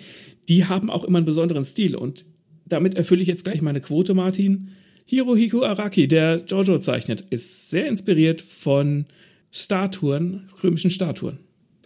die 0.48 0.64
haben 0.64 0.90
auch 0.90 1.04
immer 1.04 1.18
einen 1.18 1.26
besonderen 1.26 1.64
Stil. 1.64 1.96
Und 1.96 2.24
damit 2.66 2.94
erfülle 2.94 3.22
ich 3.22 3.28
jetzt 3.28 3.44
gleich 3.44 3.62
meine 3.62 3.80
Quote, 3.80 4.14
Martin. 4.14 4.70
Hirohiko 5.04 5.62
Araki, 5.62 6.08
der 6.08 6.42
Jojo 6.46 6.78
zeichnet, 6.78 7.24
ist 7.30 7.70
sehr 7.70 7.88
inspiriert 7.88 8.40
von 8.40 9.06
Statuen, 9.50 10.48
römischen 10.62 10.90
Statuen. 10.90 11.38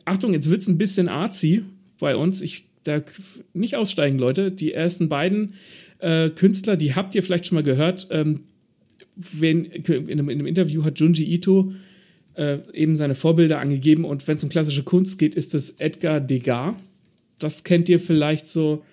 Achtung, 0.04 0.32
jetzt 0.32 0.50
wird 0.50 0.62
es 0.62 0.68
ein 0.68 0.78
bisschen 0.78 1.08
arzi 1.08 1.62
bei 1.98 2.14
uns. 2.14 2.40
Ich 2.40 2.66
da 2.84 3.02
nicht 3.52 3.76
aussteigen, 3.76 4.18
Leute. 4.18 4.52
Die 4.52 4.72
ersten 4.72 5.08
beiden 5.08 5.54
äh, 5.98 6.30
Künstler, 6.30 6.76
die 6.76 6.94
habt 6.94 7.14
ihr 7.14 7.22
vielleicht 7.22 7.46
schon 7.46 7.56
mal 7.56 7.62
gehört. 7.62 8.08
Ähm, 8.10 8.40
wenn, 9.16 9.64
in, 9.64 9.84
einem, 9.84 10.28
in 10.28 10.38
einem 10.38 10.46
Interview 10.46 10.84
hat 10.84 11.00
Junji 11.00 11.24
Ito 11.24 11.72
äh, 12.34 12.58
eben 12.72 12.96
seine 12.96 13.14
Vorbilder 13.14 13.60
angegeben 13.60 14.04
und 14.04 14.28
wenn 14.28 14.36
es 14.36 14.44
um 14.44 14.50
klassische 14.50 14.82
Kunst 14.82 15.18
geht, 15.18 15.34
ist 15.34 15.54
es 15.54 15.70
Edgar 15.70 16.20
Degas. 16.20 16.74
Das 17.38 17.64
kennt 17.64 17.88
ihr 17.88 17.98
vielleicht 17.98 18.46
so 18.46 18.84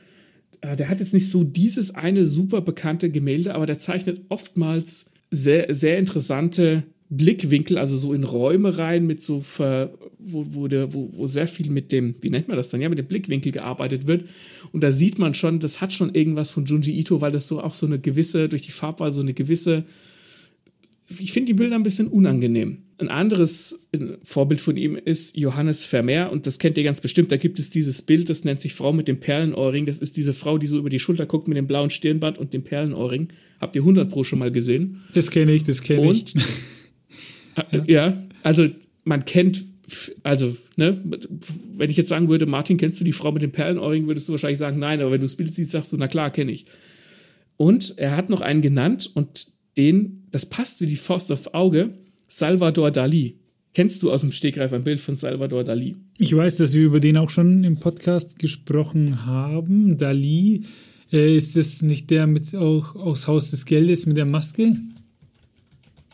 äh, 0.64 0.76
der 0.76 0.90
hat 0.90 1.00
jetzt 1.00 1.14
nicht 1.14 1.30
so 1.30 1.44
dieses 1.44 1.94
eine 1.94 2.26
super 2.26 2.62
bekannte 2.62 3.10
Gemälde, 3.10 3.54
aber 3.54 3.66
der 3.66 3.80
zeichnet 3.80 4.22
oftmals 4.30 5.06
sehr, 5.30 5.74
sehr 5.74 5.98
interessante 5.98 6.84
Blickwinkel, 7.10 7.78
also 7.78 7.98
so 7.98 8.14
in 8.14 8.24
Räume 8.24 8.78
rein, 8.78 9.06
mit 9.06 9.22
so, 9.22 9.42
ver, 9.42 9.94
wo, 10.18 10.46
wo, 10.52 10.68
der, 10.68 10.94
wo, 10.94 11.10
wo 11.14 11.28
sehr 11.28 11.48
viel 11.48 11.70
mit 11.70 11.92
dem, 11.92 12.16
wie 12.22 12.30
nennt 12.30 12.48
man 12.48 12.58
das 12.58 12.70
dann, 12.70 12.82
ja, 12.82 12.90
mit 12.90 12.98
dem 12.98 13.08
Blickwinkel 13.08 13.52
gearbeitet 13.52 14.08
wird. 14.08 14.26
Und 14.72 14.82
da 14.84 14.92
sieht 14.92 15.20
man 15.20 15.34
schon, 15.34 15.60
das 15.60 15.82
hat 15.82 15.94
schon 15.94 16.16
irgendwas 16.16 16.50
von 16.50 16.66
Junji 16.66 16.98
Ito, 16.98 17.22
weil 17.22 17.32
das 17.32 17.48
so 17.48 17.62
auch 17.62 17.74
so 17.74 17.86
eine 17.86 18.00
gewisse, 18.00 18.48
durch 18.50 18.64
die 18.64 18.72
Farbwahl 18.72 19.12
so 19.12 19.22
eine 19.22 19.34
gewisse 19.34 19.84
ich 21.10 21.34
finde 21.34 21.48
die 21.48 21.54
Bilder 21.54 21.76
ein 21.76 21.84
bisschen 21.84 22.08
unangenehm. 22.08 22.80
Ein 22.98 23.10
anderes 23.10 23.80
Vorbild 24.24 24.62
von 24.62 24.78
ihm 24.78 24.96
ist 24.96 25.36
Johannes 25.36 25.84
Vermeer 25.84 26.32
und 26.32 26.48
das 26.48 26.60
kennt 26.60 26.78
ihr 26.78 26.84
ganz 26.84 27.02
bestimmt. 27.02 27.32
Da 27.32 27.38
gibt 27.38 27.60
es 27.60 27.70
dieses 27.70 28.02
Bild, 28.02 28.30
das 28.30 28.46
nennt 28.46 28.62
sich 28.62 28.74
Frau 28.74 28.94
mit 28.94 29.08
dem 29.08 29.20
Perlenohrring. 29.20 29.86
Das 29.86 30.00
ist 30.00 30.16
diese 30.16 30.34
Frau, 30.34 30.58
die 30.58 30.68
so 30.68 30.78
über 30.78 30.90
die 30.90 31.00
Schulter 31.00 31.26
guckt 31.26 31.48
mit 31.48 31.58
dem 31.58 31.68
blauen 31.68 31.90
Stirnband 31.90 32.38
und 32.38 32.54
dem 32.54 32.64
Perlenohrring. 32.64 33.30
Habt 33.60 33.76
ihr 33.76 33.82
100 33.82 34.10
Pro 34.10 34.24
schon 34.24 34.40
mal 34.40 34.52
gesehen? 34.52 35.02
Das 35.14 35.32
kenne 35.32 35.54
ich, 35.54 35.64
das 35.64 35.82
kenne 35.82 36.12
ich. 36.12 36.34
ja. 37.72 37.84
ja, 37.88 38.24
also 38.42 38.68
man 39.04 39.26
kennt, 39.26 39.66
also, 40.22 40.56
ne, 40.78 41.02
wenn 41.76 41.90
ich 41.90 41.98
jetzt 41.98 42.10
sagen 42.10 42.30
würde, 42.30 42.46
Martin, 42.46 42.78
kennst 42.78 43.00
du 43.00 43.04
die 43.04 43.12
Frau 43.12 43.32
mit 43.32 43.42
dem 43.42 43.52
Perlenohrring, 43.52 44.08
würdest 44.08 44.30
du 44.30 44.34
wahrscheinlich 44.34 44.60
sagen, 44.60 44.80
nein, 44.80 45.02
aber 45.02 45.12
wenn 45.12 45.22
du 45.22 45.26
das 45.26 45.36
Bild 45.36 45.54
siehst, 45.54 45.72
sagst 45.72 45.92
du, 45.92 45.98
na 45.98 46.08
klar, 46.08 46.32
kenne 46.32 46.52
ich. 46.52 46.66
Und 47.58 47.98
er 47.98 48.16
hat 48.16 48.30
noch 48.30 48.42
einen 48.42 48.62
genannt 48.62 49.12
und 49.14 49.48
den, 49.78 50.23
das 50.34 50.48
passt 50.48 50.82
wie 50.82 50.88
die 50.88 50.96
Faust 50.96 51.32
auf 51.32 51.54
Auge, 51.54 51.92
Salvador 52.28 52.90
Dali. 52.90 53.38
Kennst 53.76 54.02
du 54.02 54.12
aus 54.12 54.22
dem 54.22 54.32
Stegreif 54.32 54.74
ein 54.74 54.84
Bild 54.84 55.00
von 55.00 55.16
Salvador 55.16 55.64
Dali? 55.64 55.96
Ich 56.18 56.36
weiß, 56.36 56.58
dass 56.58 56.74
wir 56.74 56.82
über 56.82 57.00
den 57.00 57.18
auch 57.18 57.30
schon 57.30 57.64
im 57.64 57.78
Podcast 57.78 58.40
gesprochen 58.40 59.28
haben. 59.28 60.00
Dali, 60.00 60.64
äh, 61.12 61.38
ist 61.38 61.56
das 61.56 61.84
nicht 61.84 62.10
der 62.10 62.26
mit 62.26 62.56
auch 62.56 62.96
aus 62.96 63.28
Haus 63.28 63.52
des 63.52 63.66
Geldes 63.66 64.08
mit 64.08 64.18
der 64.18 64.26
Maske? 64.26 64.76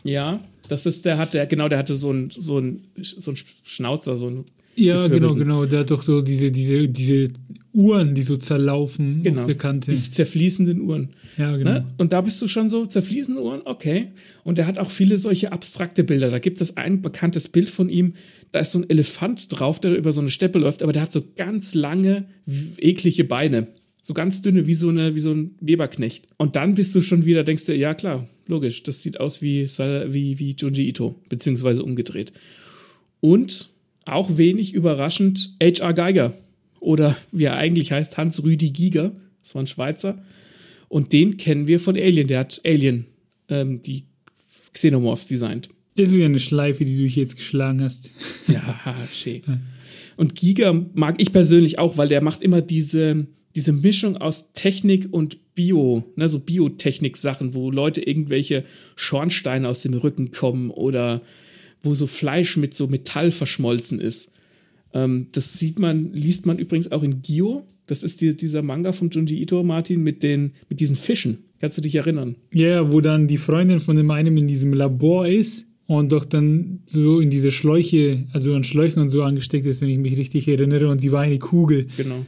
Ja, 0.04 0.42
das 0.68 0.84
ist 0.84 1.06
der 1.06 1.16
hat 1.16 1.32
der 1.32 1.46
genau, 1.46 1.70
der 1.70 1.78
hatte 1.78 1.94
so 1.94 2.12
ein 2.12 2.30
so 2.30 2.58
ein 2.58 2.82
so 3.00 3.30
ein 3.30 3.38
Schnauzer, 3.62 4.18
so 4.18 4.28
ein 4.28 4.44
Ja, 4.76 5.06
genau, 5.08 5.34
genau. 5.34 5.66
Der 5.66 5.80
hat 5.80 5.90
doch 5.90 6.02
so 6.02 6.20
diese 6.20 6.50
diese 6.50 6.88
diese 6.88 7.30
Uhren, 7.72 8.14
die 8.14 8.22
so 8.22 8.36
zerlaufen 8.36 9.22
genau, 9.22 9.40
auf 9.40 9.46
der 9.46 9.56
Kante. 9.56 9.92
Die 9.92 10.10
zerfließenden 10.10 10.80
Uhren. 10.80 11.10
Ja, 11.36 11.56
genau. 11.56 11.70
Ne? 11.70 11.86
Und 11.98 12.12
da 12.12 12.20
bist 12.20 12.40
du 12.42 12.48
schon 12.48 12.68
so, 12.68 12.84
zerfließende 12.84 13.40
Uhren, 13.40 13.60
okay. 13.64 14.08
Und 14.42 14.58
er 14.58 14.66
hat 14.66 14.78
auch 14.78 14.90
viele 14.90 15.18
solche 15.18 15.52
abstrakte 15.52 16.02
Bilder. 16.02 16.30
Da 16.30 16.40
gibt 16.40 16.60
es 16.60 16.76
ein 16.76 17.00
bekanntes 17.00 17.48
Bild 17.48 17.70
von 17.70 17.88
ihm, 17.88 18.14
da 18.52 18.58
ist 18.60 18.72
so 18.72 18.80
ein 18.80 18.90
Elefant 18.90 19.46
drauf, 19.50 19.80
der 19.80 19.96
über 19.96 20.12
so 20.12 20.20
eine 20.20 20.30
Steppe 20.30 20.58
läuft, 20.58 20.82
aber 20.82 20.92
der 20.92 21.02
hat 21.02 21.12
so 21.12 21.22
ganz 21.36 21.74
lange, 21.74 22.26
eklige 22.78 23.24
Beine. 23.24 23.68
So 24.02 24.14
ganz 24.14 24.42
dünne, 24.42 24.66
wie 24.66 24.74
so, 24.74 24.88
eine, 24.88 25.14
wie 25.14 25.20
so 25.20 25.30
ein 25.30 25.54
Weberknecht. 25.60 26.26
Und 26.38 26.56
dann 26.56 26.74
bist 26.74 26.94
du 26.94 27.02
schon 27.02 27.26
wieder, 27.26 27.44
denkst 27.44 27.66
du, 27.66 27.74
ja 27.74 27.94
klar, 27.94 28.26
logisch, 28.46 28.82
das 28.82 29.02
sieht 29.02 29.20
aus 29.20 29.42
wie, 29.42 29.66
wie, 29.66 30.38
wie 30.38 30.56
Junji 30.58 30.88
Ito, 30.88 31.20
beziehungsweise 31.28 31.84
umgedreht. 31.84 32.32
Und 33.20 33.68
auch 34.12 34.36
wenig 34.36 34.74
überraschend 34.74 35.56
H.R. 35.62 35.92
Geiger. 35.92 36.34
Oder 36.80 37.16
wie 37.30 37.44
er 37.44 37.56
eigentlich 37.56 37.92
heißt, 37.92 38.16
Hans-Rüdi 38.16 38.70
Giger. 38.70 39.12
Das 39.42 39.54
war 39.54 39.62
ein 39.62 39.66
Schweizer. 39.66 40.22
Und 40.88 41.12
den 41.12 41.36
kennen 41.36 41.68
wir 41.68 41.78
von 41.78 41.96
Alien. 41.96 42.26
Der 42.26 42.40
hat 42.40 42.60
Alien, 42.64 43.06
ähm, 43.48 43.82
die 43.82 44.04
Xenomorphs 44.72 45.26
designt. 45.26 45.68
Das 45.96 46.08
ist 46.08 46.16
ja 46.16 46.24
eine 46.24 46.40
Schleife, 46.40 46.84
die 46.84 46.96
du 46.96 47.04
jetzt 47.04 47.36
geschlagen 47.36 47.82
hast. 47.82 48.12
Ja, 48.46 48.96
schön. 49.12 49.42
Und 50.16 50.34
Giga 50.34 50.72
mag 50.94 51.16
ich 51.18 51.32
persönlich 51.32 51.78
auch, 51.78 51.96
weil 51.96 52.08
der 52.08 52.22
macht 52.22 52.42
immer 52.42 52.60
diese, 52.62 53.26
diese 53.54 53.72
Mischung 53.72 54.16
aus 54.16 54.52
Technik 54.52 55.08
und 55.10 55.54
Bio, 55.54 56.04
ne, 56.16 56.28
so 56.28 56.40
Biotechnik-Sachen, 56.40 57.54
wo 57.54 57.70
Leute 57.70 58.00
irgendwelche 58.02 58.64
Schornsteine 58.96 59.68
aus 59.68 59.82
dem 59.82 59.94
Rücken 59.94 60.30
kommen 60.30 60.70
oder 60.70 61.20
wo 61.82 61.94
so 61.94 62.06
Fleisch 62.06 62.56
mit 62.56 62.74
so 62.74 62.86
Metall 62.86 63.32
verschmolzen 63.32 64.00
ist. 64.00 64.32
Ähm, 64.92 65.26
das 65.32 65.54
sieht 65.54 65.78
man, 65.78 66.12
liest 66.12 66.46
man 66.46 66.58
übrigens 66.58 66.90
auch 66.92 67.02
in 67.02 67.22
Gio. 67.22 67.66
Das 67.86 68.02
ist 68.02 68.20
die, 68.20 68.36
dieser 68.36 68.62
Manga 68.62 68.92
von 68.92 69.10
Junji 69.10 69.40
Ito, 69.42 69.62
Martin, 69.62 70.02
mit, 70.02 70.22
den, 70.22 70.52
mit 70.68 70.80
diesen 70.80 70.96
Fischen. 70.96 71.38
Kannst 71.60 71.76
du 71.76 71.82
dich 71.82 71.94
erinnern? 71.94 72.36
Ja, 72.52 72.92
wo 72.92 73.00
dann 73.00 73.28
die 73.28 73.38
Freundin 73.38 73.80
von 73.80 73.96
dem 73.96 74.10
einen 74.10 74.36
in 74.36 74.46
diesem 74.46 74.72
Labor 74.72 75.26
ist 75.26 75.66
und 75.86 76.12
doch 76.12 76.24
dann 76.24 76.80
so 76.86 77.20
in 77.20 77.30
diese 77.30 77.52
Schläuche, 77.52 78.26
also 78.32 78.54
an 78.54 78.64
Schläuchen 78.64 79.02
und 79.02 79.08
so 79.08 79.22
angesteckt 79.22 79.66
ist, 79.66 79.80
wenn 79.80 79.88
ich 79.88 79.98
mich 79.98 80.16
richtig 80.16 80.46
erinnere. 80.48 80.88
Und 80.88 81.00
sie 81.00 81.12
war 81.12 81.22
eine 81.22 81.38
Kugel. 81.38 81.88
Genau. 81.96 82.24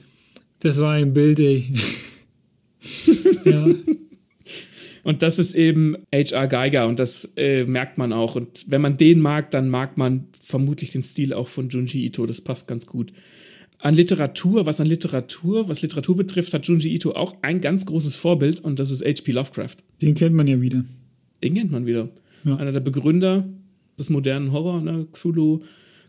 Das 0.60 0.78
war 0.78 0.94
ein 0.94 1.12
Bild, 1.12 1.38
ey. 1.38 1.72
ja. 3.44 3.66
Und 5.02 5.22
das 5.22 5.38
ist 5.38 5.54
eben 5.54 5.96
H.R. 6.14 6.46
Geiger 6.46 6.86
und 6.86 6.98
das 6.98 7.32
äh, 7.36 7.64
merkt 7.64 7.98
man 7.98 8.12
auch. 8.12 8.36
Und 8.36 8.66
wenn 8.68 8.80
man 8.80 8.96
den 8.96 9.20
mag, 9.20 9.50
dann 9.50 9.68
mag 9.68 9.96
man 9.96 10.28
vermutlich 10.40 10.92
den 10.92 11.02
Stil 11.02 11.32
auch 11.32 11.48
von 11.48 11.68
Junji 11.68 12.04
Ito. 12.06 12.24
Das 12.26 12.40
passt 12.40 12.68
ganz 12.68 12.86
gut. 12.86 13.12
An 13.78 13.94
Literatur, 13.94 14.64
was 14.64 14.80
an 14.80 14.86
Literatur, 14.86 15.68
was 15.68 15.82
Literatur 15.82 16.16
betrifft, 16.16 16.54
hat 16.54 16.66
Junji 16.66 16.94
Ito 16.94 17.12
auch 17.12 17.34
ein 17.42 17.60
ganz 17.60 17.84
großes 17.84 18.14
Vorbild 18.14 18.60
und 18.60 18.78
das 18.78 18.92
ist 18.92 19.04
H.P. 19.04 19.32
Lovecraft. 19.32 19.76
Den 20.00 20.14
kennt 20.14 20.36
man 20.36 20.46
ja 20.46 20.60
wieder. 20.60 20.84
Den 21.42 21.54
kennt 21.54 21.72
man 21.72 21.84
wieder. 21.84 22.08
Ja. 22.44 22.56
Einer 22.56 22.70
der 22.70 22.80
Begründer 22.80 23.44
des 23.98 24.08
modernen 24.08 24.52
Horror, 24.52 24.80
ne? 24.82 25.06
Cthulhu, 25.12 25.62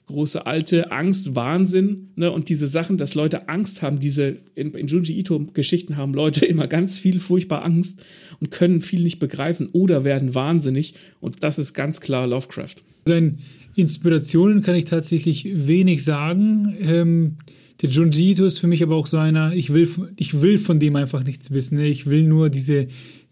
große 0.06 0.46
alte 0.46 0.92
Angst, 0.92 1.36
Wahnsinn, 1.36 2.10
ne? 2.16 2.32
Und 2.32 2.50
diese 2.50 2.68
Sachen, 2.68 2.98
dass 2.98 3.16
Leute 3.16 3.48
Angst 3.48 3.82
haben, 3.82 4.00
diese 4.00 4.38
in, 4.56 4.74
in 4.74 4.88
Junji 4.88 5.18
Ito-Geschichten 5.20 5.98
haben 5.98 6.14
Leute 6.14 6.46
immer 6.46 6.68
ganz 6.68 6.98
viel 6.98 7.20
furchtbar 7.20 7.64
Angst 7.64 8.04
und 8.40 8.52
können 8.52 8.82
viel 8.82 9.04
nicht 9.04 9.20
begreifen 9.20 9.70
oder 9.72 10.04
werden 10.04 10.36
wahnsinnig. 10.36 10.96
Und 11.20 11.44
das 11.44 11.60
ist 11.60 11.74
ganz 11.74 12.02
klar 12.02 12.28
Lovecraft. 12.28 12.76
Seinen 13.06 13.40
Inspirationen 13.76 14.62
kann 14.62 14.76
ich 14.76 14.86
tatsächlich 14.86 15.46
wenig 15.68 16.04
sagen. 16.04 16.76
Ähm, 16.80 17.38
der 17.82 17.90
Junji 17.90 18.32
Ito 18.32 18.46
ist 18.46 18.60
für 18.60 18.68
mich 18.68 18.84
aber 18.84 18.96
auch 18.96 19.08
so 19.08 19.18
einer, 19.18 19.54
ich 19.54 19.74
will, 19.74 19.90
ich 20.18 20.42
will 20.42 20.58
von 20.58 20.80
dem 20.80 20.96
einfach 20.96 21.24
nichts 21.24 21.52
wissen. 21.52 21.78
Ne? 21.78 21.88
Ich 21.88 22.06
will 22.06 22.24
nur 22.24 22.50
diese 22.50 22.88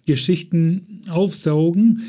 Geschichten 0.06 1.04
aufsaugen. 1.10 2.02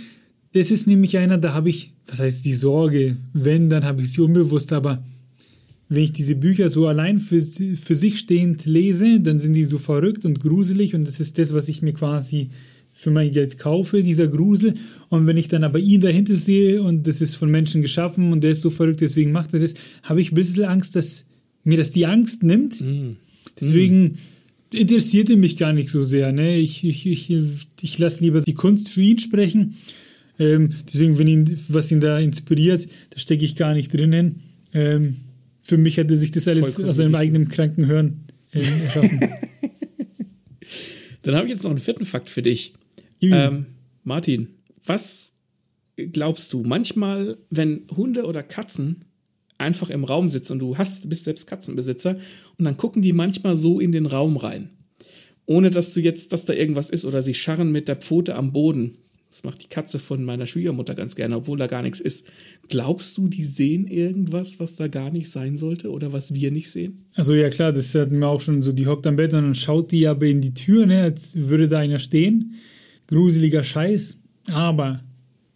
Das 0.52 0.70
ist 0.70 0.86
nämlich 0.86 1.18
einer, 1.18 1.38
da 1.38 1.54
habe 1.54 1.68
ich, 1.68 1.91
was 2.06 2.20
heißt 2.20 2.44
die 2.44 2.54
Sorge, 2.54 3.16
wenn, 3.32 3.70
dann 3.70 3.84
habe 3.84 4.02
ich 4.02 4.12
sie 4.12 4.20
unbewusst, 4.20 4.72
aber 4.72 5.02
wenn 5.88 6.04
ich 6.04 6.12
diese 6.12 6.36
Bücher 6.36 6.68
so 6.68 6.86
allein 6.86 7.18
für, 7.18 7.40
für 7.40 7.94
sich 7.94 8.18
stehend 8.18 8.64
lese, 8.64 9.20
dann 9.20 9.38
sind 9.38 9.52
die 9.52 9.64
so 9.64 9.78
verrückt 9.78 10.24
und 10.24 10.40
gruselig 10.40 10.94
und 10.94 11.06
das 11.06 11.20
ist 11.20 11.38
das, 11.38 11.52
was 11.52 11.68
ich 11.68 11.82
mir 11.82 11.92
quasi 11.92 12.50
für 12.92 13.10
mein 13.10 13.30
Geld 13.30 13.58
kaufe, 13.58 14.02
dieser 14.02 14.28
Grusel. 14.28 14.74
Und 15.08 15.26
wenn 15.26 15.36
ich 15.36 15.48
dann 15.48 15.64
aber 15.64 15.78
ihn 15.78 16.00
dahinter 16.00 16.36
sehe 16.36 16.82
und 16.82 17.06
das 17.06 17.20
ist 17.20 17.34
von 17.34 17.50
Menschen 17.50 17.82
geschaffen 17.82 18.32
und 18.32 18.42
der 18.42 18.52
ist 18.52 18.60
so 18.60 18.70
verrückt, 18.70 19.00
deswegen 19.00 19.32
macht 19.32 19.52
er 19.54 19.60
das, 19.60 19.74
habe 20.02 20.20
ich 20.20 20.32
ein 20.32 20.34
bisschen 20.34 20.64
Angst, 20.64 20.94
dass 20.96 21.24
mir 21.64 21.78
das 21.78 21.90
die 21.90 22.06
Angst 22.06 22.42
nimmt. 22.42 22.80
Mm. 22.80 23.16
Deswegen 23.60 24.02
mm. 24.02 24.76
interessiert 24.76 25.30
er 25.30 25.36
mich 25.36 25.56
gar 25.56 25.72
nicht 25.72 25.88
so 25.88 26.02
sehr. 26.02 26.32
Ne? 26.32 26.58
Ich, 26.58 26.84
ich, 26.84 27.06
ich, 27.06 27.32
ich 27.80 27.98
lasse 27.98 28.22
lieber 28.22 28.40
die 28.40 28.54
Kunst 28.54 28.88
für 28.88 29.02
ihn 29.02 29.18
sprechen. 29.18 29.76
Ähm, 30.42 30.70
deswegen, 30.86 31.18
wenn 31.18 31.28
ihn, 31.28 31.60
was 31.68 31.92
ihn 31.92 32.00
da 32.00 32.18
inspiriert, 32.18 32.88
da 33.10 33.18
stecke 33.18 33.44
ich 33.44 33.54
gar 33.54 33.74
nicht 33.74 33.92
drinnen. 33.92 34.42
Ähm, 34.74 35.16
für 35.62 35.76
mich 35.76 35.98
hat 35.98 36.10
er 36.10 36.16
sich 36.16 36.32
das 36.32 36.48
alles 36.48 36.80
aus 36.80 36.96
seinem 36.96 37.14
eigenen 37.14 37.48
kranken 37.48 37.86
Hören 37.86 38.24
ähm, 38.52 38.66
erschaffen. 38.82 39.20
Dann 41.22 41.36
habe 41.36 41.46
ich 41.46 41.52
jetzt 41.52 41.62
noch 41.62 41.70
einen 41.70 41.78
vierten 41.78 42.04
Fakt 42.04 42.30
für 42.30 42.42
dich. 42.42 42.74
Ähm, 43.20 43.66
Martin, 44.02 44.48
was 44.84 45.32
glaubst 45.96 46.52
du? 46.52 46.64
Manchmal, 46.64 47.38
wenn 47.50 47.82
Hunde 47.94 48.24
oder 48.24 48.42
Katzen 48.42 49.04
einfach 49.58 49.90
im 49.90 50.02
Raum 50.02 50.28
sitzen 50.28 50.54
und 50.54 50.58
du 50.58 50.76
hast, 50.76 51.08
bist 51.08 51.22
selbst 51.24 51.46
Katzenbesitzer 51.46 52.16
und 52.58 52.64
dann 52.64 52.76
gucken 52.76 53.02
die 53.02 53.12
manchmal 53.12 53.56
so 53.56 53.78
in 53.78 53.92
den 53.92 54.06
Raum 54.06 54.36
rein. 54.36 54.70
Ohne 55.46 55.70
dass 55.70 55.94
du 55.94 56.00
jetzt, 56.00 56.32
dass 56.32 56.44
da 56.44 56.52
irgendwas 56.52 56.90
ist 56.90 57.04
oder 57.04 57.22
sie 57.22 57.34
scharren 57.34 57.70
mit 57.70 57.86
der 57.86 57.96
Pfote 57.96 58.34
am 58.34 58.52
Boden. 58.52 58.98
Das 59.32 59.44
macht 59.44 59.62
die 59.62 59.68
Katze 59.68 59.98
von 59.98 60.22
meiner 60.24 60.44
Schwiegermutter 60.44 60.94
ganz 60.94 61.16
gerne, 61.16 61.36
obwohl 61.36 61.56
da 61.56 61.66
gar 61.66 61.80
nichts 61.80 62.00
ist. 62.00 62.28
Glaubst 62.68 63.16
du, 63.16 63.28
die 63.28 63.44
sehen 63.44 63.86
irgendwas, 63.86 64.60
was 64.60 64.76
da 64.76 64.88
gar 64.88 65.10
nicht 65.10 65.30
sein 65.30 65.56
sollte 65.56 65.90
oder 65.90 66.12
was 66.12 66.34
wir 66.34 66.50
nicht 66.50 66.70
sehen? 66.70 67.06
Also 67.14 67.32
ja 67.34 67.48
klar, 67.48 67.72
das 67.72 67.94
hatten 67.94 68.18
wir 68.18 68.28
auch 68.28 68.42
schon 68.42 68.60
so, 68.60 68.72
die 68.72 68.86
hockt 68.86 69.06
am 69.06 69.16
Bett 69.16 69.32
und 69.32 69.42
dann 69.42 69.54
schaut 69.54 69.90
die 69.90 70.06
aber 70.06 70.26
in 70.26 70.42
die 70.42 70.52
Tür, 70.52 70.84
ne, 70.84 71.00
als 71.00 71.34
würde 71.34 71.66
da 71.66 71.78
einer 71.78 71.98
stehen. 71.98 72.56
Gruseliger 73.06 73.64
Scheiß. 73.64 74.18
Aber, 74.48 75.00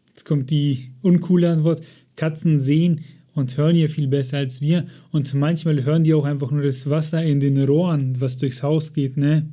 jetzt 0.09 0.25
kommt 0.25 0.51
die 0.51 0.93
uncoole 1.03 1.51
Antwort, 1.51 1.83
Katzen 2.17 2.59
sehen 2.59 3.03
und 3.35 3.59
hören 3.59 3.77
hier 3.77 3.91
viel 3.91 4.09
besser 4.09 4.39
als 4.39 4.63
wir. 4.63 4.87
Und 5.11 5.35
manchmal 5.35 5.85
hören 5.85 6.03
die 6.03 6.15
auch 6.15 6.25
einfach 6.25 6.51
nur 6.51 6.63
das 6.63 6.89
Wasser 6.89 7.23
in 7.23 7.41
den 7.41 7.63
Rohren, 7.63 8.23
was 8.23 8.39
durchs 8.39 8.63
Haus 8.63 8.95
geht, 8.95 9.19
ne? 9.19 9.51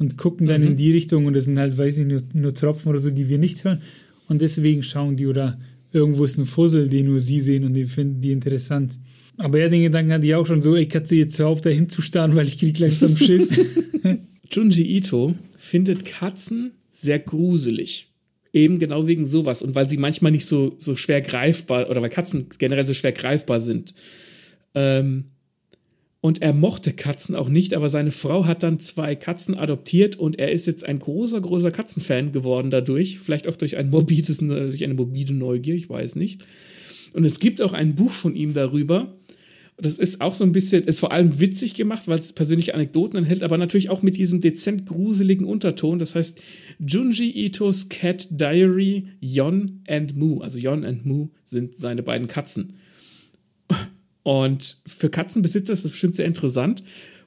Und 0.00 0.16
gucken 0.16 0.46
dann 0.46 0.62
mhm. 0.62 0.68
in 0.68 0.76
die 0.78 0.92
Richtung 0.92 1.26
und 1.26 1.34
das 1.34 1.44
sind 1.44 1.58
halt, 1.58 1.76
weiß 1.76 1.98
ich, 1.98 2.06
nur, 2.06 2.22
nur 2.32 2.54
Tropfen 2.54 2.88
oder 2.88 2.98
so, 2.98 3.10
die 3.10 3.28
wir 3.28 3.38
nicht 3.38 3.62
hören. 3.64 3.82
Und 4.28 4.40
deswegen 4.40 4.82
schauen 4.82 5.16
die 5.16 5.26
oder 5.26 5.60
irgendwo 5.92 6.24
ist 6.24 6.38
ein 6.38 6.46
Fussel, 6.46 6.88
den 6.88 7.06
nur 7.06 7.20
sie 7.20 7.40
sehen 7.40 7.64
und 7.64 7.74
die 7.74 7.84
finden 7.84 8.20
die 8.22 8.32
interessant. 8.32 8.98
Aber 9.36 9.58
ja, 9.58 9.68
den 9.68 9.82
Gedanken 9.82 10.12
hatte 10.12 10.26
ich 10.26 10.34
auch 10.34 10.46
schon 10.46 10.62
so, 10.62 10.74
ich 10.74 10.88
Katze, 10.88 11.16
jetzt 11.16 11.38
hör 11.38 11.48
auf, 11.48 11.60
da 11.60 11.68
hinzustarren, 11.70 12.34
weil 12.34 12.48
ich 12.48 12.58
krieg 12.58 12.78
langsam 12.78 13.16
Schiss. 13.16 13.60
Junji 14.50 14.96
Ito 14.96 15.34
findet 15.58 16.06
Katzen 16.06 16.72
sehr 16.88 17.18
gruselig. 17.18 18.08
Eben 18.52 18.78
genau 18.78 19.06
wegen 19.06 19.26
sowas 19.26 19.62
und 19.62 19.74
weil 19.74 19.88
sie 19.88 19.98
manchmal 19.98 20.32
nicht 20.32 20.46
so, 20.46 20.76
so 20.78 20.96
schwer 20.96 21.20
greifbar 21.20 21.90
oder 21.90 22.00
weil 22.00 22.10
Katzen 22.10 22.46
generell 22.58 22.86
so 22.86 22.94
schwer 22.94 23.12
greifbar 23.12 23.60
sind. 23.60 23.94
Ähm, 24.74 25.26
und 26.22 26.42
er 26.42 26.52
mochte 26.52 26.92
Katzen 26.92 27.34
auch 27.34 27.48
nicht, 27.48 27.72
aber 27.72 27.88
seine 27.88 28.10
Frau 28.10 28.44
hat 28.44 28.62
dann 28.62 28.78
zwei 28.78 29.14
Katzen 29.14 29.54
adoptiert 29.54 30.16
und 30.16 30.38
er 30.38 30.52
ist 30.52 30.66
jetzt 30.66 30.84
ein 30.84 30.98
großer, 30.98 31.40
großer 31.40 31.70
Katzenfan 31.70 32.32
geworden 32.32 32.70
dadurch. 32.70 33.18
Vielleicht 33.18 33.48
auch 33.48 33.56
durch, 33.56 33.78
ein 33.78 33.88
morbides, 33.88 34.38
durch 34.38 34.84
eine 34.84 34.94
morbide 34.94 35.32
Neugier, 35.32 35.74
ich 35.74 35.88
weiß 35.88 36.16
nicht. 36.16 36.42
Und 37.14 37.24
es 37.24 37.40
gibt 37.40 37.62
auch 37.62 37.72
ein 37.72 37.94
Buch 37.94 38.10
von 38.10 38.36
ihm 38.36 38.52
darüber. 38.52 39.16
Das 39.78 39.96
ist 39.96 40.20
auch 40.20 40.34
so 40.34 40.44
ein 40.44 40.52
bisschen, 40.52 40.84
ist 40.84 41.00
vor 41.00 41.10
allem 41.10 41.40
witzig 41.40 41.72
gemacht, 41.72 42.02
weil 42.06 42.18
es 42.18 42.32
persönliche 42.32 42.74
Anekdoten 42.74 43.16
enthält, 43.16 43.42
aber 43.42 43.56
natürlich 43.56 43.88
auch 43.88 44.02
mit 44.02 44.18
diesem 44.18 44.42
dezent 44.42 44.84
gruseligen 44.84 45.46
Unterton. 45.46 45.98
Das 45.98 46.14
heißt 46.14 46.38
Junji 46.78 47.46
Itos 47.46 47.88
Cat 47.88 48.28
Diary, 48.30 49.06
Yon 49.20 49.80
and 49.88 50.18
Mu. 50.18 50.40
Also 50.40 50.58
Yon 50.58 50.84
and 50.84 51.06
Mu 51.06 51.28
sind 51.44 51.78
seine 51.78 52.02
beiden 52.02 52.28
Katzen. 52.28 52.74
Und 54.22 54.78
für 54.86 55.10
Katzenbesitzer 55.10 55.72
ist 55.72 55.84
das 55.84 55.92
bestimmt 55.92 56.14
sehr 56.14 56.26
interessant. 56.26 56.82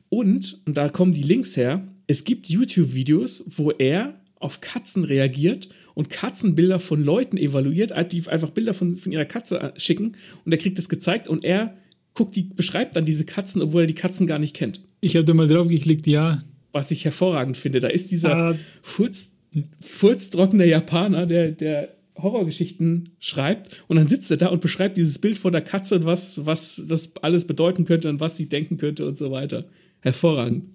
Und, 0.10 0.62
und 0.66 0.78
da 0.78 0.90
kommen 0.90 1.12
die 1.12 1.24
Links 1.24 1.58
her, 1.58 1.88
es 2.08 2.24
gibt 2.24 2.48
YouTube-Videos, 2.48 3.46
wo 3.56 3.72
er 3.72 4.20
auf 4.36 4.62
Katzen 4.62 5.04
reagiert 5.04 5.70
und 5.96 6.10
Katzenbilder 6.10 6.80
von 6.80 7.04
Leuten 7.04 7.38
evaluiert, 7.38 7.94
die 8.12 8.28
einfach 8.28 8.50
Bilder 8.50 8.74
von, 8.74 8.98
von 8.98 9.12
ihrer 9.12 9.26
Katze 9.26 9.60
äh, 9.60 9.80
schicken 9.80 10.18
und 10.46 10.52
er 10.52 10.58
kriegt 10.58 10.78
das 10.78 10.90
gezeigt 10.90 11.28
und 11.28 11.46
er 11.46 11.76
guckt 12.14 12.36
die, 12.36 12.44
beschreibt 12.44 12.96
dann 12.96 13.06
diese 13.06 13.26
Katzen, 13.26 13.62
obwohl 13.62 13.84
er 13.84 13.88
die 13.88 13.96
Katzen 13.96 14.28
gar 14.28 14.40
nicht 14.40 14.56
kennt. 14.56 14.82
Ich 15.02 15.16
habe 15.16 15.26
da 15.26 15.34
mal 15.34 15.48
drauf 15.48 15.68
geklickt, 15.68 16.08
ja. 16.08 16.44
Was 16.72 16.92
ich 16.92 17.06
hervorragend 17.06 17.58
finde. 17.58 17.80
Da 17.80 17.88
ist 17.88 18.12
dieser 18.12 18.52
uh, 18.52 18.56
Furz, 18.82 19.32
furztrockene 19.80 20.66
Japaner, 20.66 21.26
der, 21.26 21.52
der 21.52 21.96
Horrorgeschichten 22.18 23.10
schreibt 23.20 23.84
und 23.88 23.98
dann 23.98 24.08
sitzt 24.08 24.30
er 24.32 24.38
da 24.38 24.48
und 24.48 24.62
beschreibt 24.62 24.98
dieses 24.98 25.18
Bild 25.20 25.38
von 25.38 25.52
der 25.52 25.62
Katze 25.62 25.96
und 25.96 26.06
was, 26.06 26.46
was 26.46 26.84
das 26.88 27.16
alles 27.22 27.46
bedeuten 27.46 27.86
könnte 27.86 28.10
und 28.10 28.20
was 28.20 28.38
sie 28.38 28.48
denken 28.48 28.78
könnte 28.78 29.08
und 29.08 29.18
so 29.18 29.32
weiter. 29.32 29.66
Hervorragend. 30.02 30.66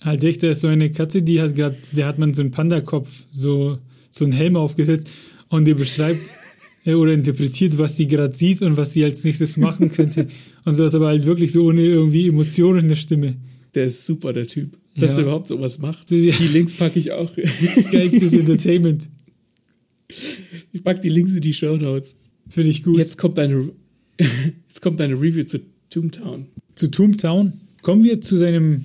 Halt 0.00 0.22
echt, 0.22 0.42
da 0.42 0.50
ist 0.50 0.60
so 0.60 0.68
eine 0.68 0.92
Katze, 0.92 1.22
die 1.22 1.40
hat 1.40 1.56
gerade, 1.56 1.76
der 1.92 2.06
hat 2.06 2.18
man 2.18 2.34
so 2.34 2.42
einen 2.42 2.50
Panda-Kopf, 2.50 3.10
so, 3.30 3.78
so 4.10 4.24
einen 4.24 4.32
Helm 4.32 4.56
aufgesetzt 4.56 5.08
und 5.48 5.64
der 5.64 5.74
beschreibt 5.74 6.20
oder 6.86 7.12
interpretiert, 7.12 7.78
was 7.78 7.96
sie 7.96 8.06
gerade 8.06 8.36
sieht 8.36 8.62
und 8.62 8.76
was 8.76 8.92
sie 8.92 9.04
als 9.04 9.24
nächstes 9.24 9.56
machen 9.56 9.90
könnte. 9.90 10.28
und 10.64 10.74
sowas, 10.74 10.94
aber 10.94 11.08
halt 11.08 11.26
wirklich 11.26 11.52
so 11.52 11.64
ohne 11.64 11.80
irgendwie 11.80 12.28
Emotionen 12.28 12.80
in 12.80 12.88
der 12.88 12.96
Stimme. 12.96 13.36
Der 13.74 13.84
ist 13.86 14.06
super, 14.06 14.32
der 14.32 14.46
Typ. 14.46 14.76
Dass 14.96 15.12
ja. 15.12 15.18
er 15.18 15.22
überhaupt 15.24 15.48
sowas 15.48 15.78
macht. 15.78 16.08
Die 16.10 16.30
Links 16.30 16.74
packe 16.74 16.98
ich 16.98 17.10
auch. 17.10 17.32
Geilstes 17.90 18.32
Entertainment. 18.32 19.08
Ich 20.72 20.82
pack 20.82 21.02
die 21.02 21.08
Links 21.08 21.32
in 21.32 21.40
die 21.40 21.54
Show 21.54 21.76
Notes. 21.76 22.16
Finde 22.48 22.70
ich 22.70 22.82
gut. 22.82 22.98
Jetzt 22.98 23.18
kommt 23.18 23.38
eine, 23.38 23.70
jetzt 24.18 24.82
kommt 24.82 25.00
eine 25.00 25.14
Review 25.14 25.44
zu 25.44 25.60
Toontown. 25.90 26.46
Zu 26.74 26.90
Toontown 26.90 27.54
kommen 27.82 28.04
wir 28.04 28.20
zu 28.20 28.36
seinem 28.36 28.84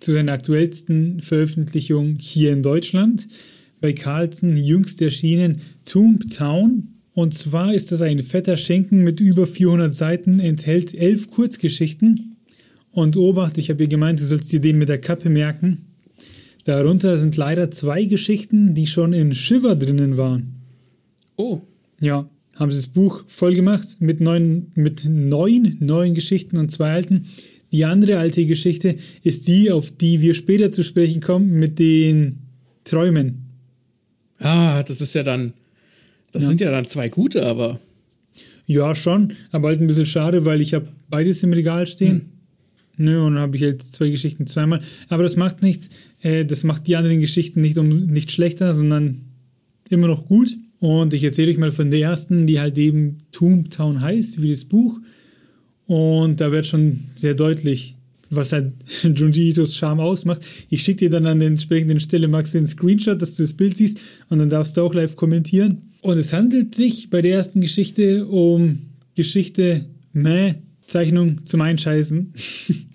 zu 0.00 0.12
seiner 0.12 0.32
aktuellsten 0.32 1.20
Veröffentlichung 1.20 2.16
hier 2.18 2.52
in 2.52 2.62
Deutschland. 2.62 3.28
Bei 3.80 3.92
Carlsen 3.92 4.56
jüngst 4.56 5.00
erschienen 5.02 5.60
Toontown. 5.84 6.88
Und 7.12 7.34
zwar 7.34 7.74
ist 7.74 7.92
das 7.92 8.00
ein 8.00 8.22
fetter 8.22 8.56
Schenken 8.56 9.04
mit 9.04 9.20
über 9.20 9.46
400 9.46 9.94
Seiten, 9.94 10.40
enthält 10.40 10.94
elf 10.94 11.30
Kurzgeschichten. 11.30 12.36
Und 12.92 13.16
Obacht, 13.16 13.58
ich 13.58 13.68
habe 13.68 13.82
ja 13.84 13.88
gemeint, 13.88 14.20
du 14.20 14.24
sollst 14.24 14.50
dir 14.52 14.60
den 14.60 14.78
mit 14.78 14.88
der 14.88 15.00
Kappe 15.00 15.28
merken. 15.28 15.89
Darunter 16.64 17.18
sind 17.18 17.36
leider 17.36 17.70
zwei 17.70 18.04
Geschichten, 18.04 18.74
die 18.74 18.86
schon 18.86 19.12
in 19.12 19.34
Shiver 19.34 19.76
drinnen 19.76 20.16
waren. 20.16 20.54
Oh. 21.36 21.60
Ja, 22.00 22.28
haben 22.56 22.70
sie 22.70 22.78
das 22.78 22.86
Buch 22.86 23.24
voll 23.28 23.54
gemacht 23.54 23.96
mit 24.00 24.20
neun, 24.20 24.70
mit 24.74 25.06
neun 25.08 25.76
neuen 25.80 26.14
Geschichten 26.14 26.58
und 26.58 26.70
zwei 26.70 26.92
alten. 26.92 27.26
Die 27.72 27.84
andere 27.84 28.18
alte 28.18 28.44
Geschichte 28.46 28.96
ist 29.22 29.48
die, 29.48 29.70
auf 29.70 29.90
die 29.90 30.20
wir 30.20 30.34
später 30.34 30.72
zu 30.72 30.82
sprechen 30.82 31.20
kommen, 31.22 31.52
mit 31.58 31.78
den 31.78 32.40
Träumen. 32.84 33.46
Ah, 34.38 34.82
das 34.82 35.00
ist 35.00 35.14
ja 35.14 35.22
dann, 35.22 35.52
das 36.32 36.42
ja. 36.42 36.48
sind 36.48 36.60
ja 36.60 36.70
dann 36.70 36.86
zwei 36.86 37.08
gute, 37.08 37.46
aber. 37.46 37.80
Ja, 38.66 38.94
schon, 38.94 39.32
aber 39.50 39.68
halt 39.68 39.80
ein 39.80 39.86
bisschen 39.86 40.06
schade, 40.06 40.44
weil 40.44 40.60
ich 40.60 40.74
habe 40.74 40.88
beides 41.08 41.42
im 41.42 41.52
Regal 41.52 41.86
stehen. 41.86 42.10
Hm. 42.10 42.39
Nö, 43.00 43.24
und 43.24 43.34
dann 43.34 43.42
habe 43.42 43.56
ich 43.56 43.62
jetzt 43.62 43.94
zwei 43.94 44.10
Geschichten 44.10 44.46
zweimal. 44.46 44.82
Aber 45.08 45.22
das 45.22 45.36
macht 45.36 45.62
nichts. 45.62 45.88
Äh, 46.20 46.44
das 46.44 46.64
macht 46.64 46.86
die 46.86 46.96
anderen 46.96 47.20
Geschichten 47.20 47.62
nicht, 47.62 47.78
um, 47.78 47.88
nicht 47.88 48.30
schlechter, 48.30 48.74
sondern 48.74 49.22
immer 49.88 50.06
noch 50.06 50.26
gut. 50.26 50.54
Und 50.80 51.14
ich 51.14 51.24
erzähle 51.24 51.50
euch 51.50 51.56
mal 51.56 51.70
von 51.70 51.90
der 51.90 52.00
ersten, 52.00 52.46
die 52.46 52.60
halt 52.60 52.76
eben 52.76 53.18
Toontown 53.32 54.02
heißt, 54.02 54.42
wie 54.42 54.50
das 54.50 54.66
Buch. 54.66 55.00
Und 55.86 56.42
da 56.42 56.52
wird 56.52 56.66
schon 56.66 57.00
sehr 57.14 57.32
deutlich, 57.32 57.96
was 58.28 58.52
halt 58.52 58.74
Junji 59.02 59.48
Itos 59.48 59.74
Charme 59.76 60.00
ausmacht. 60.00 60.44
Ich 60.68 60.82
schicke 60.82 60.98
dir 60.98 61.10
dann 61.10 61.24
an 61.24 61.38
der 61.38 61.48
entsprechenden 61.48 62.00
Stelle, 62.00 62.28
Max, 62.28 62.52
den 62.52 62.66
Screenshot, 62.66 63.20
dass 63.20 63.34
du 63.34 63.42
das 63.42 63.54
Bild 63.54 63.78
siehst 63.78 63.98
und 64.28 64.40
dann 64.40 64.50
darfst 64.50 64.76
du 64.76 64.82
auch 64.82 64.92
live 64.92 65.16
kommentieren. 65.16 65.90
Und 66.02 66.18
es 66.18 66.34
handelt 66.34 66.74
sich 66.74 67.08
bei 67.08 67.22
der 67.22 67.36
ersten 67.36 67.62
Geschichte 67.62 68.26
um 68.26 68.90
Geschichte 69.14 69.86
Meh, 70.12 70.56
Zeichnung 70.86 71.46
zum 71.46 71.62
Einscheißen. 71.62 72.34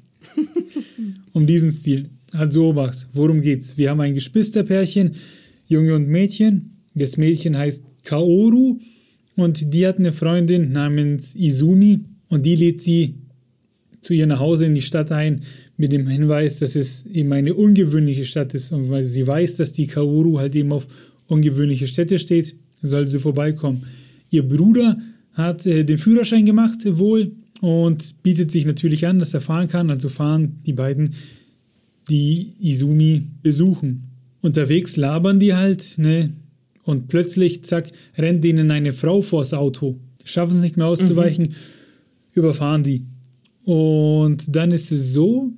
um 1.35 1.45
diesen 1.45 1.71
Stil. 1.71 2.09
Also 2.31 2.69
Obacht, 2.69 3.07
worum 3.13 3.41
geht's? 3.41 3.77
Wir 3.77 3.89
haben 3.89 3.99
ein 3.99 4.15
Geschwisterpärchen, 4.15 5.15
Junge 5.67 5.93
und 5.93 6.07
Mädchen, 6.07 6.77
das 6.95 7.17
Mädchen 7.17 7.57
heißt 7.57 7.83
Kaoru 8.03 8.79
und 9.35 9.73
die 9.73 9.85
hat 9.85 9.99
eine 9.99 10.13
Freundin 10.13 10.71
namens 10.71 11.35
Izumi 11.35 12.05
und 12.29 12.45
die 12.45 12.55
lädt 12.55 12.81
sie 12.81 13.15
zu 13.99 14.13
ihr 14.13 14.27
nach 14.27 14.39
Hause 14.39 14.65
in 14.67 14.75
die 14.75 14.81
Stadt 14.81 15.11
ein 15.11 15.41
mit 15.75 15.91
dem 15.91 16.07
Hinweis, 16.07 16.59
dass 16.59 16.77
es 16.77 17.05
eben 17.05 17.33
eine 17.33 17.53
ungewöhnliche 17.53 18.23
Stadt 18.23 18.53
ist 18.53 18.71
und 18.71 18.89
weil 18.89 19.03
sie 19.03 19.27
weiß, 19.27 19.57
dass 19.57 19.73
die 19.73 19.87
Kaoru 19.87 20.39
halt 20.39 20.55
eben 20.55 20.71
auf 20.71 20.87
ungewöhnliche 21.27 21.87
Städte 21.87 22.17
steht, 22.17 22.55
soll 22.81 23.09
sie 23.09 23.19
vorbeikommen. 23.19 23.83
Ihr 24.29 24.47
Bruder 24.47 24.97
hat 25.33 25.65
äh, 25.65 25.83
den 25.83 25.97
Führerschein 25.97 26.45
gemacht 26.45 26.79
wohl 26.85 27.33
und 27.61 28.21
bietet 28.23 28.51
sich 28.51 28.65
natürlich 28.65 29.07
an, 29.07 29.19
dass 29.19 29.33
er 29.33 29.41
fahren 29.41 29.67
kann. 29.67 29.89
Also 29.89 30.09
fahren 30.09 30.61
die 30.65 30.73
beiden 30.73 31.15
die 32.09 32.53
Izumi 32.59 33.23
besuchen. 33.41 34.11
Unterwegs 34.41 34.95
labern 34.95 35.39
die 35.39 35.53
halt, 35.53 35.95
ne? 35.97 36.33
Und 36.83 37.07
plötzlich, 37.07 37.63
zack, 37.63 37.91
rennt 38.15 38.43
denen 38.43 38.69
eine 38.69 38.93
Frau 38.93 39.21
vors 39.21 39.55
Auto. 39.55 39.99
Schaffen 40.23 40.57
es 40.57 40.61
nicht 40.61 40.77
mehr 40.77 40.85
auszuweichen, 40.85 41.45
mhm. 41.45 41.55
überfahren 42.33 42.83
die. 42.83 43.05
Und 43.63 44.55
dann 44.55 44.71
ist 44.71 44.91
es 44.91 45.11
so, 45.11 45.51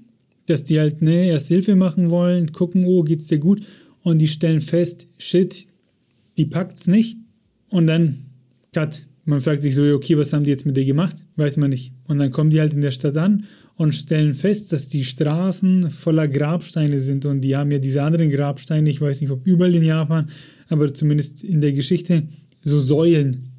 dass 0.45 0.63
die 0.63 0.79
halt 0.79 1.01
ne, 1.01 1.27
erst 1.27 1.49
Hilfe 1.49 1.75
machen 1.75 2.09
wollen, 2.09 2.53
gucken, 2.53 2.85
oh, 2.85 3.03
geht's 3.03 3.27
dir 3.27 3.39
gut? 3.39 3.61
Und 4.03 4.19
die 4.19 4.29
stellen 4.29 4.61
fest, 4.61 5.07
shit, 5.17 5.67
die 6.37 6.45
packt's 6.45 6.87
nicht. 6.87 7.17
Und 7.69 7.87
dann, 7.87 8.27
cut. 8.71 9.06
Man 9.27 9.41
fragt 9.41 9.61
sich 9.61 9.75
so, 9.75 9.83
okay, 9.93 10.17
was 10.17 10.31
haben 10.31 10.45
die 10.45 10.51
jetzt 10.51 10.65
mit 10.65 10.77
dir 10.77 10.85
gemacht? 10.85 11.17
Weiß 11.35 11.57
man 11.57 11.69
nicht. 11.69 11.91
Und 12.05 12.17
dann 12.19 12.31
kommen 12.31 12.49
die 12.49 12.61
halt 12.61 12.73
in 12.73 12.79
der 12.79 12.91
Stadt 12.91 13.17
an 13.17 13.43
und 13.75 13.93
stellen 13.93 14.35
fest, 14.35 14.71
dass 14.71 14.87
die 14.87 15.03
Straßen 15.03 15.91
voller 15.91 16.29
Grabsteine 16.29 17.01
sind. 17.01 17.25
Und 17.25 17.41
die 17.41 17.57
haben 17.57 17.69
ja 17.69 17.77
diese 17.77 18.03
anderen 18.03 18.29
Grabsteine, 18.29 18.89
ich 18.89 19.01
weiß 19.01 19.19
nicht, 19.19 19.29
ob 19.29 19.45
überall 19.45 19.75
in 19.75 19.83
Japan, 19.83 20.29
aber 20.69 20.93
zumindest 20.93 21.43
in 21.43 21.59
der 21.59 21.73
Geschichte, 21.73 22.23
so 22.63 22.79
Säulen. 22.79 23.49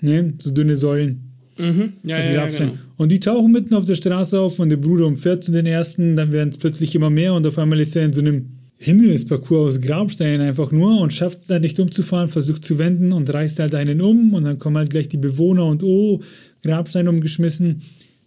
Ne? 0.00 0.32
So 0.38 0.50
dünne 0.50 0.76
Säulen. 0.76 1.30
Mhm. 1.58 1.92
Ja, 2.02 2.16
also 2.16 2.32
ja, 2.32 2.46
ja 2.46 2.58
genau. 2.58 2.72
Und 2.96 3.12
die 3.12 3.20
tauchen 3.20 3.52
mitten 3.52 3.74
auf 3.74 3.84
der 3.84 3.96
Straße 3.96 4.40
auf 4.40 4.58
und 4.60 4.70
der 4.70 4.78
Bruder 4.78 5.06
umfährt 5.06 5.44
zu 5.44 5.52
den 5.52 5.66
ersten, 5.66 6.16
dann 6.16 6.32
werden 6.32 6.48
es 6.48 6.56
plötzlich 6.56 6.94
immer 6.94 7.10
mehr 7.10 7.34
und 7.34 7.46
auf 7.46 7.58
einmal 7.58 7.80
ist 7.80 7.94
er 7.96 8.06
in 8.06 8.14
so 8.14 8.22
einem 8.22 8.59
Hindernisparcours 8.82 9.76
aus 9.76 9.80
Grabsteinen 9.82 10.40
einfach 10.40 10.72
nur 10.72 11.00
und 11.00 11.12
schafft 11.12 11.40
es 11.40 11.46
dann 11.46 11.60
nicht 11.60 11.78
umzufahren, 11.78 12.28
versucht 12.28 12.64
zu 12.64 12.78
wenden 12.78 13.12
und 13.12 13.32
reißt 13.32 13.58
halt 13.58 13.74
einen 13.74 14.00
um 14.00 14.32
und 14.32 14.44
dann 14.44 14.58
kommen 14.58 14.78
halt 14.78 14.90
gleich 14.90 15.08
die 15.08 15.18
Bewohner 15.18 15.66
und 15.66 15.82
oh, 15.82 16.20
Grabstein 16.62 17.06
umgeschmissen 17.06 17.82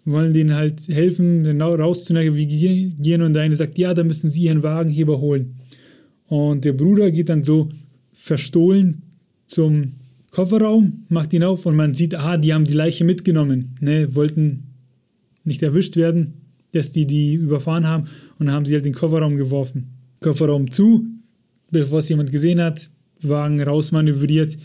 wollen 0.06 0.34
denen 0.34 0.54
halt 0.54 0.88
helfen, 0.88 1.44
genau 1.44 1.76
rauszunavigieren 1.76 3.22
und 3.22 3.34
der 3.34 3.44
eine 3.44 3.56
sagt, 3.56 3.78
ja, 3.78 3.94
da 3.94 4.04
müssen 4.04 4.30
sie 4.30 4.44
ihren 4.44 4.64
Wagenheber 4.64 5.20
holen. 5.20 5.56
Und 6.28 6.66
der 6.66 6.74
Bruder 6.74 7.12
geht 7.12 7.30
dann 7.30 7.44
so 7.44 7.70
verstohlen 8.12 9.04
zum 9.46 9.94
Kofferraum, 10.32 11.06
macht 11.10 11.34
ihn 11.34 11.44
auf 11.44 11.66
und 11.66 11.76
man 11.76 11.94
sieht, 11.94 12.16
ah, 12.16 12.38
die 12.38 12.54
haben 12.54 12.66
die 12.66 12.74
Leiche 12.74 13.04
mitgenommen, 13.04 13.76
ne, 13.80 14.14
wollten 14.16 14.74
nicht 15.44 15.62
erwischt 15.62 15.96
werden, 15.96 16.34
dass 16.72 16.92
die 16.92 17.06
die 17.06 17.36
überfahren 17.36 17.88
haben 17.88 18.06
und 18.40 18.52
haben 18.52 18.66
sie 18.66 18.74
halt 18.74 18.86
den 18.86 18.94
Kofferraum 18.94 19.36
geworfen. 19.36 19.90
Kofferraum 20.24 20.72
zu, 20.72 21.06
bevor 21.70 22.00
es 22.00 22.10
jemand 22.10 22.32
gesehen 22.32 22.62
hat, 22.62 22.90
Wagen 23.22 23.62
rausmanövriert, 23.62 24.58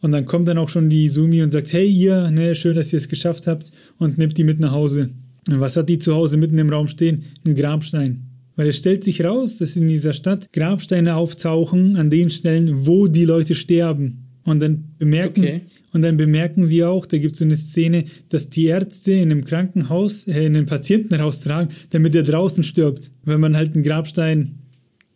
und 0.00 0.12
dann 0.12 0.26
kommt 0.26 0.48
dann 0.48 0.58
auch 0.58 0.68
schon 0.68 0.88
die 0.88 1.08
Sumi 1.08 1.42
und 1.42 1.50
sagt, 1.50 1.72
hey 1.72 1.86
ihr, 1.86 2.30
ne, 2.30 2.54
schön, 2.54 2.76
dass 2.76 2.92
ihr 2.92 2.98
es 2.98 3.08
geschafft 3.08 3.46
habt 3.46 3.72
und 3.98 4.18
nimmt 4.18 4.38
die 4.38 4.44
mit 4.44 4.60
nach 4.60 4.72
Hause. 4.72 5.10
Und 5.48 5.60
was 5.60 5.76
hat 5.76 5.88
die 5.88 5.98
zu 5.98 6.14
Hause 6.14 6.36
mitten 6.36 6.58
im 6.58 6.70
Raum 6.70 6.88
stehen? 6.88 7.24
Ein 7.44 7.54
Grabstein. 7.54 8.24
Weil 8.54 8.68
es 8.68 8.76
stellt 8.76 9.04
sich 9.04 9.24
raus, 9.24 9.56
dass 9.56 9.76
in 9.76 9.88
dieser 9.88 10.12
Stadt 10.12 10.52
Grabsteine 10.52 11.16
auftauchen 11.16 11.96
an 11.96 12.10
den 12.10 12.30
Stellen, 12.30 12.86
wo 12.86 13.08
die 13.08 13.24
Leute 13.24 13.54
sterben. 13.54 14.24
Und 14.44 14.60
dann 14.60 14.94
bemerken, 14.98 15.40
okay. 15.40 15.60
und 15.92 16.02
dann 16.02 16.16
bemerken 16.16 16.68
wir 16.68 16.90
auch, 16.90 17.06
da 17.06 17.18
gibt 17.18 17.34
es 17.34 17.38
so 17.40 17.44
eine 17.44 17.56
Szene, 17.56 18.04
dass 18.30 18.50
die 18.50 18.66
Ärzte 18.66 19.12
in 19.12 19.30
einem 19.30 19.44
Krankenhaus, 19.44 20.26
äh, 20.26 20.46
in 20.46 20.56
einem 20.56 20.66
Patienten 20.66 21.14
raustragen, 21.14 21.72
damit 21.90 22.14
er 22.14 22.22
draußen 22.22 22.64
stirbt. 22.64 23.10
Weil 23.24 23.38
man 23.38 23.56
halt 23.56 23.74
einen 23.74 23.84
Grabstein 23.84 24.58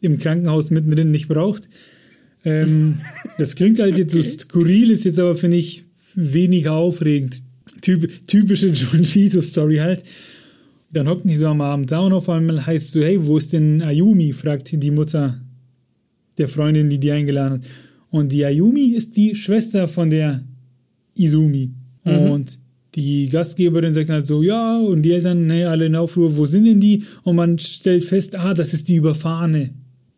im 0.03 0.19
Krankenhaus 0.19 0.71
mittendrin 0.71 1.11
nicht 1.11 1.29
braucht. 1.29 1.69
Ähm, 2.45 3.01
das 3.39 3.55
klingt 3.55 3.81
halt 3.81 3.97
jetzt 3.97 4.13
so 4.13 4.23
skurril, 4.23 4.91
ist 4.91 5.05
jetzt 5.05 5.19
aber, 5.19 5.37
finde 5.37 5.57
ich, 5.57 5.85
weniger 6.15 6.75
aufregend. 6.75 7.43
Typ, 7.81 8.27
typische 8.27 8.69
Junjito-Story 8.73 9.77
halt. 9.77 10.03
Dann 10.93 11.09
hocken 11.09 11.29
die 11.29 11.37
so 11.37 11.47
am 11.47 11.63
Abend 11.63 11.91
da 11.91 12.01
und 12.01 12.13
auf 12.13 12.29
einmal 12.29 12.67
heißt 12.67 12.91
so, 12.91 13.01
hey, 13.01 13.19
wo 13.25 13.39
ist 13.39 13.53
denn 13.53 13.81
Ayumi? 13.81 14.33
fragt 14.33 14.71
die 14.71 14.91
Mutter 14.91 15.41
der 16.37 16.49
Freundin, 16.49 16.91
die 16.91 16.99
die 16.99 17.11
eingeladen 17.11 17.61
hat. 17.61 17.71
Und 18.11 18.31
die 18.31 18.45
Ayumi 18.45 18.89
ist 18.89 19.17
die 19.17 19.35
Schwester 19.35 19.89
von 19.89 20.11
der 20.11 20.45
Izumi. 21.15 21.71
Mhm. 22.05 22.31
Und 22.31 22.59
die 22.95 23.31
Gastgeberin 23.31 23.95
sagt 23.95 24.11
halt 24.11 24.27
so, 24.27 24.43
ja, 24.43 24.79
und 24.79 25.03
die 25.03 25.13
Eltern, 25.13 25.47
ne, 25.47 25.67
alle 25.67 25.87
in 25.87 25.97
Aufruhr, 25.97 26.37
wo 26.37 26.45
sind 26.45 26.67
denn 26.67 26.81
die? 26.81 27.05
Und 27.23 27.37
man 27.37 27.59
stellt 27.59 28.05
fest, 28.05 28.35
ah, 28.35 28.53
das 28.53 28.75
ist 28.75 28.89
die 28.89 28.97
Überfahrene 28.97 29.71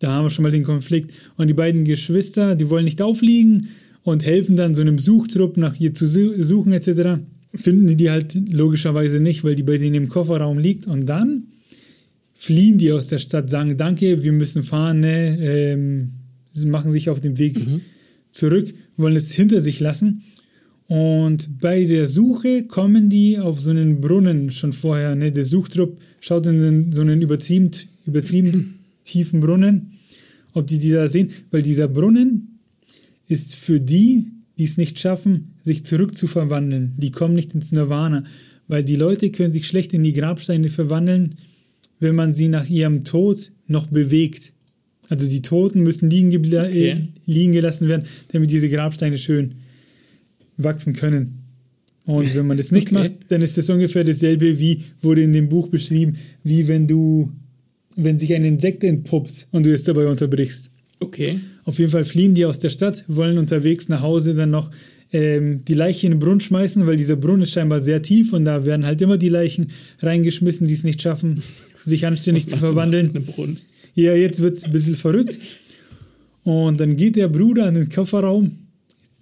Da 0.05 0.13
haben 0.13 0.27
wir 0.27 0.31
schon 0.31 0.43
mal 0.43 0.51
den 0.51 0.65
Konflikt. 0.65 1.13
Und 1.39 1.49
die 1.49 1.55
beiden 1.55 1.85
Geschwister, 1.85 2.57
die 2.57 2.69
wollen 2.69 2.85
nicht 2.85 3.01
aufliegen 3.01 3.69
und 4.03 4.27
helfen 4.27 4.55
dann 4.55 4.75
so 4.75 4.83
einem 4.83 4.99
Suchtrupp 4.99 5.57
nach 5.57 5.81
ihr 5.81 5.95
zu 5.95 6.07
suchen 6.07 6.75
etc. 6.75 7.23
Finden 7.55 7.87
die 7.87 7.97
die 7.97 8.11
halt 8.11 8.39
logischerweise 8.53 9.19
nicht, 9.19 9.45
weil 9.45 9.55
die 9.55 9.63
bei 9.63 9.79
denen 9.79 9.95
im 9.95 10.09
Kofferraum 10.11 10.59
liegt. 10.59 10.87
Und 10.87 11.09
dann 11.09 11.45
fliehen 12.35 12.77
die 12.77 12.93
aus 12.93 13.07
der 13.07 13.19
Stadt, 13.19 13.49
sagen 13.49 13.79
Danke, 13.79 14.23
wir 14.23 14.33
müssen 14.33 14.63
fahren, 14.63 15.01
ne? 15.01 15.39
ähm, 15.41 16.11
sie 16.53 16.67
machen 16.67 16.91
sich 16.91 17.09
auf 17.09 17.23
den 17.23 17.39
Weg 17.39 17.67
mhm. 17.67 17.81
zurück, 18.31 18.75
wollen 18.99 19.17
es 19.17 19.33
hinter 19.33 19.61
sich 19.61 19.81
lassen. 19.81 20.23
Und 20.87 21.61
bei 21.61 21.87
der 21.87 22.07
Suche 22.09 22.65
kommen 22.65 23.09
die 23.09 23.39
auf 23.39 23.59
so 23.59 23.71
einen 23.71 24.03
Brunnen 24.03 24.51
schon 24.51 24.75
vorher. 24.75 25.15
Ne? 25.15 25.33
Der 25.33 25.47
Suchtrupp 25.47 25.99
schaut 26.21 26.45
in 26.45 26.93
so 26.93 27.01
einen 27.01 27.23
übertrieben, 27.23 27.71
übertrieben 28.05 28.81
tiefen 29.05 29.41
Brunnen, 29.41 29.94
ob 30.55 30.67
die 30.67 30.79
die 30.79 30.91
da 30.91 31.07
sehen, 31.09 31.31
weil 31.51 31.63
dieser 31.63 31.89
Brunnen 31.89 32.61
ist 33.29 33.55
für 33.55 33.81
die, 33.81 34.29
die 34.57 34.65
es 34.65 34.77
nicht 34.77 34.99
schaffen, 34.99 35.55
sich 35.63 35.85
zurückzuverwandeln. 35.85 36.95
Die 36.97 37.11
kommen 37.11 37.35
nicht 37.35 37.55
ins 37.55 37.73
Nirvana, 37.73 38.25
weil 38.69 38.85
die 38.85 38.97
Leute 38.97 39.31
können 39.31 39.53
sich 39.53 39.67
schlecht 39.67 39.93
in 39.93 40.03
die 40.03 40.13
Grabsteine 40.13 40.69
verwandeln, 40.69 41.35
wenn 42.01 42.15
man 42.15 42.35
sie 42.35 42.49
nach 42.49 42.69
ihrem 42.69 43.05
Tod 43.05 43.51
noch 43.67 43.89
bewegt. 43.89 44.53
Also 45.09 45.29
die 45.29 45.43
Toten 45.43 45.83
müssen 45.83 46.09
liegen, 46.09 46.35
okay. 46.35 46.91
äh, 46.91 47.09
liegen 47.27 47.53
gelassen 47.53 47.89
werden, 47.89 48.07
damit 48.29 48.51
diese 48.51 48.71
Grabsteine 48.71 49.19
schön 49.19 49.57
wachsen 50.57 50.95
können. 50.95 51.45
Und 52.07 52.35
wenn 52.35 52.47
man 52.47 52.57
das 52.57 52.71
nicht 52.71 52.89
okay. 52.89 52.95
macht, 52.95 53.13
dann 53.29 53.43
ist 53.43 53.57
das 53.57 53.71
ungefähr 53.71 54.05
dasselbe 54.05 54.59
wie 54.59 54.83
wurde 55.01 55.23
in 55.23 55.33
dem 55.33 55.49
Buch 55.49 55.69
beschrieben, 55.69 56.17
wie 56.43 56.69
wenn 56.69 56.87
du, 56.87 57.33
wenn 57.97 58.19
sich 58.19 58.35
ein 58.35 58.45
Insekt 58.45 58.85
entpuppt 58.85 59.49
und 59.53 59.65
du 59.65 59.73
es 59.73 59.85
dabei 59.85 60.07
unterbrichst. 60.07 60.71
Okay. 61.01 61.41
Auf 61.65 61.79
jeden 61.79 61.91
Fall 61.91 62.05
fliehen 62.05 62.35
die 62.35 62.45
aus 62.45 62.59
der 62.59 62.71
Stadt, 62.71 63.05
wollen 63.09 63.39
unterwegs 63.39 63.89
nach 63.89 64.01
Hause 64.01 64.35
dann 64.35 64.51
noch 64.51 64.71
ähm, 65.13 65.65
die 65.65 65.75
Leiche 65.75 66.07
in 66.07 66.13
den 66.13 66.19
Brunnen 66.19 66.41
schmeißen, 66.41 66.87
weil 66.87 66.97
dieser 66.97 67.17
Brunnen 67.17 67.43
ist 67.43 67.53
scheinbar 67.53 67.83
sehr 67.83 68.03
tief 68.03 68.33
und 68.33 68.45
da 68.45 68.65
werden 68.65 68.85
halt 68.85 69.01
immer 69.01 69.17
die 69.17 69.29
Leichen 69.29 69.69
reingeschmissen, 70.01 70.67
die 70.67 70.75
es 70.75 70.85
nicht 70.85 71.01
schaffen, 71.01 71.43
sich 71.85 72.07
anständig 72.07 72.49
zu 72.49 72.57
verwandeln. 72.57 73.27
Ja, 73.95 74.15
jetzt 74.15 74.43
wird 74.43 74.57
es 74.57 74.65
ein 74.65 74.73
bisschen 74.73 74.97
verrückt. 74.97 75.39
Und 76.43 76.81
dann 76.81 76.97
geht 76.97 77.17
der 77.17 77.29
Bruder 77.29 77.67
an 77.67 77.75
den 77.75 77.89
Kofferraum. 77.89 78.59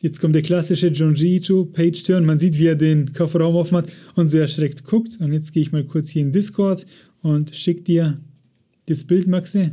Jetzt 0.00 0.20
kommt 0.20 0.34
der 0.34 0.42
klassische 0.42 0.88
Junji 0.88 1.36
Ito 1.36 1.66
Page 1.66 2.02
Turn. 2.02 2.24
Man 2.24 2.38
sieht, 2.38 2.58
wie 2.58 2.66
er 2.66 2.74
den 2.74 3.12
Kofferraum 3.12 3.54
aufmacht 3.54 3.92
und 4.16 4.28
sehr 4.28 4.42
erschreckt 4.42 4.84
guckt. 4.84 5.18
Und 5.20 5.32
jetzt 5.32 5.52
gehe 5.52 5.62
ich 5.62 5.72
mal 5.72 5.84
kurz 5.84 6.08
hier 6.08 6.22
in 6.22 6.32
Discord 6.32 6.86
und 7.20 7.54
schicke 7.54 7.82
dir 7.82 8.18
das 8.92 9.04
Bild, 9.04 9.26
Maxe. 9.26 9.72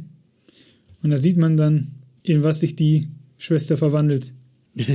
Und 1.01 1.11
da 1.11 1.17
sieht 1.17 1.37
man 1.37 1.57
dann, 1.57 1.91
in 2.23 2.43
was 2.43 2.59
sich 2.59 2.75
die 2.75 3.07
Schwester 3.37 3.77
verwandelt. 3.77 4.33
das 4.75 4.85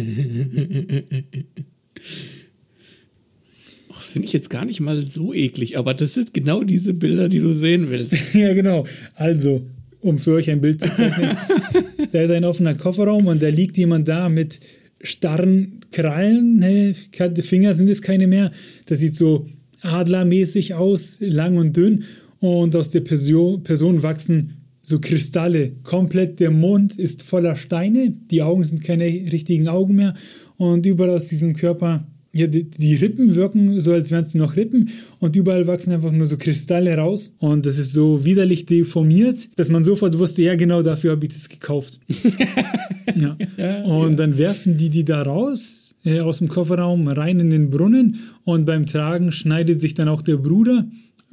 finde 4.13 4.27
ich 4.27 4.33
jetzt 4.33 4.51
gar 4.51 4.65
nicht 4.65 4.81
mal 4.81 5.07
so 5.09 5.35
eklig, 5.35 5.79
aber 5.79 5.95
das 5.95 6.15
sind 6.15 6.35
genau 6.35 6.63
diese 6.63 6.95
Bilder, 6.95 7.29
die 7.29 7.41
du 7.41 7.55
sehen 7.55 7.91
willst. 7.91 8.15
ja, 8.35 8.53
genau. 8.55 8.87
Also, 9.15 9.67
um 10.01 10.19
für 10.19 10.35
euch 10.35 10.51
ein 10.51 10.61
Bild 10.61 10.81
zu 10.81 10.95
zeichnen. 10.95 11.37
da 12.13 12.23
ist 12.23 12.31
ein 12.31 12.45
offener 12.45 12.75
Kofferraum 12.75 13.27
und 13.27 13.43
da 13.43 13.49
liegt 13.49 13.79
jemand 13.79 14.09
da 14.09 14.29
mit 14.29 14.61
starren 15.03 15.81
Krallen. 15.93 16.59
Ne? 16.59 16.95
Finger 17.41 17.75
sind 17.75 17.89
es 17.89 18.03
keine 18.03 18.27
mehr. 18.27 18.53
Das 18.87 18.99
sieht 18.99 19.17
so 19.17 19.47
adlermäßig 19.81 20.75
aus, 20.75 21.19
lang 21.21 21.57
und 21.57 21.77
dünn. 21.77 22.05
Und 22.45 22.77
aus 22.77 22.91
der 22.91 23.01
Person, 23.01 23.63
Person 23.63 24.03
wachsen 24.03 24.67
so 24.83 25.01
Kristalle. 25.01 25.77
Komplett 25.83 26.41
der 26.41 26.51
Mund 26.51 26.95
ist 26.95 27.23
voller 27.23 27.57
Steine. 27.57 28.11
Die 28.31 28.43
Augen 28.43 28.63
sind 28.67 28.85
keine 28.85 29.07
richtigen 29.07 29.67
Augen 29.67 29.95
mehr. 29.95 30.13
Und 30.59 30.85
überall 30.85 31.17
aus 31.17 31.29
diesem 31.29 31.57
Körper 31.57 32.07
ja, 32.35 32.47
die, 32.47 32.65
die, 32.69 32.97
Rippen 32.97 33.35
wirken 33.35 33.81
so, 33.81 33.93
als 33.93 34.11
wären 34.11 34.25
es 34.25 34.35
noch 34.35 34.57
Rippen 34.57 34.91
und 35.21 35.37
überall 35.37 35.69
wachsen 35.69 35.93
einfach 35.93 36.11
nur 36.11 36.27
so 36.27 36.37
Kristalle 36.37 36.95
raus 36.97 37.37
und 37.39 37.65
das 37.65 37.79
ist 37.79 37.93
so 37.93 38.25
widerlich 38.25 38.67
deformiert, 38.67 39.49
dass 39.55 39.71
man 39.71 39.85
sofort 39.85 40.19
wusste, 40.19 40.43
ja 40.43 40.57
genau 40.57 40.83
dafür 40.83 41.13
habe 41.13 41.25
ich 41.27 41.33
das 41.33 41.49
gekauft. 41.49 42.01
ja. 43.17 43.37
Und 43.85 44.11
ja. 44.11 44.17
dann 44.17 44.37
werfen 44.37 44.77
die 44.77 44.91
die 44.91 45.05
da 45.05 45.23
raus 45.23 45.95
äh, 46.05 46.19
aus 46.19 46.39
dem 46.39 46.49
Kofferraum 46.49 47.07
rein 47.07 47.39
in 47.39 47.51
den 47.51 47.71
Brunnen 47.71 48.19
und 48.43 48.65
beim 48.65 48.87
Tragen 48.87 49.31
schneidet 49.31 49.81
sich 49.81 49.95
dann 49.95 50.09
auch 50.09 50.21
der 50.21 50.37
Bruder, 50.37 50.89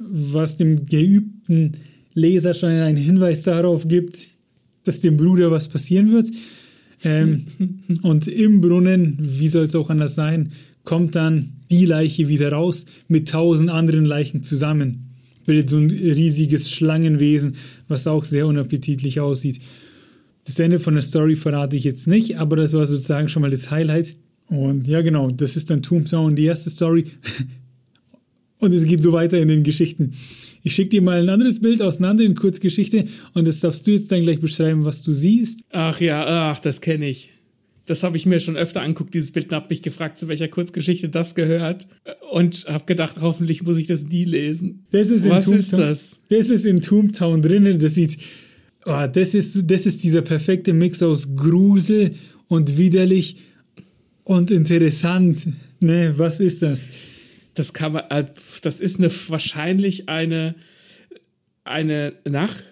was 0.08 0.56
dem 0.56 0.86
geübten 0.86 1.74
Leser 2.14 2.54
schon 2.54 2.70
einen 2.70 2.96
Hinweis 2.96 3.42
darauf 3.42 3.88
gibt, 3.88 4.26
dass 4.84 5.00
dem 5.00 5.16
Bruder 5.16 5.50
was 5.50 5.68
passieren 5.68 6.12
wird. 6.12 6.30
Ähm, 7.04 7.46
und 8.02 8.26
im 8.26 8.60
Brunnen, 8.60 9.18
wie 9.20 9.48
soll 9.48 9.64
es 9.64 9.74
auch 9.74 9.90
anders 9.90 10.14
sein, 10.14 10.52
kommt 10.84 11.14
dann 11.14 11.54
die 11.70 11.86
Leiche 11.86 12.28
wieder 12.28 12.52
raus 12.52 12.86
mit 13.08 13.28
tausend 13.28 13.70
anderen 13.70 14.04
Leichen 14.04 14.42
zusammen. 14.42 15.08
Bildet 15.46 15.70
so 15.70 15.78
ein 15.78 15.90
riesiges 15.90 16.70
Schlangenwesen, 16.70 17.56
was 17.88 18.06
auch 18.06 18.24
sehr 18.24 18.46
unappetitlich 18.46 19.20
aussieht. 19.20 19.60
Das 20.44 20.58
Ende 20.58 20.80
von 20.80 20.94
der 20.94 21.02
Story 21.02 21.36
verrate 21.36 21.76
ich 21.76 21.84
jetzt 21.84 22.06
nicht, 22.06 22.38
aber 22.38 22.56
das 22.56 22.72
war 22.74 22.86
sozusagen 22.86 23.28
schon 23.28 23.42
mal 23.42 23.50
das 23.50 23.70
Highlight. 23.70 24.16
Und 24.48 24.86
ja, 24.86 25.00
genau, 25.00 25.30
das 25.30 25.56
ist 25.56 25.70
dann 25.70 25.82
Toontown, 25.82 26.36
die 26.36 26.44
erste 26.44 26.70
Story. 26.70 27.06
Und 28.62 28.72
es 28.72 28.84
geht 28.84 29.02
so 29.02 29.10
weiter 29.10 29.40
in 29.40 29.48
den 29.48 29.64
Geschichten. 29.64 30.12
Ich 30.62 30.76
schicke 30.76 30.90
dir 30.90 31.02
mal 31.02 31.20
ein 31.20 31.28
anderes 31.28 31.58
Bild 31.58 31.82
auseinander 31.82 32.22
in 32.22 32.36
Kurzgeschichte 32.36 33.06
und 33.34 33.48
das 33.48 33.58
darfst 33.58 33.84
du 33.84 33.90
jetzt 33.90 34.12
dann 34.12 34.20
gleich 34.20 34.38
beschreiben, 34.38 34.84
was 34.84 35.02
du 35.02 35.12
siehst. 35.12 35.64
Ach 35.72 36.00
ja, 36.00 36.52
ach, 36.52 36.60
das 36.60 36.80
kenne 36.80 37.08
ich. 37.08 37.30
Das 37.86 38.04
habe 38.04 38.16
ich 38.16 38.24
mir 38.24 38.38
schon 38.38 38.56
öfter 38.56 38.80
anguckt, 38.80 39.14
dieses 39.14 39.32
Bild, 39.32 39.46
und 39.46 39.54
habe 39.54 39.66
mich 39.70 39.82
gefragt, 39.82 40.16
zu 40.16 40.28
welcher 40.28 40.46
Kurzgeschichte 40.46 41.08
das 41.08 41.34
gehört. 41.34 41.88
Und 42.30 42.66
habe 42.68 42.84
gedacht, 42.84 43.16
hoffentlich 43.20 43.64
muss 43.64 43.78
ich 43.78 43.88
das 43.88 44.04
nie 44.04 44.24
lesen. 44.24 44.84
Das 44.92 45.10
ist 45.10 45.28
Was 45.28 45.48
in 45.48 45.54
ist 45.54 45.72
das? 45.72 46.20
Das 46.28 46.48
ist 46.48 46.64
in 46.64 46.80
Toontown 46.80 47.42
drinnen. 47.42 47.80
Das 47.80 47.96
sieht. 47.96 48.18
Oh, 48.86 49.08
das, 49.12 49.34
ist, 49.34 49.68
das 49.68 49.86
ist 49.86 50.04
dieser 50.04 50.22
perfekte 50.22 50.72
Mix 50.72 51.02
aus 51.02 51.34
Grusel 51.34 52.12
und 52.46 52.76
widerlich 52.76 53.38
und 54.22 54.52
interessant. 54.52 55.48
Ne, 55.80 56.14
was 56.16 56.38
ist 56.38 56.62
das? 56.62 56.86
Das 57.54 57.72
kann 57.72 57.92
man, 57.92 58.04
äh, 58.10 58.26
das 58.62 58.80
ist 58.80 58.98
eine, 58.98 59.10
wahrscheinlich 59.28 60.08
eine, 60.08 60.54
eine 61.64 62.14
Nach, 62.24 62.62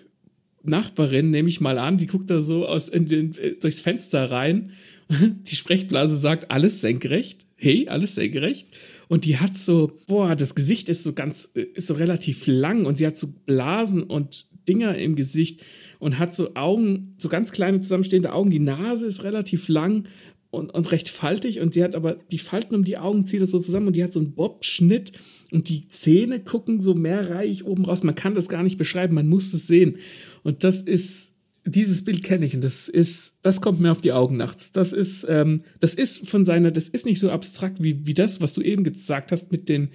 Nachbarin, 0.63 1.31
nehme 1.31 1.49
ich 1.49 1.61
mal 1.61 1.79
an, 1.79 1.99
die 1.99 2.07
guckt 2.07 2.31
da 2.31 2.41
so 2.41 2.67
aus 2.67 2.89
in 2.89 3.07
den, 3.07 3.37
durchs 3.61 3.81
Fenster 3.81 4.31
rein 4.31 4.73
die 5.51 5.57
Sprechblase 5.57 6.17
sagt 6.17 6.51
alles 6.51 6.81
senkrecht. 6.81 7.47
Hey, 7.57 7.89
alles 7.89 8.15
senkrecht. 8.15 8.69
Und 9.09 9.25
die 9.25 9.39
hat 9.39 9.55
so, 9.55 9.99
boah, 10.07 10.37
das 10.37 10.55
Gesicht 10.55 10.89
ist 10.89 11.03
so 11.03 11.13
ganz, 11.13 11.45
ist 11.45 11.89
so 11.89 11.95
relativ 11.95 12.47
lang 12.47 12.87
und 12.87 12.97
sie 12.97 13.07
hat 13.07 13.19
so 13.19 13.29
Blasen 13.45 14.03
und 14.03 14.47
Dinger 14.69 14.97
im 14.97 15.17
Gesicht 15.17 15.63
und 15.99 16.19
hat 16.19 16.35
so 16.35 16.55
Augen, 16.55 17.15
so 17.19 17.29
ganz 17.29 17.51
kleine 17.51 17.81
zusammenstehende 17.81 18.33
Augen. 18.33 18.51
Die 18.51 18.61
Nase 18.61 19.07
ist 19.07 19.25
relativ 19.25 19.69
lang 19.69 20.05
und, 20.51 20.71
und 20.71 20.93
recht 20.93 21.09
faltig 21.09 21.61
und 21.61 21.75
sie 21.75 21.85
hat 21.85 21.95
aber 21.95 22.15
die 22.31 22.39
Falten 22.39 22.75
um 22.75 22.85
die 22.85 22.99
Augen 22.99 23.25
ziehen 23.25 23.41
das 23.41 23.51
so 23.51 23.59
zusammen 23.59 23.89
und 23.89 23.97
die 23.97 24.03
hat 24.03 24.13
so 24.13 24.21
einen 24.21 24.35
Bob-Schnitt 24.35 25.13
und 25.53 25.69
die 25.69 25.89
Zähne 25.89 26.41
gucken 26.41 26.81
so 26.81 26.95
mehrreich 26.95 27.65
oben 27.65 27.85
raus. 27.85 28.03
Man 28.03 28.15
kann 28.15 28.35
das 28.35 28.49
gar 28.49 28.63
nicht 28.63 28.79
beschreiben, 28.79 29.15
man 29.15 29.29
muss 29.29 29.53
es 29.53 29.67
sehen. 29.67 29.97
Und 30.43 30.65
das 30.65 30.81
ist 30.81 31.31
dieses 31.67 32.05
Bild 32.05 32.23
kenne 32.23 32.47
ich 32.47 32.55
und 32.55 32.65
das 32.65 32.89
ist, 32.89 33.35
das 33.43 33.61
kommt 33.61 33.81
mir 33.81 33.93
auf 33.93 34.01
die 34.01 34.13
Augen 34.13 34.37
nachts. 34.37 34.73
Das 34.73 34.93
ist, 34.93 35.27
ähm, 35.29 35.61
das 35.79 35.95
ist 35.95 36.29
von 36.29 36.45
seiner, 36.45 36.71
das 36.71 36.89
ist 36.89 37.07
nicht 37.07 37.21
so 37.21 37.31
abstrakt 37.31 37.83
wie, 37.83 38.07
wie 38.07 38.15
das, 38.15 38.41
was 38.41 38.55
du 38.55 38.63
eben 38.63 38.83
gesagt 38.83 39.31
hast 39.31 39.53
mit 39.53 39.69
den, 39.69 39.91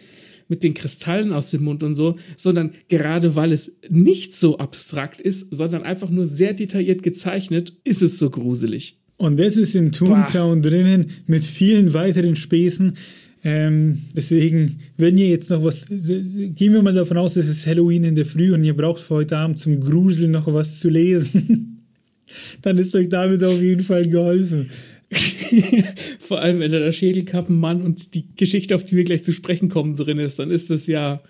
mit 0.48 0.64
den 0.64 0.76
Kristallen 0.76 1.34
aus 1.34 1.52
dem 1.52 1.64
Mund 1.64 1.82
und 1.84 1.96
so, 1.96 2.18
sondern 2.38 2.72
gerade 2.88 3.36
weil 3.36 3.52
es 3.52 3.78
nicht 3.90 4.36
so 4.36 4.58
abstrakt 4.60 5.20
ist, 5.20 5.54
sondern 5.54 5.84
einfach 5.84 6.10
nur 6.10 6.28
sehr 6.28 6.54
detailliert 6.54 7.02
gezeichnet, 7.02 7.74
ist 7.84 8.04
es 8.04 8.20
so 8.20 8.30
gruselig. 8.30 9.00
Und 9.18 9.40
das 9.40 9.58
ist 9.58 9.76
in 9.76 9.92
Toontown 9.92 10.62
drinnen 10.62 11.12
mit 11.26 11.46
vielen 11.46 11.94
weiteren 11.94 12.36
Späßen. 12.36 12.96
Ähm, 13.44 14.00
deswegen, 14.16 14.80
wenn 14.98 15.18
ihr 15.18 15.30
jetzt 15.30 15.50
noch 15.52 15.64
was, 15.64 15.88
gehen 15.88 16.74
wir 16.74 16.82
mal 16.82 16.94
davon 16.94 17.18
aus, 17.18 17.36
es 17.36 17.48
ist 17.48 17.68
Halloween 17.68 18.04
in 18.04 18.16
der 18.16 18.26
Früh 18.26 18.54
und 18.54 18.64
ihr 18.64 18.76
braucht 18.76 19.02
für 19.02 19.16
heute 19.16 19.38
Abend 19.38 19.60
zum 19.60 19.80
Gruseln 19.80 20.32
noch 20.32 20.52
was 20.52 20.80
zu 20.80 20.90
lesen, 20.90 21.84
dann 22.64 22.78
ist 22.78 22.96
euch 22.96 23.08
damit 23.08 23.44
auf 23.44 23.62
jeden 23.62 23.84
Fall 23.84 24.08
geholfen. 24.08 24.72
Vor 26.20 26.42
allem, 26.42 26.60
wenn 26.60 26.72
da 26.72 26.80
der 26.80 26.92
Schädelkappenmann 26.92 27.84
und 27.84 28.16
die 28.16 28.26
Geschichte, 28.36 28.74
auf 28.74 28.84
die 28.84 28.96
wir 28.96 29.04
gleich 29.04 29.24
zu 29.24 29.32
sprechen 29.32 29.70
kommen, 29.70 29.96
drin 29.96 30.18
ist, 30.18 30.40
dann 30.40 30.50
ist 30.50 30.72
das 30.72 30.88
ja 30.88 31.22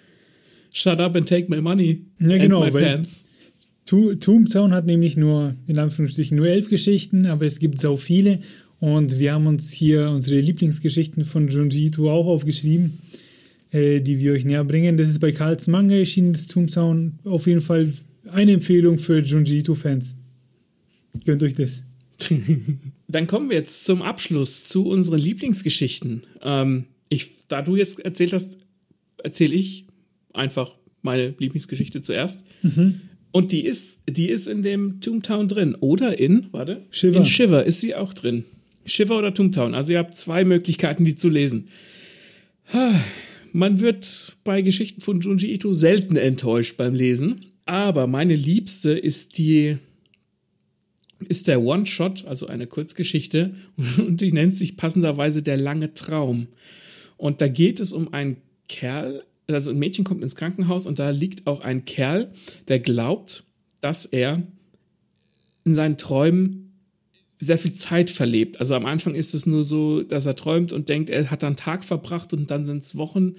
Shut 0.75 0.99
up 0.99 1.15
and 1.15 1.27
take 1.27 1.49
my 1.49 1.61
money. 1.61 2.01
Ja, 2.19 2.37
genau. 2.37 2.61
And 2.61 2.73
my 2.73 2.81
pants. 2.81 3.24
Toontown 3.85 4.73
hat 4.73 4.85
nämlich 4.85 5.15
nur, 5.15 5.55
in 5.67 5.77
Anführungsstrichen, 5.77 6.35
nur 6.35 6.47
elf 6.47 6.69
Geschichten, 6.69 7.27
aber 7.27 7.45
es 7.45 7.59
gibt 7.59 7.79
so 7.79 7.97
viele 7.97 8.39
und 8.79 9.19
wir 9.19 9.33
haben 9.33 9.47
uns 9.47 9.71
hier 9.71 10.09
unsere 10.09 10.41
Lieblingsgeschichten 10.41 11.23
von 11.23 11.47
Junji 11.47 11.85
Ito 11.85 12.11
auch 12.11 12.25
aufgeschrieben, 12.25 12.99
äh, 13.71 14.01
die 14.01 14.19
wir 14.19 14.33
euch 14.33 14.43
näher 14.43 14.63
bringen. 14.63 14.97
Das 14.97 15.09
ist 15.09 15.19
bei 15.19 15.31
Karls 15.31 15.67
Manga 15.67 15.95
erschienen, 15.95 16.33
das 16.33 16.47
Toontown. 16.47 17.19
Auf 17.23 17.47
jeden 17.47 17.61
Fall 17.61 17.93
eine 18.31 18.53
Empfehlung 18.53 18.97
für 18.97 19.19
Junji 19.19 19.59
Ito-Fans. 19.59 20.17
Gönnt 21.23 21.43
euch 21.43 21.53
das. 21.53 21.83
Dann 23.07 23.27
kommen 23.27 23.49
wir 23.49 23.57
jetzt 23.57 23.85
zum 23.85 24.01
Abschluss 24.01 24.67
zu 24.67 24.87
unseren 24.87 25.19
Lieblingsgeschichten. 25.19 26.23
Ähm, 26.41 26.85
ich, 27.09 27.31
da 27.47 27.61
du 27.61 27.75
jetzt 27.75 27.99
erzählt 27.99 28.33
hast, 28.33 28.57
erzähle 29.23 29.53
ich 29.53 29.85
einfach 30.33 30.71
meine 31.01 31.35
Lieblingsgeschichte 31.37 32.01
zuerst. 32.01 32.45
Mhm. 32.63 33.01
Und 33.35 33.51
die 33.51 33.65
ist, 33.65 34.03
die 34.07 34.29
ist 34.29 34.47
in 34.47 34.63
dem 34.63 35.01
Toontown 35.01 35.49
drin. 35.49 35.75
Oder 35.75 36.17
in, 36.17 36.47
warte, 36.53 36.83
Shiver. 36.89 37.17
in 37.17 37.25
Shiver 37.25 37.65
ist 37.65 37.81
sie 37.81 37.93
auch 37.93 38.13
drin. 38.13 38.45
Shiver 38.85 39.17
oder 39.17 39.33
Toontown. 39.33 39.75
Also 39.75 39.91
ihr 39.91 39.99
habt 39.99 40.15
zwei 40.17 40.45
Möglichkeiten, 40.45 41.03
die 41.03 41.17
zu 41.17 41.27
lesen. 41.27 41.67
Man 43.51 43.81
wird 43.81 44.37
bei 44.45 44.61
Geschichten 44.61 45.01
von 45.01 45.19
Junji 45.19 45.53
Ito 45.53 45.73
selten 45.73 46.15
enttäuscht 46.15 46.77
beim 46.77 46.93
Lesen. 46.93 47.47
Aber 47.65 48.07
meine 48.07 48.37
liebste 48.37 48.91
ist 48.91 49.37
die, 49.37 49.79
ist 51.27 51.49
der 51.49 51.61
One-Shot, 51.61 52.23
also 52.23 52.47
eine 52.47 52.67
Kurzgeschichte. 52.67 53.53
Und 53.97 54.21
die 54.21 54.31
nennt 54.31 54.53
sich 54.53 54.77
passenderweise 54.77 55.43
Der 55.43 55.57
lange 55.57 55.93
Traum. 55.93 56.47
Und 57.17 57.41
da 57.41 57.49
geht 57.49 57.81
es 57.81 57.91
um 57.91 58.13
einen 58.13 58.37
Kerl, 58.69 59.25
also 59.47 59.71
ein 59.71 59.79
Mädchen 59.79 60.05
kommt 60.05 60.23
ins 60.23 60.35
Krankenhaus 60.35 60.85
und 60.85 60.99
da 60.99 61.09
liegt 61.09 61.47
auch 61.47 61.61
ein 61.61 61.85
Kerl, 61.85 62.31
der 62.67 62.79
glaubt, 62.79 63.43
dass 63.81 64.05
er 64.05 64.43
in 65.63 65.75
seinen 65.75 65.97
Träumen 65.97 66.65
sehr 67.37 67.57
viel 67.57 67.73
Zeit 67.73 68.09
verlebt. 68.09 68.59
Also 68.59 68.75
am 68.75 68.85
Anfang 68.85 69.13
ist 69.13 69.33
es 69.33 69.45
nur 69.45 69.63
so, 69.63 70.03
dass 70.03 70.25
er 70.25 70.35
träumt 70.35 70.73
und 70.73 70.89
denkt, 70.89 71.09
er 71.09 71.29
hat 71.29 71.43
einen 71.43 71.57
Tag 71.57 71.83
verbracht 71.83 72.33
und 72.33 72.49
dann 72.49 72.65
sind 72.65 72.83
es 72.83 72.95
Wochen 72.95 73.35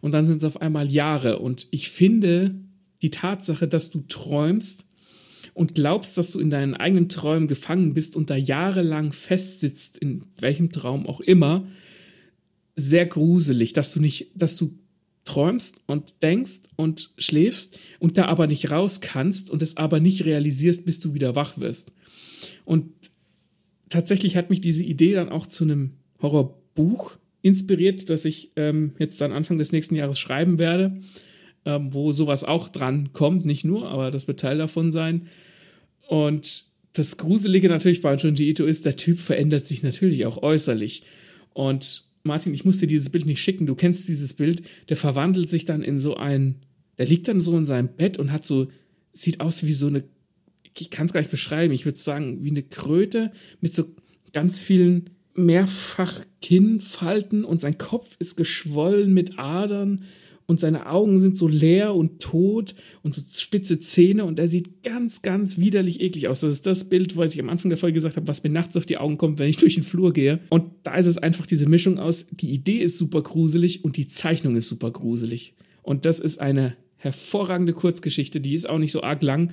und 0.00 0.12
dann 0.12 0.26
sind 0.26 0.38
es 0.38 0.44
auf 0.44 0.60
einmal 0.60 0.92
Jahre. 0.92 1.38
Und 1.38 1.66
ich 1.70 1.88
finde 1.88 2.54
die 3.02 3.10
Tatsache, 3.10 3.66
dass 3.66 3.90
du 3.90 4.00
träumst 4.06 4.84
und 5.54 5.74
glaubst, 5.74 6.18
dass 6.18 6.32
du 6.32 6.40
in 6.40 6.50
deinen 6.50 6.74
eigenen 6.74 7.08
Träumen 7.08 7.48
gefangen 7.48 7.94
bist 7.94 8.16
und 8.16 8.30
da 8.30 8.36
jahrelang 8.36 9.12
festsitzt, 9.12 9.98
in 9.98 10.22
welchem 10.38 10.70
Traum 10.70 11.06
auch 11.06 11.20
immer, 11.20 11.66
sehr 12.76 13.06
gruselig, 13.06 13.72
dass 13.72 13.92
du 13.92 14.00
nicht, 14.00 14.30
dass 14.34 14.56
du 14.56 14.78
träumst 15.28 15.82
und 15.86 16.14
denkst 16.22 16.62
und 16.76 17.12
schläfst 17.18 17.78
und 17.98 18.16
da 18.16 18.26
aber 18.26 18.46
nicht 18.46 18.70
raus 18.70 19.00
kannst 19.00 19.50
und 19.50 19.62
es 19.62 19.76
aber 19.76 20.00
nicht 20.00 20.24
realisierst, 20.24 20.86
bis 20.86 21.00
du 21.00 21.12
wieder 21.12 21.36
wach 21.36 21.58
wirst. 21.58 21.92
Und 22.64 22.92
tatsächlich 23.90 24.36
hat 24.36 24.48
mich 24.48 24.60
diese 24.60 24.82
Idee 24.82 25.12
dann 25.12 25.28
auch 25.28 25.46
zu 25.46 25.64
einem 25.64 25.92
Horrorbuch 26.22 27.18
inspiriert, 27.42 28.08
das 28.08 28.24
ich 28.24 28.52
ähm, 28.56 28.92
jetzt 28.98 29.20
dann 29.20 29.32
Anfang 29.32 29.58
des 29.58 29.70
nächsten 29.70 29.94
Jahres 29.94 30.18
schreiben 30.18 30.58
werde, 30.58 31.00
ähm, 31.66 31.92
wo 31.92 32.12
sowas 32.12 32.44
auch 32.44 32.70
dran 32.70 33.12
kommt, 33.12 33.44
nicht 33.44 33.64
nur, 33.64 33.90
aber 33.90 34.10
das 34.10 34.28
wird 34.28 34.40
Teil 34.40 34.58
davon 34.58 34.90
sein. 34.90 35.28
Und 36.08 36.64
das 36.94 37.18
Gruselige 37.18 37.68
natürlich 37.68 38.00
bei 38.00 38.14
Junji 38.14 38.48
Ito 38.48 38.64
ist, 38.64 38.86
der 38.86 38.96
Typ 38.96 39.18
verändert 39.18 39.66
sich 39.66 39.82
natürlich 39.82 40.24
auch 40.24 40.42
äußerlich. 40.42 41.02
Und 41.52 42.07
Martin, 42.28 42.54
ich 42.54 42.64
muss 42.64 42.78
dir 42.78 42.86
dieses 42.86 43.10
Bild 43.10 43.26
nicht 43.26 43.42
schicken, 43.42 43.66
du 43.66 43.74
kennst 43.74 44.08
dieses 44.08 44.34
Bild, 44.34 44.62
der 44.88 44.96
verwandelt 44.96 45.48
sich 45.48 45.64
dann 45.64 45.82
in 45.82 45.98
so 45.98 46.16
ein, 46.16 46.56
der 46.96 47.06
liegt 47.06 47.26
dann 47.26 47.40
so 47.40 47.56
in 47.58 47.64
seinem 47.64 47.88
Bett 47.88 48.18
und 48.18 48.30
hat 48.30 48.46
so, 48.46 48.68
sieht 49.12 49.40
aus 49.40 49.64
wie 49.64 49.72
so 49.72 49.88
eine, 49.88 50.04
ich 50.78 50.90
kann 50.90 51.06
es 51.06 51.12
gar 51.12 51.20
nicht 51.20 51.30
beschreiben, 51.30 51.74
ich 51.74 51.84
würde 51.84 51.98
sagen, 51.98 52.44
wie 52.44 52.50
eine 52.50 52.62
Kröte 52.62 53.32
mit 53.60 53.74
so 53.74 53.84
ganz 54.32 54.60
vielen 54.60 55.10
mehrfach 55.34 56.24
Kinnfalten 56.40 57.44
und 57.44 57.60
sein 57.60 57.78
Kopf 57.78 58.16
ist 58.18 58.36
geschwollen 58.36 59.12
mit 59.12 59.38
Adern 59.38 60.04
und 60.48 60.58
seine 60.58 60.86
Augen 60.86 61.20
sind 61.20 61.36
so 61.36 61.46
leer 61.46 61.94
und 61.94 62.20
tot 62.20 62.74
und 63.02 63.14
so 63.14 63.20
spitze 63.30 63.78
Zähne 63.78 64.24
und 64.24 64.38
er 64.38 64.48
sieht 64.48 64.82
ganz, 64.82 65.20
ganz 65.20 65.58
widerlich 65.58 66.00
eklig 66.00 66.26
aus. 66.26 66.40
Das 66.40 66.50
ist 66.50 66.66
das 66.66 66.88
Bild, 66.88 67.18
was 67.18 67.34
ich 67.34 67.40
am 67.40 67.50
Anfang 67.50 67.68
der 67.68 67.76
Folge 67.76 67.94
gesagt 67.94 68.16
habe, 68.16 68.26
was 68.28 68.42
mir 68.42 68.48
nachts 68.48 68.74
auf 68.74 68.86
die 68.86 68.96
Augen 68.96 69.18
kommt, 69.18 69.38
wenn 69.38 69.50
ich 69.50 69.58
durch 69.58 69.74
den 69.74 69.82
Flur 69.82 70.14
gehe. 70.14 70.40
Und 70.48 70.70
da 70.84 70.96
ist 70.96 71.06
es 71.06 71.18
einfach 71.18 71.44
diese 71.44 71.68
Mischung 71.68 71.98
aus, 71.98 72.28
die 72.30 72.50
Idee 72.50 72.78
ist 72.78 72.96
super 72.96 73.20
gruselig 73.20 73.84
und 73.84 73.98
die 73.98 74.08
Zeichnung 74.08 74.56
ist 74.56 74.68
super 74.68 74.90
gruselig. 74.90 75.52
Und 75.82 76.06
das 76.06 76.18
ist 76.18 76.40
eine 76.40 76.76
hervorragende 76.96 77.74
Kurzgeschichte, 77.74 78.40
die 78.40 78.54
ist 78.54 78.68
auch 78.68 78.78
nicht 78.78 78.92
so 78.92 79.02
arg 79.02 79.22
lang. 79.22 79.52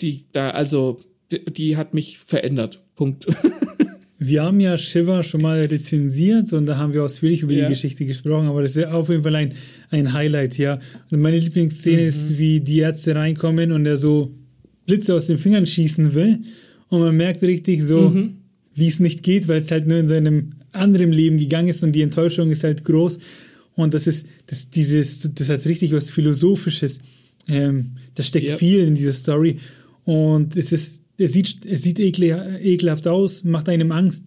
Die, 0.00 0.24
da, 0.30 0.50
also, 0.50 1.00
die, 1.32 1.42
die 1.46 1.76
hat 1.78 1.94
mich 1.94 2.18
verändert. 2.18 2.82
Punkt. 2.96 3.26
Wir 4.18 4.42
haben 4.44 4.60
ja 4.60 4.78
Shiver 4.78 5.22
schon 5.22 5.42
mal 5.42 5.60
rezensiert 5.66 6.52
und 6.54 6.64
da 6.66 6.78
haben 6.78 6.94
wir 6.94 7.04
ausführlich 7.04 7.42
über 7.42 7.52
Ja. 7.52 7.66
die 7.68 7.74
Geschichte 7.74 8.06
gesprochen, 8.06 8.46
aber 8.48 8.62
das 8.62 8.74
ist 8.74 8.82
ja 8.82 8.92
auf 8.92 9.10
jeden 9.10 9.22
Fall 9.22 9.34
ein, 9.36 9.52
ein 9.90 10.12
Highlight, 10.14 10.56
ja. 10.56 10.80
Und 11.10 11.20
meine 11.20 11.38
Lieblingsszene 11.38 12.02
Mhm. 12.02 12.08
ist, 12.08 12.38
wie 12.38 12.60
die 12.60 12.78
Ärzte 12.78 13.14
reinkommen 13.14 13.72
und 13.72 13.84
er 13.84 13.98
so 13.98 14.34
Blitze 14.86 15.14
aus 15.14 15.26
den 15.26 15.36
Fingern 15.36 15.66
schießen 15.66 16.14
will 16.14 16.38
und 16.88 17.00
man 17.00 17.14
merkt 17.16 17.42
richtig 17.42 17.82
so, 17.82 18.08
Mhm. 18.10 18.36
wie 18.74 18.88
es 18.88 19.00
nicht 19.00 19.22
geht, 19.22 19.48
weil 19.48 19.60
es 19.60 19.70
halt 19.70 19.86
nur 19.86 19.98
in 19.98 20.08
seinem 20.08 20.52
anderen 20.72 21.12
Leben 21.12 21.36
gegangen 21.38 21.68
ist 21.68 21.82
und 21.82 21.92
die 21.92 22.02
Enttäuschung 22.02 22.50
ist 22.50 22.64
halt 22.64 22.84
groß 22.84 23.18
und 23.74 23.92
das 23.92 24.06
ist, 24.06 24.26
das, 24.46 24.70
dieses, 24.70 25.28
das 25.34 25.50
hat 25.50 25.66
richtig 25.66 25.92
was 25.92 26.08
Philosophisches. 26.08 27.00
Ähm, 27.48 27.92
da 28.14 28.22
steckt 28.22 28.48
Ja. 28.50 28.56
viel 28.56 28.80
in 28.80 28.94
dieser 28.94 29.12
Story 29.12 29.58
und 30.04 30.56
es 30.56 30.72
ist 30.72 31.02
es 31.18 31.32
sieht, 31.32 31.64
es 31.66 31.82
sieht 31.82 31.98
ekle, 31.98 32.60
ekelhaft 32.60 33.06
aus, 33.06 33.44
macht 33.44 33.68
einem 33.68 33.92
Angst. 33.92 34.24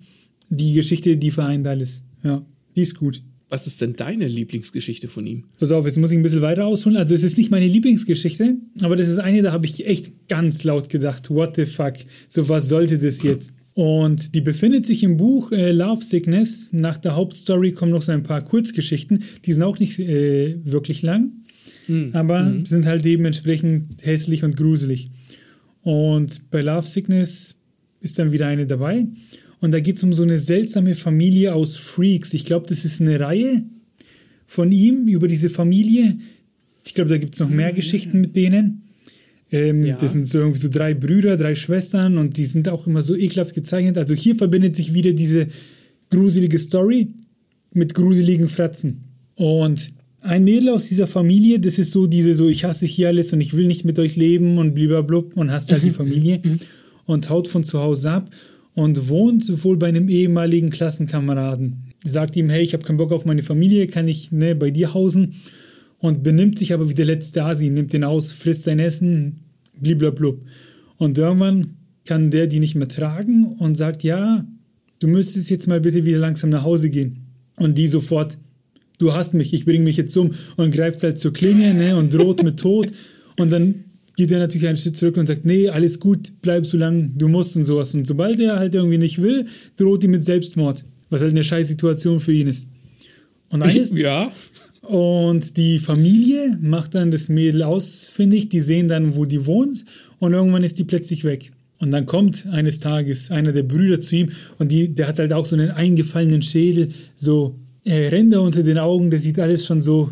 Die 0.49 0.73
Geschichte, 0.73 1.17
die 1.17 1.31
vereint 1.31 1.67
alles. 1.67 2.03
Ja, 2.23 2.45
die 2.75 2.81
ist 2.81 2.95
gut. 2.95 3.21
Was 3.49 3.65
ist 3.65 3.81
denn 3.81 3.93
deine 3.93 4.27
Lieblingsgeschichte 4.27 5.07
von 5.07 5.25
ihm? 5.25 5.45
Pass 5.57 5.71
auf, 5.71 5.85
jetzt 5.85 5.97
muss 5.97 6.11
ich 6.11 6.17
ein 6.17 6.21
bisschen 6.21 6.43
weiter 6.43 6.67
ausholen. 6.67 6.97
Also 6.97 7.15
es 7.15 7.23
ist 7.23 7.37
nicht 7.37 7.49
meine 7.49 7.67
Lieblingsgeschichte, 7.67 8.57
aber 8.81 8.95
das 8.95 9.09
ist 9.09 9.17
eine, 9.17 9.41
da 9.41 9.51
habe 9.51 9.65
ich 9.65 9.85
echt 9.87 10.27
ganz 10.27 10.63
laut 10.63 10.89
gedacht, 10.89 11.31
what 11.31 11.55
the 11.55 11.65
fuck, 11.65 11.95
so 12.27 12.47
was 12.47 12.69
sollte 12.69 12.99
das 12.99 13.23
jetzt? 13.23 13.53
Und 13.73 14.35
die 14.35 14.41
befindet 14.41 14.85
sich 14.85 15.03
im 15.03 15.17
Buch 15.17 15.51
äh, 15.51 15.71
Love 15.71 16.03
Sickness. 16.03 16.69
Nach 16.73 16.97
der 16.97 17.15
Hauptstory 17.15 17.71
kommen 17.71 17.91
noch 17.91 18.01
so 18.01 18.11
ein 18.11 18.23
paar 18.23 18.43
Kurzgeschichten. 18.43 19.23
Die 19.45 19.53
sind 19.53 19.63
auch 19.63 19.79
nicht 19.79 19.97
äh, 19.99 20.57
wirklich 20.63 21.01
lang, 21.01 21.31
aber 22.13 22.43
sind 22.65 22.85
halt 22.85 23.05
dementsprechend 23.05 24.05
hässlich 24.05 24.43
und 24.43 24.57
gruselig. 24.57 25.09
Und 25.89 26.51
bei 26.51 26.61
Love 26.61 26.85
Sickness 26.85 27.55
ist 27.99 28.19
dann 28.19 28.31
wieder 28.31 28.45
eine 28.45 28.67
dabei. 28.67 29.07
Und 29.59 29.71
da 29.71 29.79
geht 29.79 29.95
es 29.95 30.03
um 30.03 30.13
so 30.13 30.21
eine 30.21 30.37
seltsame 30.37 30.93
Familie 30.93 31.55
aus 31.55 31.77
Freaks. 31.77 32.35
Ich 32.35 32.45
glaube, 32.45 32.67
das 32.69 32.85
ist 32.85 33.01
eine 33.01 33.19
Reihe 33.19 33.63
von 34.45 34.71
ihm 34.71 35.07
über 35.07 35.27
diese 35.27 35.49
Familie. 35.49 36.19
Ich 36.85 36.93
glaube, 36.93 37.09
da 37.09 37.17
gibt 37.17 37.33
es 37.33 37.39
noch 37.39 37.49
mehr 37.49 37.73
Geschichten 37.73 38.21
mit 38.21 38.35
denen. 38.35 38.83
Ähm, 39.51 39.83
Ja. 39.83 39.97
Das 39.97 40.11
sind 40.11 40.27
so 40.27 40.37
irgendwie 40.37 40.59
so 40.59 40.69
drei 40.69 40.93
Brüder, 40.93 41.37
drei 41.37 41.55
Schwestern 41.55 42.19
und 42.19 42.37
die 42.37 42.45
sind 42.45 42.69
auch 42.69 42.85
immer 42.85 43.01
so 43.01 43.15
ekelhaft 43.15 43.55
gezeichnet. 43.55 43.97
Also 43.97 44.13
hier 44.13 44.35
verbindet 44.35 44.75
sich 44.75 44.93
wieder 44.93 45.13
diese 45.13 45.47
gruselige 46.11 46.59
Story 46.59 47.07
mit 47.73 47.95
gruseligen 47.95 48.47
Fratzen. 48.47 49.05
Und 49.33 49.91
ein 50.21 50.43
Mädel 50.43 50.69
aus 50.69 50.87
dieser 50.87 51.07
Familie, 51.07 51.59
das 51.59 51.79
ist 51.79 51.91
so 51.91 52.07
diese 52.07 52.33
so, 52.33 52.47
ich 52.47 52.65
hasse 52.65 52.85
hier 52.85 53.07
alles 53.07 53.31
und 53.33 53.41
ich 53.41 53.55
will 53.55 53.67
nicht 53.67 53.85
mit 53.85 53.99
euch 53.99 54.15
leben 54.15 54.57
und 54.57 54.73
blub 54.73 55.35
und 55.35 55.51
hasst 55.51 55.71
halt 55.71 55.83
die 55.83 55.91
Familie 55.91 56.41
und 57.05 57.29
haut 57.29 57.47
von 57.47 57.63
zu 57.63 57.79
Hause 57.79 58.11
ab 58.11 58.29
und 58.75 59.09
wohnt 59.09 59.63
wohl 59.63 59.77
bei 59.77 59.87
einem 59.87 60.09
ehemaligen 60.09 60.69
Klassenkameraden. 60.69 61.83
Sagt 62.05 62.37
ihm, 62.37 62.49
hey, 62.49 62.63
ich 62.63 62.73
habe 62.73 62.83
keinen 62.83 62.97
Bock 62.97 63.11
auf 63.11 63.25
meine 63.25 63.43
Familie, 63.43 63.87
kann 63.87 64.07
ich 64.07 64.31
ne, 64.31 64.55
bei 64.55 64.71
dir 64.71 64.93
hausen? 64.93 65.35
Und 65.97 66.23
benimmt 66.23 66.59
sich 66.59 66.73
aber 66.73 66.89
wie 66.89 66.93
der 66.93 67.05
letzte 67.05 67.43
Asi, 67.43 67.69
nimmt 67.69 67.91
den 67.91 68.05
aus, 68.05 68.31
frisst 68.31 68.63
sein 68.63 68.79
Essen, 68.79 69.41
bliblablub. 69.81 70.41
Und 70.97 71.17
irgendwann 71.17 71.75
kann 72.05 72.31
der 72.31 72.47
die 72.47 72.61
nicht 72.61 72.75
mehr 72.75 72.87
tragen 72.87 73.57
und 73.59 73.75
sagt, 73.75 74.03
ja, 74.03 74.45
du 74.99 75.07
müsstest 75.07 75.49
jetzt 75.49 75.67
mal 75.67 75.81
bitte 75.81 76.05
wieder 76.05 76.19
langsam 76.19 76.49
nach 76.49 76.63
Hause 76.63 76.89
gehen. 76.89 77.25
Und 77.57 77.77
die 77.77 77.87
sofort, 77.87 78.37
du 78.99 79.13
hast 79.13 79.33
mich, 79.33 79.53
ich 79.53 79.65
bringe 79.65 79.83
mich 79.83 79.97
jetzt 79.97 80.15
um 80.15 80.35
und 80.55 80.71
greift 80.71 81.01
halt 81.01 81.17
zur 81.17 81.33
Klinge 81.33 81.73
ne, 81.73 81.95
und 81.95 82.13
droht 82.13 82.43
mit 82.43 82.59
Tod. 82.59 82.91
Und 83.37 83.49
dann 83.49 83.85
geht 84.15 84.29
er 84.31 84.39
natürlich 84.39 84.67
einen 84.67 84.77
Schritt 84.77 84.97
zurück 84.97 85.17
und 85.17 85.27
sagt, 85.27 85.45
nee, 85.45 85.69
alles 85.69 85.99
gut, 85.99 86.33
bleib 86.41 86.65
so 86.65 86.77
lang, 86.77 87.13
du 87.17 87.27
musst 87.29 87.55
und 87.55 87.63
sowas. 87.63 87.95
Und 87.95 88.05
sobald 88.05 88.39
er 88.39 88.59
halt 88.59 88.75
irgendwie 88.75 88.97
nicht 88.97 89.21
will, 89.21 89.47
droht 89.77 90.03
ihm 90.03 90.11
mit 90.11 90.23
Selbstmord, 90.23 90.83
was 91.09 91.21
halt 91.21 91.31
eine 91.31 91.43
scheiß 91.43 91.67
Situation 91.67 92.19
für 92.19 92.33
ihn 92.33 92.47
ist. 92.47 92.69
Und 93.49 93.63
eines, 93.63 93.91
ja. 93.91 94.31
und 94.81 95.57
die 95.57 95.79
Familie 95.79 96.57
macht 96.61 96.95
dann 96.95 97.11
das 97.11 97.29
Mädel 97.29 97.63
ausfindig, 97.63 98.49
die 98.49 98.59
sehen 98.59 98.89
dann, 98.89 99.15
wo 99.15 99.25
die 99.25 99.45
wohnt 99.45 99.85
und 100.19 100.33
irgendwann 100.33 100.63
ist 100.63 100.77
die 100.77 100.83
plötzlich 100.83 101.23
weg. 101.23 101.51
Und 101.79 101.91
dann 101.91 102.05
kommt 102.05 102.45
eines 102.47 102.79
Tages 102.79 103.31
einer 103.31 103.53
der 103.53 103.63
Brüder 103.63 104.01
zu 104.01 104.17
ihm 104.17 104.29
und 104.57 104.69
die, 104.73 104.93
der 104.93 105.07
hat 105.07 105.17
halt 105.17 105.31
auch 105.31 105.45
so 105.45 105.55
einen 105.55 105.71
eingefallenen 105.71 106.41
Schädel, 106.41 106.89
so 107.15 107.57
Ränder 107.85 108.41
unter 108.41 108.63
den 108.63 108.77
Augen, 108.77 109.11
das 109.11 109.23
sieht 109.23 109.39
alles 109.39 109.65
schon 109.65 109.81
so 109.81 110.11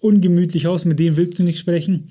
ungemütlich 0.00 0.66
aus, 0.66 0.84
mit 0.84 0.98
dem 0.98 1.16
willst 1.16 1.38
du 1.38 1.44
nicht 1.44 1.58
sprechen. 1.58 2.10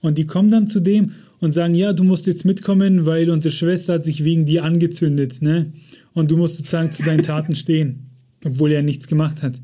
Und 0.00 0.18
die 0.18 0.26
kommen 0.26 0.50
dann 0.50 0.66
zu 0.66 0.80
dem 0.80 1.12
und 1.40 1.52
sagen, 1.52 1.74
ja, 1.74 1.92
du 1.92 2.04
musst 2.04 2.26
jetzt 2.26 2.44
mitkommen, 2.44 3.06
weil 3.06 3.30
unsere 3.30 3.52
Schwester 3.52 3.94
hat 3.94 4.04
sich 4.04 4.24
wegen 4.24 4.46
dir 4.46 4.64
angezündet, 4.64 5.42
ne? 5.42 5.72
Und 6.14 6.30
du 6.30 6.36
musst 6.36 6.56
sozusagen 6.56 6.92
zu 6.92 7.02
deinen 7.02 7.22
Taten 7.22 7.54
stehen, 7.56 8.10
obwohl 8.44 8.72
er 8.72 8.82
nichts 8.82 9.06
gemacht 9.06 9.42
hat. 9.42 9.60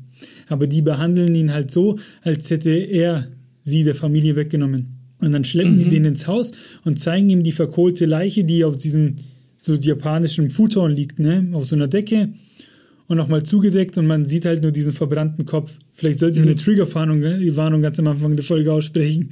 Aber 0.47 0.67
die 0.67 0.81
behandeln 0.81 1.33
ihn 1.33 1.53
halt 1.53 1.71
so, 1.71 1.97
als 2.21 2.49
hätte 2.49 2.69
er 2.69 3.27
sie 3.61 3.83
der 3.83 3.95
Familie 3.95 4.35
weggenommen. 4.35 4.99
Und 5.19 5.31
dann 5.31 5.45
schleppen 5.45 5.79
die 5.79 5.87
den 5.87 6.03
ins 6.03 6.27
Haus 6.27 6.51
und 6.83 6.99
zeigen 6.99 7.29
ihm 7.29 7.43
die 7.43 7.53
verkohlte 7.53 8.05
Leiche, 8.05 8.43
die 8.43 8.65
auf 8.65 8.75
diesen 8.75 9.21
so 9.55 9.73
japanischem 9.73 10.49
Futon 10.49 10.91
liegt, 10.91 11.19
ne? 11.19 11.49
Auf 11.53 11.65
so 11.65 11.75
einer 11.75 11.87
Decke 11.87 12.33
und 13.07 13.17
nochmal 13.17 13.43
zugedeckt 13.43 13.97
und 13.97 14.07
man 14.07 14.25
sieht 14.25 14.45
halt 14.45 14.63
nur 14.63 14.71
diesen 14.71 14.93
verbrannten 14.93 15.45
Kopf. 15.45 15.77
Vielleicht 15.93 16.19
sollten 16.19 16.37
wir 16.37 16.43
eine 16.43 16.55
Triggerwarnung 16.55 17.21
die 17.21 17.55
Warnung 17.55 17.81
ganz 17.81 17.99
am 17.99 18.07
Anfang 18.07 18.35
der 18.35 18.45
Folge 18.45 18.71
aussprechen. 18.71 19.29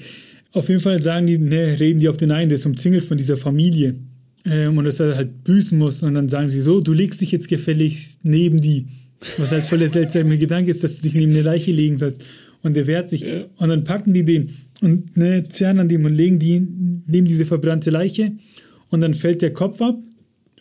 Auf 0.51 0.67
jeden 0.67 0.81
Fall 0.81 1.01
sagen 1.01 1.27
die, 1.27 1.37
ne, 1.37 1.79
reden 1.79 1.99
die 1.99 2.09
auf 2.09 2.17
den 2.17 2.31
einen, 2.31 2.49
der 2.49 2.57
ist 2.57 2.65
umzingelt 2.65 3.05
von 3.05 3.17
dieser 3.17 3.37
Familie. 3.37 3.95
Ähm, 4.45 4.77
und 4.77 4.85
dass 4.85 4.99
er 4.99 5.15
halt 5.15 5.43
büßen 5.43 5.77
muss. 5.77 6.03
Und 6.03 6.15
dann 6.15 6.27
sagen 6.27 6.49
sie 6.49 6.61
so, 6.61 6.81
du 6.81 6.93
legst 6.93 7.21
dich 7.21 7.31
jetzt 7.31 7.47
gefälligst 7.47 8.19
neben 8.23 8.59
die. 8.59 8.87
Was 9.37 9.51
halt 9.51 9.65
voll 9.65 9.79
der 9.79 9.89
seltsame 9.89 10.37
Gedanke 10.37 10.71
ist, 10.71 10.83
dass 10.83 10.97
du 10.97 11.03
dich 11.03 11.13
neben 11.13 11.31
eine 11.31 11.43
Leiche 11.43 11.71
legen 11.71 11.95
sollst. 11.97 12.25
Und 12.63 12.75
der 12.75 12.87
wehrt 12.87 13.07
sich. 13.07 13.21
Ja. 13.21 13.45
Und 13.57 13.69
dann 13.69 13.83
packen 13.83 14.13
die 14.13 14.25
den 14.25 14.49
und 14.81 15.15
ne, 15.15 15.47
zerren 15.47 15.79
an 15.79 15.89
dem 15.89 16.05
und 16.05 16.13
legen 16.13 16.39
die 16.39 16.59
neben 17.05 17.27
diese 17.27 17.45
verbrannte 17.45 17.91
Leiche. 17.91 18.33
Und 18.89 19.01
dann 19.01 19.13
fällt 19.13 19.41
der 19.41 19.53
Kopf 19.53 19.81
ab 19.81 19.99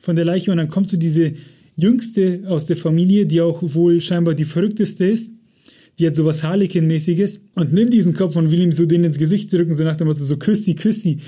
von 0.01 0.15
der 0.15 0.25
Leiche 0.25 0.51
und 0.51 0.59
dann 0.59 0.69
kommt 0.69 0.89
so 0.89 0.97
diese 0.97 1.33
jüngste 1.81 2.43
aus 2.47 2.67
der 2.67 2.77
Familie, 2.77 3.27
die 3.27 3.41
auch 3.41 3.61
wohl 3.63 4.01
scheinbar 4.01 4.35
die 4.35 4.45
verrückteste 4.45 5.07
ist. 5.07 5.33
Die 5.99 6.07
hat 6.07 6.17
sowas 6.17 6.43
Harlequin-mäßiges 6.43 7.41
und 7.55 7.73
nimmt 7.73 7.93
diesen 7.93 8.15
Kopf 8.15 8.37
und 8.37 8.51
will 8.51 8.61
ihm 8.61 8.73
so 8.73 8.87
den 8.87 9.05
ins 9.05 9.19
Gesicht 9.19 9.53
drücken, 9.53 9.77
so 9.77 9.85
nach 9.85 9.97
dem 9.97 10.07
Motto, 10.07 10.23
so 10.23 10.37
küss 10.37 10.65
sie, 10.65 10.75
küss 10.75 11.03
sie. 11.03 11.19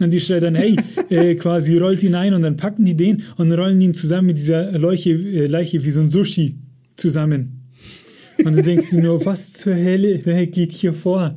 Und 0.00 0.10
die 0.12 0.20
schreit 0.20 0.42
dann, 0.42 0.54
hey, 0.54 0.76
äh, 1.10 1.34
quasi 1.34 1.78
rollt 1.78 2.02
ihn 2.02 2.14
ein 2.14 2.34
und 2.34 2.42
dann 2.42 2.56
packen 2.56 2.84
die 2.84 2.96
den 2.96 3.22
und 3.36 3.52
rollen 3.52 3.80
ihn 3.80 3.94
zusammen 3.94 4.28
mit 4.28 4.38
dieser 4.38 4.78
Leiche, 4.78 5.10
äh, 5.10 5.46
Leiche 5.46 5.84
wie 5.84 5.90
so 5.90 6.00
ein 6.00 6.10
Sushi 6.10 6.56
zusammen. 6.96 7.60
Und 8.44 8.56
du 8.56 8.62
denkst 8.62 8.90
dir 8.90 9.02
nur, 9.02 9.24
was 9.26 9.52
zur 9.52 9.74
Hölle 9.74 10.18
geht 10.46 10.72
hier 10.72 10.94
vor? 10.94 11.36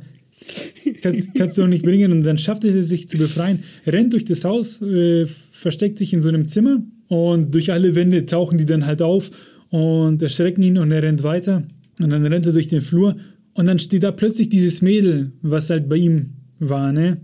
Kannst, 1.02 1.34
kannst 1.34 1.56
du 1.56 1.62
doch 1.62 1.68
nicht 1.68 1.84
bringen. 1.84 2.12
Und 2.12 2.22
dann 2.22 2.38
schafft 2.38 2.64
er 2.64 2.74
es 2.74 2.88
sich 2.88 3.08
zu 3.08 3.16
befreien, 3.16 3.60
rennt 3.86 4.12
durch 4.12 4.24
das 4.24 4.44
Haus, 4.44 4.80
äh, 4.82 5.26
versteckt 5.52 5.98
sich 5.98 6.12
in 6.12 6.20
so 6.20 6.28
einem 6.28 6.46
Zimmer 6.46 6.82
und 7.08 7.54
durch 7.54 7.72
alle 7.72 7.94
Wände 7.94 8.26
tauchen 8.26 8.58
die 8.58 8.66
dann 8.66 8.86
halt 8.86 9.02
auf 9.02 9.30
und 9.70 10.22
erschrecken 10.22 10.62
ihn 10.62 10.78
und 10.78 10.90
er 10.92 11.02
rennt 11.02 11.22
weiter. 11.22 11.62
Und 12.00 12.10
dann 12.10 12.26
rennt 12.26 12.46
er 12.46 12.52
durch 12.52 12.68
den 12.68 12.80
Flur 12.80 13.16
und 13.54 13.66
dann 13.66 13.78
steht 13.78 14.02
da 14.02 14.10
plötzlich 14.10 14.48
dieses 14.48 14.82
Mädel, 14.82 15.32
was 15.42 15.70
halt 15.70 15.88
bei 15.88 15.96
ihm 15.96 16.34
war, 16.58 16.92
ne? 16.92 17.18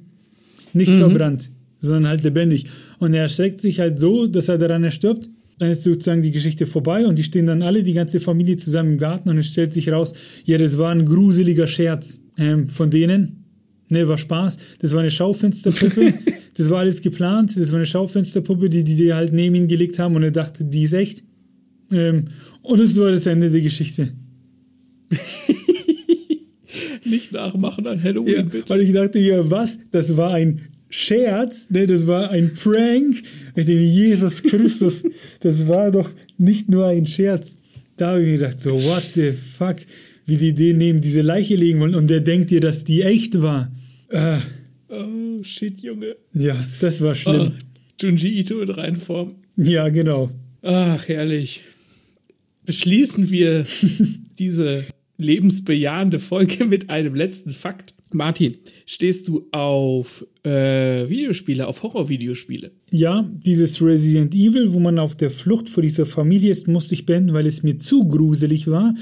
Nicht 0.72 0.92
verbrannt, 0.92 1.50
sondern 1.80 2.08
halt 2.08 2.22
lebendig. 2.22 2.66
Und 3.00 3.14
er 3.14 3.22
erschreckt 3.22 3.60
sich 3.60 3.80
halt 3.80 3.98
so, 3.98 4.26
dass 4.26 4.48
er 4.48 4.58
daran 4.58 4.84
erstirbt. 4.84 5.28
Dann 5.58 5.70
ist 5.70 5.82
sozusagen 5.82 6.22
die 6.22 6.30
Geschichte 6.30 6.64
vorbei 6.66 7.06
und 7.06 7.18
die 7.18 7.24
stehen 7.24 7.46
dann 7.46 7.62
alle, 7.62 7.82
die 7.82 7.92
ganze 7.92 8.20
Familie 8.20 8.56
zusammen 8.56 8.92
im 8.92 8.98
Garten 8.98 9.28
und 9.28 9.38
es 9.38 9.48
stellt 9.48 9.72
sich 9.72 9.90
raus, 9.90 10.14
ja, 10.44 10.56
das 10.56 10.78
war 10.78 10.90
ein 10.90 11.04
gruseliger 11.04 11.66
Scherz 11.66 12.20
ähm, 12.38 12.68
von 12.68 12.90
denen. 12.90 13.44
Ne, 13.88 14.06
war 14.06 14.16
Spaß. 14.16 14.58
Das 14.78 14.92
war 14.92 15.00
eine 15.00 15.10
Schaufensterpuppe. 15.10 16.14
das 16.56 16.68
war 16.70 16.78
alles 16.80 17.00
geplant. 17.00 17.56
Das 17.56 17.70
war 17.70 17.76
eine 17.76 17.86
Schaufensterpuppe, 17.86 18.68
die 18.70 18.84
die 18.84 18.96
die 18.96 19.12
halt 19.14 19.32
neben 19.32 19.54
ihn 19.54 19.68
gelegt 19.68 19.98
haben 19.98 20.14
und 20.16 20.22
er 20.22 20.30
dachte, 20.30 20.64
die 20.64 20.82
ist 20.82 20.92
echt. 20.92 21.22
Ähm, 21.92 22.26
und 22.62 22.80
es 22.80 22.98
war 22.98 23.10
das 23.10 23.26
Ende 23.26 23.50
der 23.50 23.60
Geschichte. 23.60 24.12
Nicht 27.04 27.32
nachmachen 27.32 27.86
an 27.86 28.02
Halloween, 28.02 28.34
Ja, 28.34 28.42
bitte. 28.42 28.68
weil 28.68 28.82
ich 28.82 28.92
dachte 28.92 29.18
mir, 29.18 29.50
was? 29.50 29.78
Das 29.90 30.16
war 30.16 30.34
ein 30.34 30.60
Scherz, 30.88 31.68
ne? 31.70 31.86
das 31.86 32.06
war 32.06 32.30
ein 32.30 32.54
Prank. 32.54 33.22
Ich 33.56 33.64
dachte, 33.64 33.72
Jesus 33.72 34.42
Christus, 34.42 35.02
das 35.40 35.66
war 35.68 35.90
doch 35.90 36.10
nicht 36.38 36.68
nur 36.68 36.86
ein 36.86 37.06
Scherz. 37.06 37.58
Da 37.96 38.10
habe 38.12 38.20
ich 38.20 38.26
mir 38.26 38.38
gedacht, 38.38 38.60
so, 38.60 38.72
what 38.82 39.04
the 39.14 39.32
fuck, 39.32 39.76
wie 40.26 40.36
die 40.36 40.52
den 40.52 40.78
neben 40.78 41.00
diese 41.00 41.22
Leiche 41.22 41.54
legen 41.56 41.80
wollen 41.80 41.94
und 41.94 42.08
der 42.08 42.20
denkt 42.20 42.50
dir, 42.50 42.60
dass 42.60 42.84
die 42.84 43.02
echt 43.02 43.40
war. 43.42 43.72
Äh, 44.08 44.38
Oh, 44.90 45.42
shit, 45.42 45.78
Junge. 45.80 46.16
ja, 46.34 46.56
das 46.80 47.00
war 47.00 47.12
Oh, 47.12 47.14
schlimm. 47.14 47.52
Junji 48.00 48.28
Ito 48.40 48.60
in 48.60 48.70
Reinform. 48.70 49.34
Ja, 49.56 49.88
genau. 49.88 50.30
Ach, 50.62 51.06
herrlich. 51.06 51.62
Beschließen 52.66 53.30
wir 53.30 53.64
diese 54.38 54.84
lebensbejahende 55.18 56.18
Folge 56.18 56.64
mit 56.64 56.90
einem 56.90 57.14
letzten 57.14 57.52
Fakt. 57.52 57.94
Martin, 58.12 58.56
stehst 58.86 59.28
du 59.28 59.46
auf 59.52 60.26
äh, 60.44 61.08
Videospiele, 61.08 61.66
auf 61.68 61.82
Horror-Videospiele? 61.84 62.72
Ja, 62.90 63.30
dieses 63.46 63.80
Resident 63.80 64.34
Evil, 64.34 64.72
wo 64.72 64.80
man 64.80 64.98
auf 64.98 65.14
der 65.14 65.30
Flucht 65.30 65.68
vor 65.68 65.82
dieser 65.82 66.06
Familie 66.06 66.50
ist, 66.50 66.66
musste 66.66 66.94
ich 66.94 67.06
beenden, 67.06 67.32
weil 67.34 67.46
es 67.46 67.62
mir 67.62 67.78
zu 67.78 68.08
gruselig 68.08 68.66
war. 68.66 68.94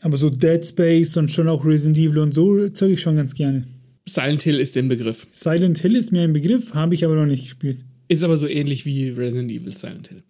Aber 0.00 0.16
so 0.16 0.30
Dead 0.30 0.64
Space 0.64 1.16
und 1.16 1.30
schon 1.32 1.48
auch 1.48 1.64
Resident 1.64 1.98
Evil 1.98 2.18
und 2.18 2.32
so 2.32 2.68
zeige 2.68 2.92
ich 2.92 3.00
schon 3.00 3.16
ganz 3.16 3.34
gerne. 3.34 3.64
Silent 4.08 4.42
Hill 4.42 4.60
ist 4.60 4.76
den 4.76 4.88
Begriff. 4.88 5.26
Silent 5.30 5.78
Hill 5.78 5.96
ist 5.96 6.12
mir 6.12 6.22
ein 6.22 6.32
Begriff, 6.32 6.74
habe 6.74 6.94
ich 6.94 7.04
aber 7.04 7.14
noch 7.14 7.26
nicht 7.26 7.44
gespielt. 7.44 7.84
Ist 8.08 8.22
aber 8.22 8.38
so 8.38 8.46
ähnlich 8.46 8.86
wie 8.86 9.10
Resident 9.10 9.50
Evil 9.50 9.74
Silent 9.74 10.08
Hill. 10.08 10.22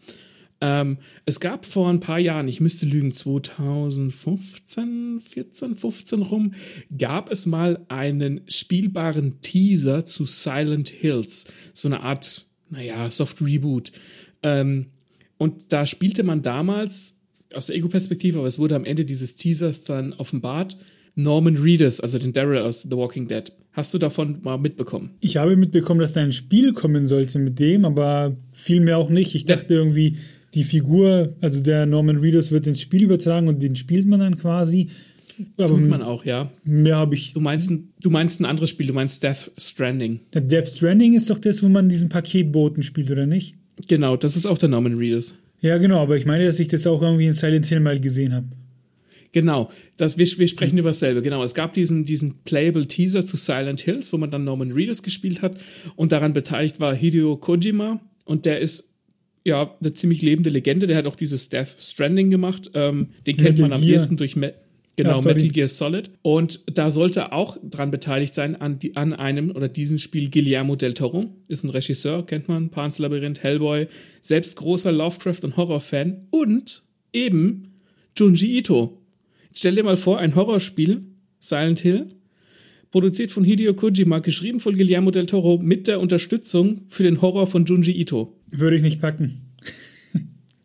Ähm, 0.61 0.99
es 1.25 1.39
gab 1.39 1.65
vor 1.65 1.89
ein 1.89 2.01
paar 2.01 2.19
Jahren, 2.19 2.49
ich 2.49 2.61
müsste 2.61 2.87
lügen, 2.87 3.13
2015, 3.13 5.21
14, 5.21 5.77
15 5.77 6.23
rum, 6.23 6.55
gab 6.97 7.31
es 7.31 7.47
mal 7.47 7.85
einen 7.89 8.41
spielbaren 8.49 9.41
Teaser 9.41 10.05
zu 10.05 10.27
Silent 10.27 10.89
Hills. 10.89 11.47
So 11.75 11.89
eine 11.89 12.01
Art, 12.01 12.47
naja, 12.71 13.09
Soft 13.11 13.41
Reboot. 13.41 13.93
Ähm, 14.43 14.87
und 15.39 15.73
da 15.73 15.87
spielte 15.87 16.25
man 16.25 16.43
damals 16.43 17.21
aus 17.55 17.69
der 17.69 17.77
Ego-Perspektive, 17.77 18.39
aber 18.39 18.49
es 18.49 18.59
wurde 18.59 18.75
am 18.75 18.85
Ende 18.85 19.05
dieses 19.05 19.37
Teasers 19.37 19.85
dann 19.85 20.13
offenbart, 20.13 20.77
Norman 21.15 21.57
Reedus, 21.57 22.01
also 22.01 22.19
den 22.19 22.33
Daryl 22.33 22.59
aus 22.59 22.83
The 22.83 22.97
Walking 22.97 23.29
Dead. 23.29 23.53
Hast 23.79 23.95
du 23.95 23.99
davon 23.99 24.39
mal 24.43 24.59
mitbekommen? 24.59 25.11
Ich 25.21 25.37
habe 25.37 25.55
mitbekommen, 25.57 26.01
dass 26.01 26.13
da 26.13 26.21
ein 26.21 26.33
Spiel 26.33 26.73
kommen 26.73 27.07
sollte 27.07 27.39
mit 27.39 27.61
dem, 27.61 27.85
aber 27.85 28.37
viel 28.51 28.81
mehr 28.81 28.99
auch 28.99 29.09
nicht. 29.09 29.37
Ich 29.37 29.43
Ja. 29.49 29.55
dachte 29.55 29.73
irgendwie, 29.75 30.17
die 30.55 30.65
Figur, 30.65 31.37
also 31.41 31.63
der 31.63 31.87
Norman 31.87 32.17
Reedus 32.17 32.51
wird 32.51 32.67
ins 32.67 32.81
Spiel 32.81 33.05
übertragen 33.05 33.47
und 33.47 33.63
den 33.63 33.77
spielt 33.77 34.05
man 34.09 34.19
dann 34.19 34.37
quasi. 34.37 34.89
Aber 35.57 35.69
Tut 35.69 35.89
man 35.89 36.03
auch, 36.03 36.25
ja. 36.25 36.51
mehr 36.65 36.97
habe 36.97 37.15
ich. 37.15 37.35
Du 37.35 37.41
meinst, 37.41 37.71
ein, 37.71 37.93
du 38.03 38.11
meinst 38.11 38.41
ein 38.41 38.47
anderes 38.47 38.71
Spiel, 38.71 38.89
du 38.89 38.95
meinst 38.95 39.23
Death 39.23 39.53
Stranding. 39.57 40.19
Der 40.35 40.41
Death 40.41 40.69
Stranding 40.71 41.15
ist 41.15 41.31
doch 41.31 41.39
das, 41.39 41.63
wo 41.63 41.69
man 41.69 41.89
diesen 41.89 42.09
Paketboten 42.09 42.83
spielt, 42.83 43.13
oder 43.13 43.27
nicht? 43.27 43.55
Genau, 43.87 44.17
das 44.17 44.35
ist 44.35 44.47
auch 44.47 44.59
der 44.59 44.71
Norman 44.71 44.95
Reedus. 44.99 45.37
Ja, 45.61 45.79
genau, 45.79 46.01
aber 46.03 46.17
ich 46.17 46.27
meine, 46.27 46.45
dass 46.47 46.59
ich 46.59 46.67
das 46.67 46.85
auch 46.89 47.01
irgendwie 47.01 47.27
in 47.27 47.33
Silent 47.33 47.67
Hill 47.67 47.79
mal 47.79 48.01
gesehen 48.01 48.33
habe. 48.35 48.47
Genau, 49.33 49.71
das, 49.97 50.17
wir, 50.17 50.27
wir 50.27 50.49
sprechen 50.49 50.79
über 50.79 50.91
dasselbe. 50.91 51.23
Genau, 51.23 51.43
es 51.43 51.55
gab 51.55 51.75
diesen, 51.75 52.05
diesen 52.05 52.39
Playable 52.45 52.89
Teaser 52.89 53.27
zu 53.27 53.37
Silent 53.37 53.81
Hills, 53.81 54.13
wo 54.13 54.17
man 54.17 54.31
dann 54.31 54.45
Norman 54.45 54.73
Reedus 54.73 55.03
gespielt 55.03 55.43
hat 55.43 55.59
und 55.97 56.13
daran 56.13 56.33
beteiligt 56.33 56.81
war 56.81 56.95
Hideo 56.95 57.37
Kojima 57.37 58.01
und 58.25 58.47
der 58.47 58.61
ist 58.61 58.95
ja 59.45 59.77
eine 59.81 59.93
ziemlich 59.93 60.23
lebende 60.23 60.51
Legende. 60.51 60.87
Der 60.87 60.97
hat 60.97 61.07
auch 61.07 61.17
dieses 61.17 61.49
Death 61.49 61.77
Stranding 61.79 62.31
gemacht. 62.31 62.71
Ähm, 62.75 63.09
den 63.27 63.37
kennt 63.37 63.59
Metal 63.59 63.69
man 63.69 63.73
am 63.73 63.81
Gear. 63.81 63.95
ehesten 63.95 64.17
durch 64.17 64.37
Me 64.37 64.55
genau, 64.97 65.21
Ja. 65.21 65.25
Metal 65.25 65.49
Gear 65.49 65.69
Solid. 65.69 66.11
Und 66.23 66.65
da 66.73 66.91
sollte 66.91 67.33
auch 67.33 67.57
dran 67.63 67.91
beteiligt 67.91 68.35
sein 68.35 68.61
an, 68.61 68.79
die, 68.79 68.97
an 68.97 69.13
einem 69.15 69.51
oder 69.51 69.69
diesem 69.69 69.99
Spiel 69.99 70.31
Guillermo 70.31 70.77
del 70.77 70.95
Toro. 70.95 71.35
Ist 71.49 71.65
ein 71.65 71.71
Regisseur, 71.71 72.27
kennt 72.27 72.49
man, 72.49 72.71
Pan's 72.71 72.99
Labyrinth, 72.99 73.43
Hellboy, 73.43 73.87
selbst 74.21 74.57
großer 74.57 74.93
Lovecraft- 74.93 75.45
und 75.45 75.57
Horrorfan 75.57 76.27
und 76.31 76.83
eben 77.13 77.81
Junji 78.17 78.59
Ito. 78.59 78.98
Stell 79.53 79.75
dir 79.75 79.85
mal 79.85 79.97
vor, 79.97 80.19
ein 80.19 80.35
Horrorspiel, 80.35 81.03
Silent 81.41 81.81
Hill, 81.81 82.07
produziert 82.91 83.31
von 83.31 83.45
Hideo 83.45 83.75
Kojima, 83.75 84.21
geschrieben 84.21 84.61
von 84.61 84.77
Guillermo 84.77 85.11
del 85.11 85.27
Toro 85.27 85.59
mit 85.59 85.89
der 85.89 86.01
Unterstützung 86.01 86.83
für 86.89 87.03
den 87.03 87.21
Horror 87.21 87.47
von 87.47 87.65
Junji 87.65 87.93
Ito. 87.93 88.35
Würde 88.51 88.77
ich 88.77 88.83
nicht 88.83 89.01
packen. 89.01 89.43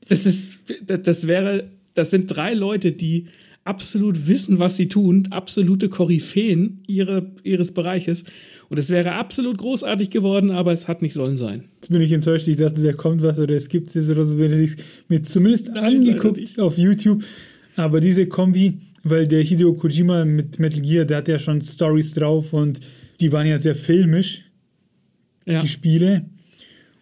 Das 0.10 0.26
ist, 0.26 0.60
das 0.86 1.28
wäre, 1.28 1.70
das 1.94 2.12
sind 2.12 2.28
drei 2.28 2.54
Leute, 2.54 2.92
die 2.92 3.28
absolut 3.64 4.28
wissen, 4.28 4.60
was 4.60 4.76
sie 4.76 4.90
tun, 4.90 5.28
absolute 5.32 5.90
Koryphäen 5.90 6.84
ihre, 6.88 7.32
ihres 7.44 7.74
Bereiches. 7.74 8.26
Und 8.70 8.80
es 8.80 8.90
wäre 8.90 9.14
absolut 9.14 9.58
großartig 9.58 10.10
geworden, 10.10 10.52
aber 10.52 10.74
es 10.74 10.88
hat 10.88 11.02
nicht 11.02 11.14
sollen 11.14 11.38
sein. 11.38 11.66
Jetzt 11.76 11.90
bin 11.90 12.02
ich 12.02 12.12
enttäuscht. 12.12 12.48
Ich 12.48 12.58
dachte, 12.58 12.82
da 12.82 12.94
kommt 12.94 13.22
was 13.24 13.40
oder 13.40 13.56
es 13.56 13.70
gibt 13.70 13.96
es 13.96 14.10
oder 14.10 14.24
so. 14.24 14.38
Mir 14.38 15.24
zumindest 15.24 15.70
Nein, 15.70 15.98
angeguckt 15.98 16.60
auf 16.60 16.78
YouTube. 16.78 17.24
Aber 17.76 18.00
diese 18.00 18.28
Kombi, 18.28 18.80
weil 19.04 19.28
der 19.28 19.42
Hideo 19.44 19.74
Kojima 19.74 20.26
mit 20.26 20.60
Metal 20.60 20.82
Gear, 20.82 21.06
der 21.06 21.18
hat 21.18 21.28
ja 21.28 21.40
schon 21.40 21.62
Stories 21.62 22.14
drauf 22.14 22.54
und 22.54 22.80
die 23.20 23.32
waren 23.32 23.48
ja 23.48 23.58
sehr 23.58 23.76
filmisch, 23.76 24.46
Ja. 25.46 25.60
die 25.62 25.68
Spiele. 25.68 26.26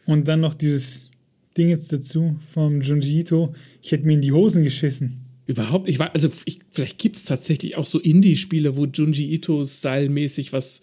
Und 0.06 0.28
dann 0.28 0.40
noch 0.42 0.54
dieses 0.54 1.10
Ding 1.58 1.70
jetzt 1.70 1.92
dazu 1.94 2.38
vom 2.54 2.82
Junji 2.82 3.20
Ito. 3.20 3.54
Ich 3.82 3.92
hätte 3.92 4.06
mir 4.06 4.14
in 4.14 4.22
die 4.22 4.32
Hosen 4.32 4.64
geschissen. 4.64 5.18
Überhaupt, 5.48 5.90
ich 5.90 6.00
weiß, 6.00 6.12
also 6.14 6.30
ich, 6.46 6.60
vielleicht 6.72 6.98
gibt 6.98 7.18
es 7.18 7.26
tatsächlich 7.26 7.76
auch 7.76 7.86
so 7.86 8.00
Indie-Spiele, 8.00 8.78
wo 8.78 8.86
Junji 8.86 9.34
Ito 9.34 9.64
stylmäßig 9.66 10.54
was 10.54 10.82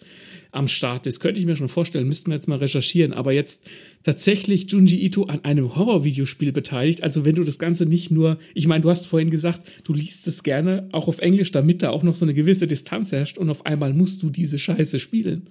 am 0.51 0.67
Start 0.67 1.05
ist. 1.05 1.19
Könnte 1.19 1.39
ich 1.39 1.45
mir 1.45 1.55
schon 1.55 1.69
vorstellen, 1.69 2.07
müssten 2.07 2.31
wir 2.31 2.35
jetzt 2.35 2.47
mal 2.47 2.57
recherchieren. 2.57 3.13
Aber 3.13 3.31
jetzt 3.31 3.63
tatsächlich 4.03 4.71
Junji 4.71 5.03
Ito 5.05 5.23
an 5.25 5.43
einem 5.45 5.75
Horror-Videospiel 5.75 6.51
beteiligt. 6.51 7.03
Also 7.03 7.25
wenn 7.25 7.35
du 7.35 7.43
das 7.43 7.59
Ganze 7.59 7.85
nicht 7.85 8.09
nur, 8.09 8.39
ich 8.53 8.67
meine, 8.67 8.81
du 8.81 8.89
hast 8.89 9.07
vorhin 9.07 9.29
gesagt, 9.29 9.61
du 9.83 9.93
liest 9.93 10.27
es 10.27 10.43
gerne 10.43 10.89
auch 10.91 11.07
auf 11.07 11.19
Englisch, 11.19 11.51
damit 11.51 11.83
da 11.83 11.91
auch 11.91 12.03
noch 12.03 12.15
so 12.15 12.25
eine 12.25 12.33
gewisse 12.33 12.67
Distanz 12.67 13.11
herrscht 13.11 13.37
und 13.37 13.49
auf 13.49 13.65
einmal 13.65 13.93
musst 13.93 14.23
du 14.23 14.29
diese 14.29 14.57
Scheiße 14.57 14.99
spielen. 14.99 15.49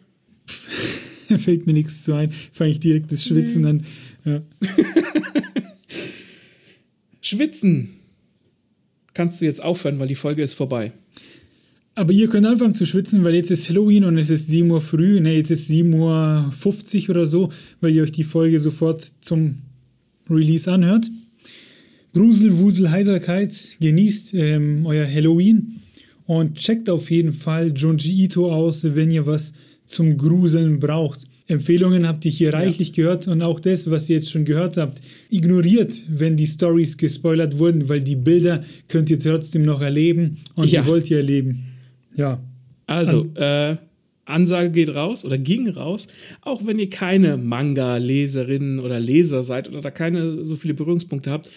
fällt 1.39 1.67
mir 1.67 1.75
nichts 1.75 2.05
zu 2.05 2.15
ein, 2.15 2.33
fange 2.53 2.71
ich 2.71 2.81
direkt 2.81 3.13
das 3.13 3.25
Schwitzen 3.25 3.65
an. 3.67 3.87
Ja. 4.25 4.43
Schwitzen 7.21 7.91
kannst 9.13 9.41
du 9.41 9.45
jetzt 9.45 9.63
aufhören, 9.63 9.99
weil 9.99 10.09
die 10.09 10.15
Folge 10.15 10.43
ist 10.43 10.55
vorbei. 10.55 10.93
Aber 11.99 12.13
ihr 12.13 12.29
könnt 12.29 12.47
anfangen 12.47 12.75
zu 12.75 12.87
schwitzen, 12.87 13.25
weil 13.25 13.35
jetzt 13.35 13.51
ist 13.51 13.69
Halloween 13.69 14.05
und 14.05 14.19
es 14.19 14.31
ist 14.31 14.47
7 14.47 14.71
Uhr 14.71 14.81
früh. 14.81 15.19
Ne, 15.19 15.35
jetzt 15.35 15.51
ist 15.51 15.69
7.50 15.69 17.03
Uhr 17.03 17.11
oder 17.11 17.27
so, 17.27 17.51
weil 17.81 17.93
ihr 17.93 18.05
euch 18.05 18.13
die 18.13 18.23
Folge 18.23 18.61
sofort 18.61 19.05
zum 19.21 19.57
Release 20.31 20.71
anhört. 20.71 21.11
Grusel, 22.15 22.57
Wusel, 22.57 22.93
Heiterkeit, 22.93 23.53
genießt 23.81 24.33
ähm, 24.35 24.87
euer 24.87 25.09
Halloween 25.09 25.81
und 26.27 26.55
checkt 26.55 26.89
auf 26.89 27.11
jeden 27.11 27.33
Fall 27.33 27.73
Junji 27.77 28.23
Ito 28.23 28.53
aus, 28.53 28.85
wenn 28.85 29.11
ihr 29.11 29.27
was 29.27 29.53
zum 29.85 30.17
Gruseln 30.17 30.79
braucht. 30.79 31.27
Empfehlungen 31.49 32.07
habt 32.07 32.25
ihr 32.25 32.31
hier 32.31 32.53
ja. 32.53 32.59
reichlich 32.59 32.93
gehört 32.93 33.27
und 33.27 33.43
auch 33.43 33.59
das, 33.59 33.91
was 33.91 34.09
ihr 34.09 34.17
jetzt 34.17 34.31
schon 34.31 34.45
gehört 34.45 34.77
habt, 34.77 35.01
ignoriert, 35.31 36.05
wenn 36.09 36.37
die 36.37 36.47
Stories 36.47 36.97
gespoilert 36.97 37.59
wurden, 37.59 37.89
weil 37.89 38.03
die 38.03 38.17
Bilder 38.17 38.63
könnt 38.87 39.11
ihr 39.11 39.19
trotzdem 39.19 39.65
noch 39.65 39.81
erleben 39.81 40.37
und 40.55 40.71
ja. 40.71 40.83
die 40.83 40.89
wollt 40.89 41.11
ihr 41.11 41.17
erleben. 41.17 41.68
Ja. 42.19 42.43
Also, 42.87 43.27
äh, 43.35 43.77
Ansage 44.29 44.71
geht 44.71 44.95
raus 44.95 45.25
oder 45.25 45.39
ging 45.39 45.69
raus, 45.69 46.09
auch 46.43 46.67
wenn 46.67 46.79
ihr 46.79 46.91
keine 46.91 47.37
Manga-Leserinnen 47.37 48.79
oder 48.81 49.01
Leser 49.01 49.43
seid 49.43 49.69
oder 49.69 49.81
da 49.81 49.91
keine 49.91 50.45
so 50.45 50.57
viele 50.57 50.75
Berührungspunkte 50.75 51.31
habt. 51.31 51.51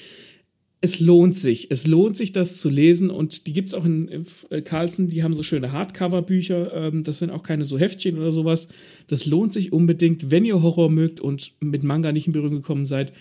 Es 0.84 1.00
lohnt 1.00 1.36
sich. 1.36 1.70
Es 1.70 1.86
lohnt 1.86 2.18
sich, 2.18 2.32
das 2.32 2.58
zu 2.58 2.70
lesen. 2.70 3.12
Und 3.12 3.46
die 3.46 3.54
gibt 3.54 3.70
es 3.70 3.76
auch 3.76 3.86
in 3.86 4.26
äh, 4.50 4.62
Carlsen. 4.62 5.10
Die 5.10 5.22
haben 5.22 5.36
so 5.36 5.44
schöne 5.44 5.72
Hardcover-Bücher. 5.72 6.74
Ähm, 6.74 7.04
das 7.04 7.20
sind 7.20 7.30
auch 7.30 7.44
keine 7.44 7.66
so 7.66 7.78
Heftchen 7.78 8.18
oder 8.18 8.32
sowas. 8.32 8.68
Das 9.08 9.28
lohnt 9.28 9.54
sich 9.54 9.74
unbedingt, 9.74 10.32
wenn 10.32 10.44
ihr 10.44 10.64
Horror 10.64 10.90
mögt 10.90 11.20
und 11.20 11.52
mit 11.60 11.84
Manga 11.84 12.12
nicht 12.12 12.26
in 12.26 12.34
Berührung 12.34 12.56
gekommen 12.56 12.88
seid. 12.88 13.14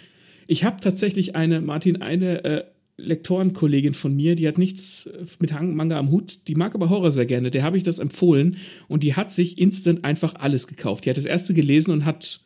Ich 0.47 0.64
habe 0.64 0.80
tatsächlich 0.80 1.36
eine, 1.36 1.61
Martin, 1.61 2.01
eine 2.01 2.45
äh, 2.45 2.64
Lektorenkollegin 3.05 3.94
von 3.94 4.14
mir, 4.14 4.34
die 4.34 4.46
hat 4.46 4.59
nichts 4.59 5.09
mit 5.38 5.53
Manga 5.53 5.98
am 5.98 6.11
Hut, 6.11 6.48
die 6.48 6.55
mag 6.55 6.74
aber 6.74 6.90
Horror 6.90 7.11
sehr 7.11 7.26
gerne, 7.26 7.51
der 7.51 7.62
habe 7.62 7.76
ich 7.76 7.82
das 7.82 7.98
empfohlen 7.98 8.57
und 8.88 9.03
die 9.03 9.14
hat 9.14 9.32
sich 9.32 9.59
instant 9.59 10.05
einfach 10.05 10.34
alles 10.36 10.66
gekauft. 10.66 11.05
Die 11.05 11.11
hat 11.11 11.16
das 11.16 11.24
erste 11.24 11.55
gelesen 11.55 11.92
und 11.92 12.05
hat, 12.05 12.40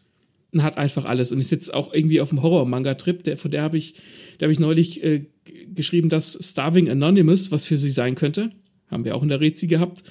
hat 0.57 0.77
einfach 0.77 1.05
alles 1.05 1.33
und 1.33 1.41
ist 1.41 1.51
jetzt 1.51 1.73
auch 1.73 1.93
irgendwie 1.93 2.21
auf 2.21 2.31
dem 2.31 2.43
Horror-Manga-Trip, 2.43 3.39
von 3.39 3.51
der 3.51 3.63
habe 3.63 3.79
ich, 3.79 3.95
der 4.41 4.49
ich 4.51 4.59
neulich 4.59 5.03
äh, 5.03 5.27
geschrieben, 5.75 6.09
dass 6.09 6.39
Starving 6.41 6.89
Anonymous, 6.89 7.51
was 7.51 7.65
für 7.65 7.79
sie 7.79 7.91
sein 7.91 8.15
könnte, 8.15 8.51
haben 8.91 9.05
wir 9.05 9.17
auch 9.17 9.23
in 9.23 9.29
der 9.29 9.41
Rezi 9.41 9.67
gehabt. 9.67 10.05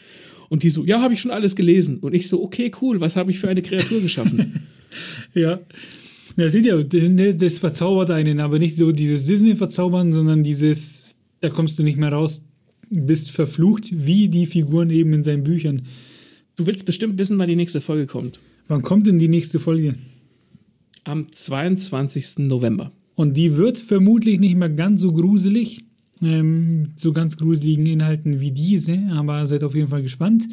Und 0.50 0.64
die 0.64 0.70
so, 0.70 0.84
ja, 0.84 1.02
habe 1.02 1.14
ich 1.14 1.22
schon 1.22 1.32
alles 1.32 1.56
gelesen. 1.56 2.00
Und 2.00 2.14
ich 2.14 2.28
so, 2.28 2.44
okay, 2.44 2.72
cool, 2.82 3.00
was 3.00 3.16
habe 3.16 3.32
ich 3.32 3.40
für 3.40 3.48
eine 3.48 3.62
Kreatur 3.62 4.02
geschaffen? 4.02 4.68
ja. 5.34 5.62
Ja, 6.36 6.50
seht 6.50 6.66
ihr, 6.66 7.10
ne, 7.10 7.36
das 7.36 7.60
verzaubert 7.60 8.10
einen, 8.10 8.40
aber 8.40 8.58
nicht 8.58 8.78
so 8.78 8.92
dieses 8.92 9.26
Disney-Verzaubern, 9.26 10.12
sondern 10.12 10.44
dieses, 10.44 11.16
da 11.42 11.50
kommst 11.50 11.78
du 11.78 11.84
nicht 11.84 11.98
mehr 11.98 12.12
raus, 12.12 12.44
bist 12.90 13.32
verflucht, 13.32 13.90
wie 13.92 14.30
die 14.30 14.46
Figuren 14.46 14.90
eben 14.90 15.14
in 15.14 15.24
seinen 15.24 15.44
Büchern. 15.44 15.84
Du 16.56 16.66
willst 16.66 16.86
bestimmt 16.86 17.18
wissen, 17.20 17.38
wann 17.38 17.50
die 17.50 17.56
nächste 17.56 17.82
Folge 17.82 18.08
kommt. 18.08 18.40
Wann 18.68 18.82
kommt 18.82 19.08
denn 19.08 19.20
die 19.20 19.28
nächste 19.28 19.60
Folge? 19.60 19.96
Am 21.04 21.32
22. 21.32 22.40
November. 22.40 22.92
Und 23.16 23.38
die 23.38 23.58
wird 23.58 23.78
vermutlich 23.78 24.40
nicht 24.40 24.56
mehr 24.56 24.70
ganz 24.70 25.02
so 25.02 25.12
gruselig, 25.12 25.84
ähm, 26.22 26.94
zu 26.96 27.14
ganz 27.14 27.38
gruseligen 27.38 27.86
Inhalten 27.86 28.40
wie 28.40 28.52
diese, 28.52 28.98
aber 29.12 29.46
seid 29.46 29.64
auf 29.64 29.76
jeden 29.76 29.90
Fall 29.90 30.02
gespannt. 30.02 30.48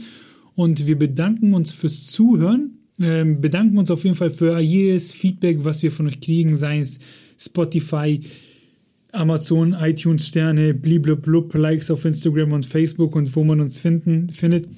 Und 0.55 0.87
wir 0.87 0.99
bedanken 0.99 1.55
uns 1.55 1.71
fürs 1.71 2.07
Zuhören 2.07 2.80
ähm, 3.01 3.41
bedanken 3.41 3.79
uns 3.79 3.91
auf 3.91 4.05
jeden 4.05 4.17
Fall 4.17 4.31
für 4.31 4.59
jedes 4.61 5.13
Feedback, 5.13 5.65
was 5.65 5.83
wir 5.83 5.91
von 5.91 6.07
euch 6.07 6.21
kriegen, 6.21 6.55
sei 6.57 6.81
es 6.81 6.99
Spotify, 7.39 8.21
Amazon, 9.13 9.75
iTunes 9.81 10.29
Sterne, 10.29 10.75
bliblablub, 10.75 11.55
Likes 11.55 11.91
auf 11.91 12.05
Instagram 12.05 12.53
und 12.53 12.67
Facebook 12.67 13.17
und 13.17 13.35
wo 13.35 13.43
man 13.43 13.61
uns 13.61 13.79
finden, 13.79 14.29
findet. 14.31 14.69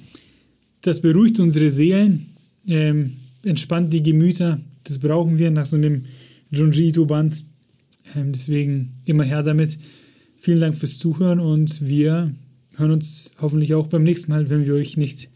Das 0.81 1.01
beruhigt 1.01 1.39
unsere 1.39 1.69
Seelen, 1.69 2.27
ähm, 2.67 3.17
entspannt 3.43 3.91
die 3.91 4.01
Gemüter. 4.01 4.59
Das 4.85 4.99
brauchen 4.99 5.37
wir 5.37 5.51
nach 5.51 5.65
so 5.65 5.75
einem 5.75 6.03
Junji 6.49 6.87
Ito-Band. 6.87 7.43
Ähm, 8.15 8.31
deswegen 8.31 8.93
immer 9.05 9.23
her 9.23 9.43
damit. 9.43 9.77
Vielen 10.37 10.61
Dank 10.61 10.75
fürs 10.75 10.97
Zuhören 10.97 11.39
und 11.39 11.85
wir 11.85 12.33
hören 12.75 12.91
uns 12.91 13.31
hoffentlich 13.39 13.73
auch 13.73 13.87
beim 13.87 14.03
nächsten 14.03 14.31
Mal, 14.31 14.49
wenn 14.49 14.65
wir 14.65 14.73
euch 14.73 14.97
nicht 14.97 15.29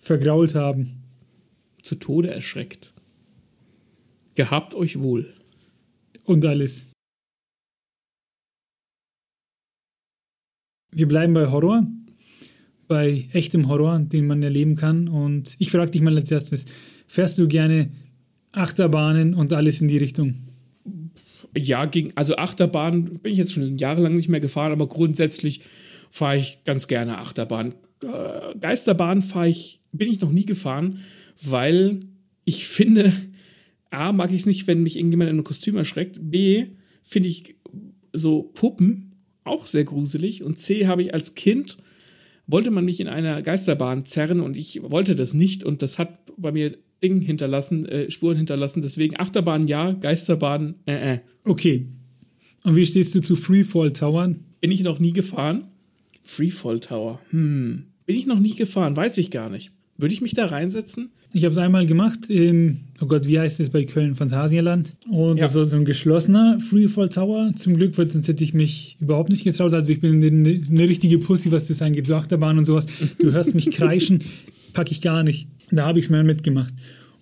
vergrault 0.00 0.54
haben 0.54 1.03
zu 1.84 1.96
Tode 1.96 2.30
erschreckt. 2.30 2.94
Gehabt 4.34 4.74
euch 4.74 4.98
wohl. 4.98 5.34
Und 6.24 6.44
alles. 6.46 6.92
Wir 10.90 11.06
bleiben 11.06 11.34
bei 11.34 11.50
Horror, 11.50 11.86
bei 12.88 13.28
echtem 13.32 13.68
Horror, 13.68 13.98
den 13.98 14.26
man 14.26 14.42
erleben 14.42 14.76
kann. 14.76 15.08
Und 15.08 15.56
ich 15.58 15.70
frage 15.70 15.90
dich 15.90 16.00
mal 16.00 16.16
als 16.16 16.30
erstes, 16.30 16.64
fährst 17.06 17.38
du 17.38 17.48
gerne 17.48 17.92
Achterbahnen 18.52 19.34
und 19.34 19.52
alles 19.52 19.82
in 19.82 19.88
die 19.88 19.98
Richtung? 19.98 20.48
Ja, 21.56 21.84
gegen, 21.84 22.16
also 22.16 22.36
Achterbahn 22.36 23.04
bin 23.04 23.32
ich 23.32 23.38
jetzt 23.38 23.52
schon 23.52 23.76
jahrelang 23.76 24.16
nicht 24.16 24.28
mehr 24.28 24.40
gefahren, 24.40 24.72
aber 24.72 24.88
grundsätzlich 24.88 25.60
fahre 26.10 26.38
ich 26.38 26.64
ganz 26.64 26.88
gerne 26.88 27.18
Achterbahn. 27.18 27.74
Äh, 28.02 28.58
Geisterbahn 28.58 29.20
fahre 29.20 29.48
ich, 29.48 29.80
bin 29.92 30.10
ich 30.10 30.20
noch 30.20 30.30
nie 30.30 30.46
gefahren 30.46 31.00
weil 31.42 32.00
ich 32.44 32.66
finde, 32.66 33.12
A, 33.90 34.12
mag 34.12 34.30
ich 34.32 34.40
es 34.40 34.46
nicht, 34.46 34.66
wenn 34.66 34.82
mich 34.82 34.96
irgendjemand 34.96 35.30
in 35.30 35.36
einem 35.36 35.44
Kostüm 35.44 35.76
erschreckt. 35.76 36.18
B, 36.20 36.66
finde 37.02 37.28
ich 37.28 37.56
so 38.12 38.42
Puppen 38.42 39.12
auch 39.44 39.66
sehr 39.66 39.84
gruselig. 39.84 40.42
Und 40.42 40.58
C, 40.58 40.86
habe 40.86 41.02
ich 41.02 41.14
als 41.14 41.34
Kind, 41.34 41.78
wollte 42.46 42.70
man 42.70 42.84
mich 42.84 43.00
in 43.00 43.08
einer 43.08 43.42
Geisterbahn 43.42 44.04
zerren 44.04 44.40
und 44.40 44.56
ich 44.56 44.82
wollte 44.82 45.14
das 45.14 45.34
nicht. 45.34 45.64
Und 45.64 45.82
das 45.82 45.98
hat 45.98 46.32
bei 46.36 46.52
mir 46.52 46.76
Ding 47.02 47.20
hinterlassen, 47.20 47.86
äh, 47.86 48.10
Spuren 48.10 48.36
hinterlassen. 48.36 48.82
Deswegen 48.82 49.18
Achterbahn 49.18 49.66
ja, 49.66 49.92
Geisterbahn 49.92 50.76
äh, 50.86 51.14
äh. 51.14 51.18
Okay. 51.44 51.86
Und 52.64 52.76
wie 52.76 52.86
stehst 52.86 53.14
du 53.14 53.20
zu 53.20 53.36
Freefall 53.36 53.92
Towern? 53.92 54.44
Bin 54.60 54.70
ich 54.70 54.82
noch 54.82 54.98
nie 54.98 55.12
gefahren. 55.12 55.66
Freefall 56.22 56.80
Tower. 56.80 57.20
Hm. 57.30 57.84
Bin 58.06 58.16
ich 58.16 58.26
noch 58.26 58.40
nie 58.40 58.54
gefahren, 58.54 58.96
weiß 58.96 59.18
ich 59.18 59.30
gar 59.30 59.50
nicht. 59.50 59.72
Würde 59.98 60.14
ich 60.14 60.22
mich 60.22 60.34
da 60.34 60.46
reinsetzen? 60.46 61.10
Ich 61.34 61.42
habe 61.42 61.50
es 61.50 61.58
einmal 61.58 61.84
gemacht 61.84 62.30
im, 62.30 62.82
oh 63.00 63.06
Gott, 63.06 63.26
wie 63.26 63.40
heißt 63.40 63.58
es 63.58 63.68
bei 63.68 63.84
Köln? 63.84 64.14
Phantasialand. 64.14 64.94
Und 65.10 65.38
ja. 65.38 65.42
das 65.42 65.56
war 65.56 65.64
so 65.64 65.74
ein 65.74 65.84
geschlossener 65.84 66.60
Freefall 66.60 67.08
Tower. 67.08 67.50
Zum 67.56 67.76
Glück, 67.76 67.98
weil 67.98 68.08
sonst 68.08 68.28
hätte 68.28 68.44
ich 68.44 68.54
mich 68.54 68.96
überhaupt 69.00 69.30
nicht 69.30 69.42
getraut. 69.42 69.74
Also 69.74 69.92
ich 69.92 70.00
bin 70.00 70.22
eine, 70.22 70.62
eine 70.70 70.88
richtige 70.88 71.18
Pussy, 71.18 71.50
was 71.50 71.66
das 71.66 71.82
angeht. 71.82 72.06
So 72.06 72.14
Achterbahn 72.14 72.56
und 72.56 72.66
sowas. 72.66 72.86
Du 73.18 73.32
hörst 73.32 73.52
mich 73.52 73.70
kreischen, 73.72 74.22
packe 74.74 74.92
ich 74.92 75.00
gar 75.00 75.24
nicht. 75.24 75.48
Da 75.72 75.86
habe 75.86 75.98
ich 75.98 76.04
es 76.04 76.10
mal 76.10 76.22
mitgemacht. 76.22 76.72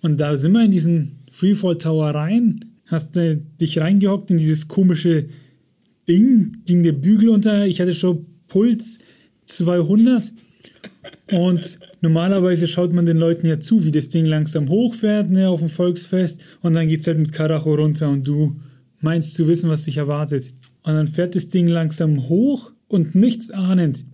Und 0.01 0.19
da 0.19 0.37
sind 0.37 0.51
wir 0.51 0.63
in 0.63 0.69
diesen 0.69 1.23
Freefall 1.31 1.79
Tower 1.79 2.11
rein, 2.11 2.65
hast 2.85 3.17
äh, 3.17 3.39
dich 3.59 3.79
reingehockt 3.79 4.29
in 4.29 4.37
dieses 4.37 4.67
komische 4.67 5.25
Ding, 6.07 6.57
ging 6.67 6.83
der 6.83 6.91
Bügel 6.91 7.29
unter. 7.29 7.65
Ich 7.65 7.81
hatte 7.81 7.95
schon 7.95 8.27
Puls 8.47 8.99
200 9.47 10.31
und 11.31 11.79
normalerweise 12.03 12.67
schaut 12.67 12.93
man 12.93 13.05
den 13.05 13.17
Leuten 13.17 13.47
ja 13.47 13.59
zu, 13.59 13.83
wie 13.83 13.91
das 13.91 14.09
Ding 14.09 14.25
langsam 14.25 14.69
hochfährt, 14.69 15.31
ne, 15.31 15.49
auf 15.49 15.61
dem 15.61 15.69
Volksfest. 15.69 16.41
Und 16.61 16.73
dann 16.73 16.87
geht 16.87 16.99
es 16.99 17.07
halt 17.07 17.17
mit 17.17 17.31
Karacho 17.31 17.73
runter 17.73 18.09
und 18.09 18.27
du 18.27 18.57
meinst 18.99 19.33
zu 19.33 19.47
wissen, 19.47 19.69
was 19.69 19.83
dich 19.83 19.97
erwartet. 19.97 20.51
Und 20.83 20.93
dann 20.93 21.07
fährt 21.07 21.35
das 21.35 21.49
Ding 21.49 21.67
langsam 21.67 22.29
hoch 22.29 22.71
und 22.87 23.15
nichts 23.15 23.49
ahnend 23.49 24.05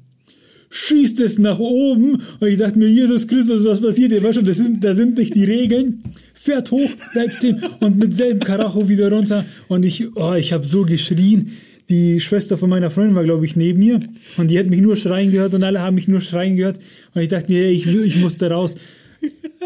schießt 0.70 1.20
es 1.22 1.40
nach 1.40 1.60
oben. 1.60 2.22
Und 2.40 2.48
ich 2.48 2.58
dachte 2.58 2.78
mir, 2.78 2.88
Jesus 2.88 3.28
Christus, 3.28 3.66
was 3.66 3.82
passiert 3.82 4.12
hier? 4.12 4.24
Weißt 4.24 4.38
du, 4.38 4.44
das 4.44 4.58
sind, 4.58 4.84
da 4.84 4.94
sind 4.94 5.18
nicht 5.18 5.36
die 5.36 5.46
Regeln. 5.46 6.04
Fährt 6.34 6.72
hoch, 6.72 6.90
bleibt 7.14 7.36
stehen 7.36 7.62
und 7.80 7.98
mit 7.98 8.14
selben 8.16 8.40
Karacho 8.40 8.88
wieder 8.88 9.12
runter. 9.12 9.46
Und 9.68 9.84
ich, 9.84 10.16
oh, 10.16 10.34
ich 10.34 10.54
habe 10.54 10.66
so 10.66 10.86
geschrien 10.86 11.54
die 11.90 12.20
Schwester 12.20 12.58
von 12.58 12.70
meiner 12.70 12.92
Freundin 12.92 13.16
war, 13.16 13.24
glaube 13.24 13.46
ich, 13.46 13.56
neben 13.56 13.80
mir 13.80 14.02
und 14.38 14.52
die 14.52 14.60
hat 14.60 14.68
mich 14.68 14.82
nur 14.82 14.96
schreien 14.96 15.32
gehört 15.32 15.54
und 15.54 15.64
alle 15.64 15.82
haben 15.82 15.96
mich 15.96 16.08
nur 16.08 16.22
schreien 16.22 16.56
gehört 16.56 16.80
und 17.14 17.22
ich 17.22 17.30
dachte 17.30 17.52
mir, 17.52 17.64
hey, 17.64 17.72
ich, 17.72 17.88
ich 17.88 18.18
musste 18.18 18.50
raus. 18.50 18.76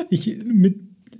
Ich 0.09 0.37
mit 0.45 0.75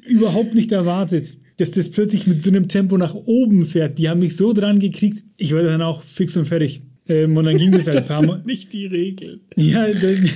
überhaupt 0.06 0.56
nicht 0.56 0.72
erwartet, 0.72 1.38
dass 1.58 1.72
das 1.72 1.90
plötzlich 1.90 2.28
mit 2.28 2.42
so 2.44 2.50
einem 2.50 2.68
Tempo 2.68 2.98
nach 2.98 3.14
oben 3.14 3.66
fährt. 3.66 4.00
Die 4.00 4.10
haben 4.10 4.20
mich 4.20 4.36
so 4.36 4.54
dran 4.54 4.80
gekriegt, 4.80 5.24
ich 5.38 5.54
war 5.54 5.64
dann 5.64 5.82
auch 5.82 6.04
fix 6.04 6.36
und 6.38 6.46
fertig. 6.46 6.82
Ähm, 7.08 7.36
und 7.36 7.46
dann 7.46 7.58
ging 7.58 7.72
das 7.72 7.88
halt 7.88 7.98
ein 7.98 8.06
paar 8.06 8.26
Mal. 8.26 8.42
nicht 8.46 8.72
die 8.74 8.86
Regeln. 8.86 9.42
Ja, 9.56 9.86
dann 9.88 10.30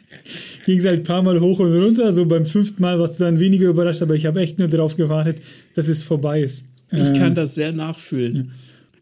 ging 0.66 0.78
es 0.78 0.84
halt 0.84 1.00
ein 1.00 1.04
paar 1.04 1.22
Mal 1.22 1.40
hoch 1.40 1.58
und 1.58 1.72
runter. 1.74 2.12
So 2.12 2.26
beim 2.26 2.46
fünften 2.46 2.82
Mal 2.82 2.98
warst 2.98 3.18
du 3.18 3.24
dann 3.24 3.40
weniger 3.40 3.68
überrascht, 3.68 4.02
aber 4.02 4.14
ich 4.14 4.26
habe 4.26 4.40
echt 4.40 4.58
nur 4.58 4.68
darauf 4.68 4.96
gewartet, 4.96 5.40
dass 5.74 5.88
es 5.88 6.02
vorbei 6.02 6.42
ist. 6.42 6.64
Ich 6.92 6.98
ähm, 6.98 7.14
kann 7.14 7.34
das 7.34 7.54
sehr 7.54 7.72
nachfühlen. 7.72 8.36
Ja. 8.36 8.42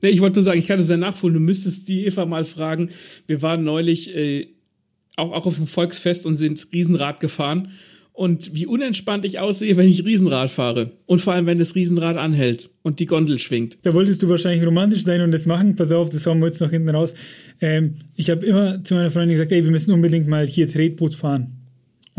Nee, 0.03 0.11
ich 0.11 0.21
wollte 0.21 0.37
nur 0.37 0.45
sagen, 0.45 0.59
ich 0.59 0.67
kann 0.67 0.79
das 0.79 0.89
ja 0.89 0.97
nachholen. 0.97 1.35
Du 1.35 1.41
müsstest 1.41 1.89
die 1.89 2.07
Eva 2.07 2.27
mal 2.27 2.45
fragen. 2.45 2.91
Wir 3.27 3.43
waren 3.43 3.65
neulich 3.65 4.15
äh, 4.15 4.49
auch, 5.17 5.33
auch 5.33 5.47
auf 5.47 5.57
dem 5.57 5.67
Volksfest 5.67 6.27
und 6.27 6.37
sind 6.37 6.69
Riesenrad 6.73 7.21
gefahren. 7.21 7.73
und 8.13 8.55
wie 8.55 8.67
unentspannt 8.67 9.25
ich 9.25 9.39
aussehe, 9.39 9.77
wenn 9.79 9.89
ich 9.89 10.05
Riesenrad 10.05 10.51
fahre. 10.51 10.91
Und 11.07 11.21
vor 11.21 11.33
allem, 11.33 11.47
wenn 11.47 11.59
das 11.59 11.75
Riesenrad 11.75 12.19
anhält 12.19 12.69
und 12.83 13.01
die 13.01 13.07
Gondel 13.07 13.39
schwingt. 13.39 13.79
Da 13.83 13.95
wolltest 13.95 14.23
du 14.23 14.29
wahrscheinlich 14.29 14.67
romantisch 14.67 15.05
sein 15.05 15.23
und 15.23 15.33
das 15.33 15.47
machen. 15.47 15.77
Pass 15.77 15.93
auf, 15.93 16.11
das 16.11 16.27
hauen 16.27 16.39
wir 16.41 16.47
jetzt 16.47 16.61
noch 16.61 16.71
hinten 16.71 16.91
raus. 16.91 17.15
Ähm, 17.61 17.97
ich 18.17 18.29
habe 18.29 18.45
immer 18.45 18.85
zu 18.85 18.95
meiner 18.95 19.11
Freundin 19.11 19.37
gesagt, 19.37 19.53
ey, 19.53 19.65
wir 19.65 19.71
müssen 19.71 19.93
unbedingt 19.93 20.29
mal 20.29 20.47
hier 20.47 20.69
Tretboot 20.69 21.15
fahren. 21.15 21.60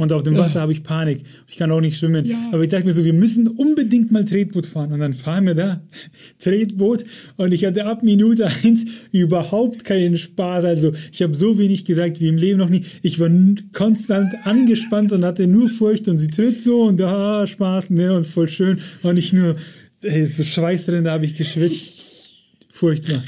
Und 0.01 0.11
auf 0.13 0.23
dem 0.23 0.35
Wasser 0.35 0.55
Ja. 0.55 0.61
habe 0.61 0.71
ich 0.71 0.81
Panik. 0.81 1.21
Ich 1.47 1.57
kann 1.57 1.69
auch 1.71 1.79
nicht 1.79 1.97
schwimmen. 1.97 2.25
Ja. 2.25 2.49
Aber 2.51 2.63
ich 2.63 2.69
dachte 2.69 2.85
mir 2.85 2.91
so, 2.93 3.05
wir 3.05 3.13
müssen 3.13 3.47
unbedingt 3.47 4.11
mal 4.11 4.25
Tretboot 4.25 4.65
fahren. 4.65 4.91
Und 4.91 4.99
dann 4.99 5.13
fahren 5.13 5.45
wir 5.45 5.53
da 5.53 5.81
Tretboot. 6.39 7.05
Und 7.37 7.53
ich 7.53 7.65
hatte 7.65 7.85
ab 7.85 8.01
Minute 8.01 8.47
eins 8.63 8.85
überhaupt 9.11 9.85
keinen 9.85 10.17
Spaß. 10.17 10.65
Also 10.65 10.93
ich 11.11 11.21
habe 11.21 11.35
so 11.35 11.57
wenig 11.59 11.85
gesagt 11.85 12.19
wie 12.19 12.27
im 12.27 12.37
Leben 12.37 12.57
noch 12.57 12.69
nie. 12.69 12.83
Ich 13.03 13.19
war 13.19 13.29
konstant 13.73 14.33
angespannt 14.43 15.11
und 15.11 15.23
hatte 15.23 15.45
nur 15.47 15.69
Furcht. 15.69 16.07
Und 16.07 16.17
sie 16.17 16.29
tritt 16.29 16.63
so 16.63 16.83
und 16.83 16.99
da 16.99 17.45
Spaß 17.45 17.91
ne, 17.91 18.13
und 18.13 18.25
voll 18.25 18.49
schön. 18.49 18.79
Und 19.03 19.17
ich 19.17 19.33
nur 19.33 19.55
ey, 20.01 20.25
so 20.25 20.43
Schweiß 20.43 20.87
drin, 20.87 21.03
da 21.03 21.11
habe 21.11 21.25
ich 21.25 21.35
geschwitzt. 21.35 22.39
Furchtbar. 22.71 23.21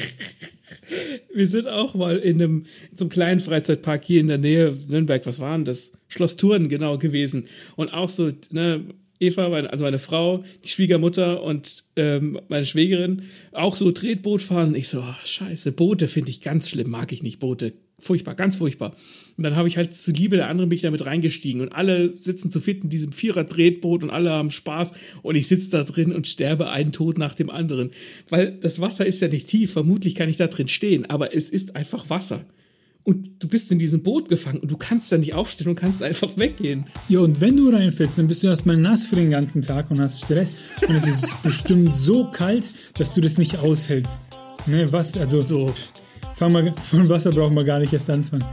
Wir 1.33 1.47
sind 1.47 1.67
auch 1.67 1.93
mal 1.95 2.17
in 2.17 2.41
einem 2.41 2.65
in 2.91 2.97
so 2.97 3.05
einem 3.05 3.09
kleinen 3.09 3.39
Freizeitpark 3.39 4.03
hier 4.05 4.19
in 4.19 4.27
der 4.27 4.37
Nähe 4.37 4.77
Nürnberg, 4.87 5.25
was 5.25 5.39
waren 5.39 5.65
das? 5.65 5.91
Schloss 6.07 6.35
Thurn 6.35 6.69
genau 6.69 6.97
gewesen. 6.97 7.47
Und 7.75 7.93
auch 7.93 8.09
so, 8.09 8.31
ne, 8.51 8.81
Eva, 9.19 9.49
meine, 9.49 9.71
also 9.71 9.85
meine 9.85 9.99
Frau, 9.99 10.43
die 10.63 10.69
Schwiegermutter 10.69 11.41
und 11.43 11.85
ähm, 11.95 12.39
meine 12.49 12.65
Schwägerin, 12.65 13.23
auch 13.51 13.77
so 13.77 13.91
Tretboot 13.91 14.41
fahren. 14.41 14.75
Ich 14.75 14.89
so, 14.89 14.99
oh, 14.99 15.25
scheiße, 15.25 15.71
Boote 15.71 16.07
finde 16.07 16.31
ich 16.31 16.41
ganz 16.41 16.69
schlimm, 16.69 16.89
mag 16.89 17.11
ich 17.11 17.23
nicht, 17.23 17.39
Boote. 17.39 17.73
Furchtbar, 18.03 18.35
ganz 18.35 18.57
furchtbar. 18.57 18.95
Und 19.37 19.43
dann 19.43 19.55
habe 19.55 19.67
ich 19.67 19.77
halt 19.77 19.93
zu 19.95 20.11
Liebe 20.11 20.35
der 20.35 20.49
anderen 20.49 20.69
bin 20.69 20.75
ich 20.75 20.81
damit 20.81 21.05
reingestiegen 21.05 21.61
und 21.61 21.71
alle 21.71 22.17
sitzen 22.17 22.51
zu 22.51 22.59
fit 22.59 22.83
in 22.83 22.89
diesem 22.89 23.13
Vierer-Tretboot 23.13 24.03
und 24.03 24.09
alle 24.09 24.31
haben 24.31 24.51
Spaß 24.51 24.93
und 25.21 25.35
ich 25.35 25.47
sitze 25.47 25.71
da 25.71 25.83
drin 25.83 26.13
und 26.13 26.27
sterbe 26.27 26.69
einen 26.69 26.91
Tod 26.91 27.17
nach 27.17 27.33
dem 27.33 27.49
anderen. 27.49 27.91
Weil 28.29 28.51
das 28.51 28.79
Wasser 28.79 29.05
ist 29.05 29.21
ja 29.21 29.29
nicht 29.29 29.47
tief, 29.47 29.71
vermutlich 29.71 30.15
kann 30.15 30.29
ich 30.29 30.37
da 30.37 30.47
drin 30.47 30.67
stehen, 30.67 31.05
aber 31.05 31.33
es 31.33 31.49
ist 31.49 31.75
einfach 31.75 32.09
Wasser. 32.09 32.45
Und 33.05 33.43
du 33.43 33.47
bist 33.49 33.71
in 33.71 33.79
diesem 33.79 34.01
Boot 34.01 34.29
gefangen 34.29 34.59
und 34.59 34.71
du 34.71 34.77
kannst 34.77 35.11
da 35.11 35.17
nicht 35.17 35.33
aufstehen 35.33 35.67
und 35.67 35.75
kannst 35.75 36.01
einfach 36.01 36.37
weggehen. 36.37 36.85
Ja, 37.09 37.19
und 37.19 37.41
wenn 37.41 37.57
du 37.57 37.69
reinfällst, 37.69 38.17
dann 38.17 38.27
bist 38.27 38.43
du 38.43 38.47
erstmal 38.47 38.77
nass 38.77 39.05
für 39.05 39.17
den 39.17 39.29
ganzen 39.29 39.61
Tag 39.61 39.91
und 39.91 39.99
hast 39.99 40.23
Stress. 40.23 40.53
Und 40.87 40.95
es 40.95 41.05
ist 41.05 41.41
bestimmt 41.43 41.95
so 41.95 42.25
kalt, 42.31 42.71
dass 42.97 43.13
du 43.13 43.19
das 43.19 43.37
nicht 43.37 43.59
aushältst. 43.59 44.19
Ne, 44.67 44.89
was, 44.91 45.17
also, 45.17 45.41
So. 45.41 45.73
Fang 46.43 46.51
mal, 46.51 46.73
von 46.89 47.07
Wasser 47.07 47.31
brauchen 47.31 47.55
wir 47.55 47.63
gar 47.63 47.79
nicht 47.79 47.93
erst 47.93 48.09
anfangen. 48.09 48.43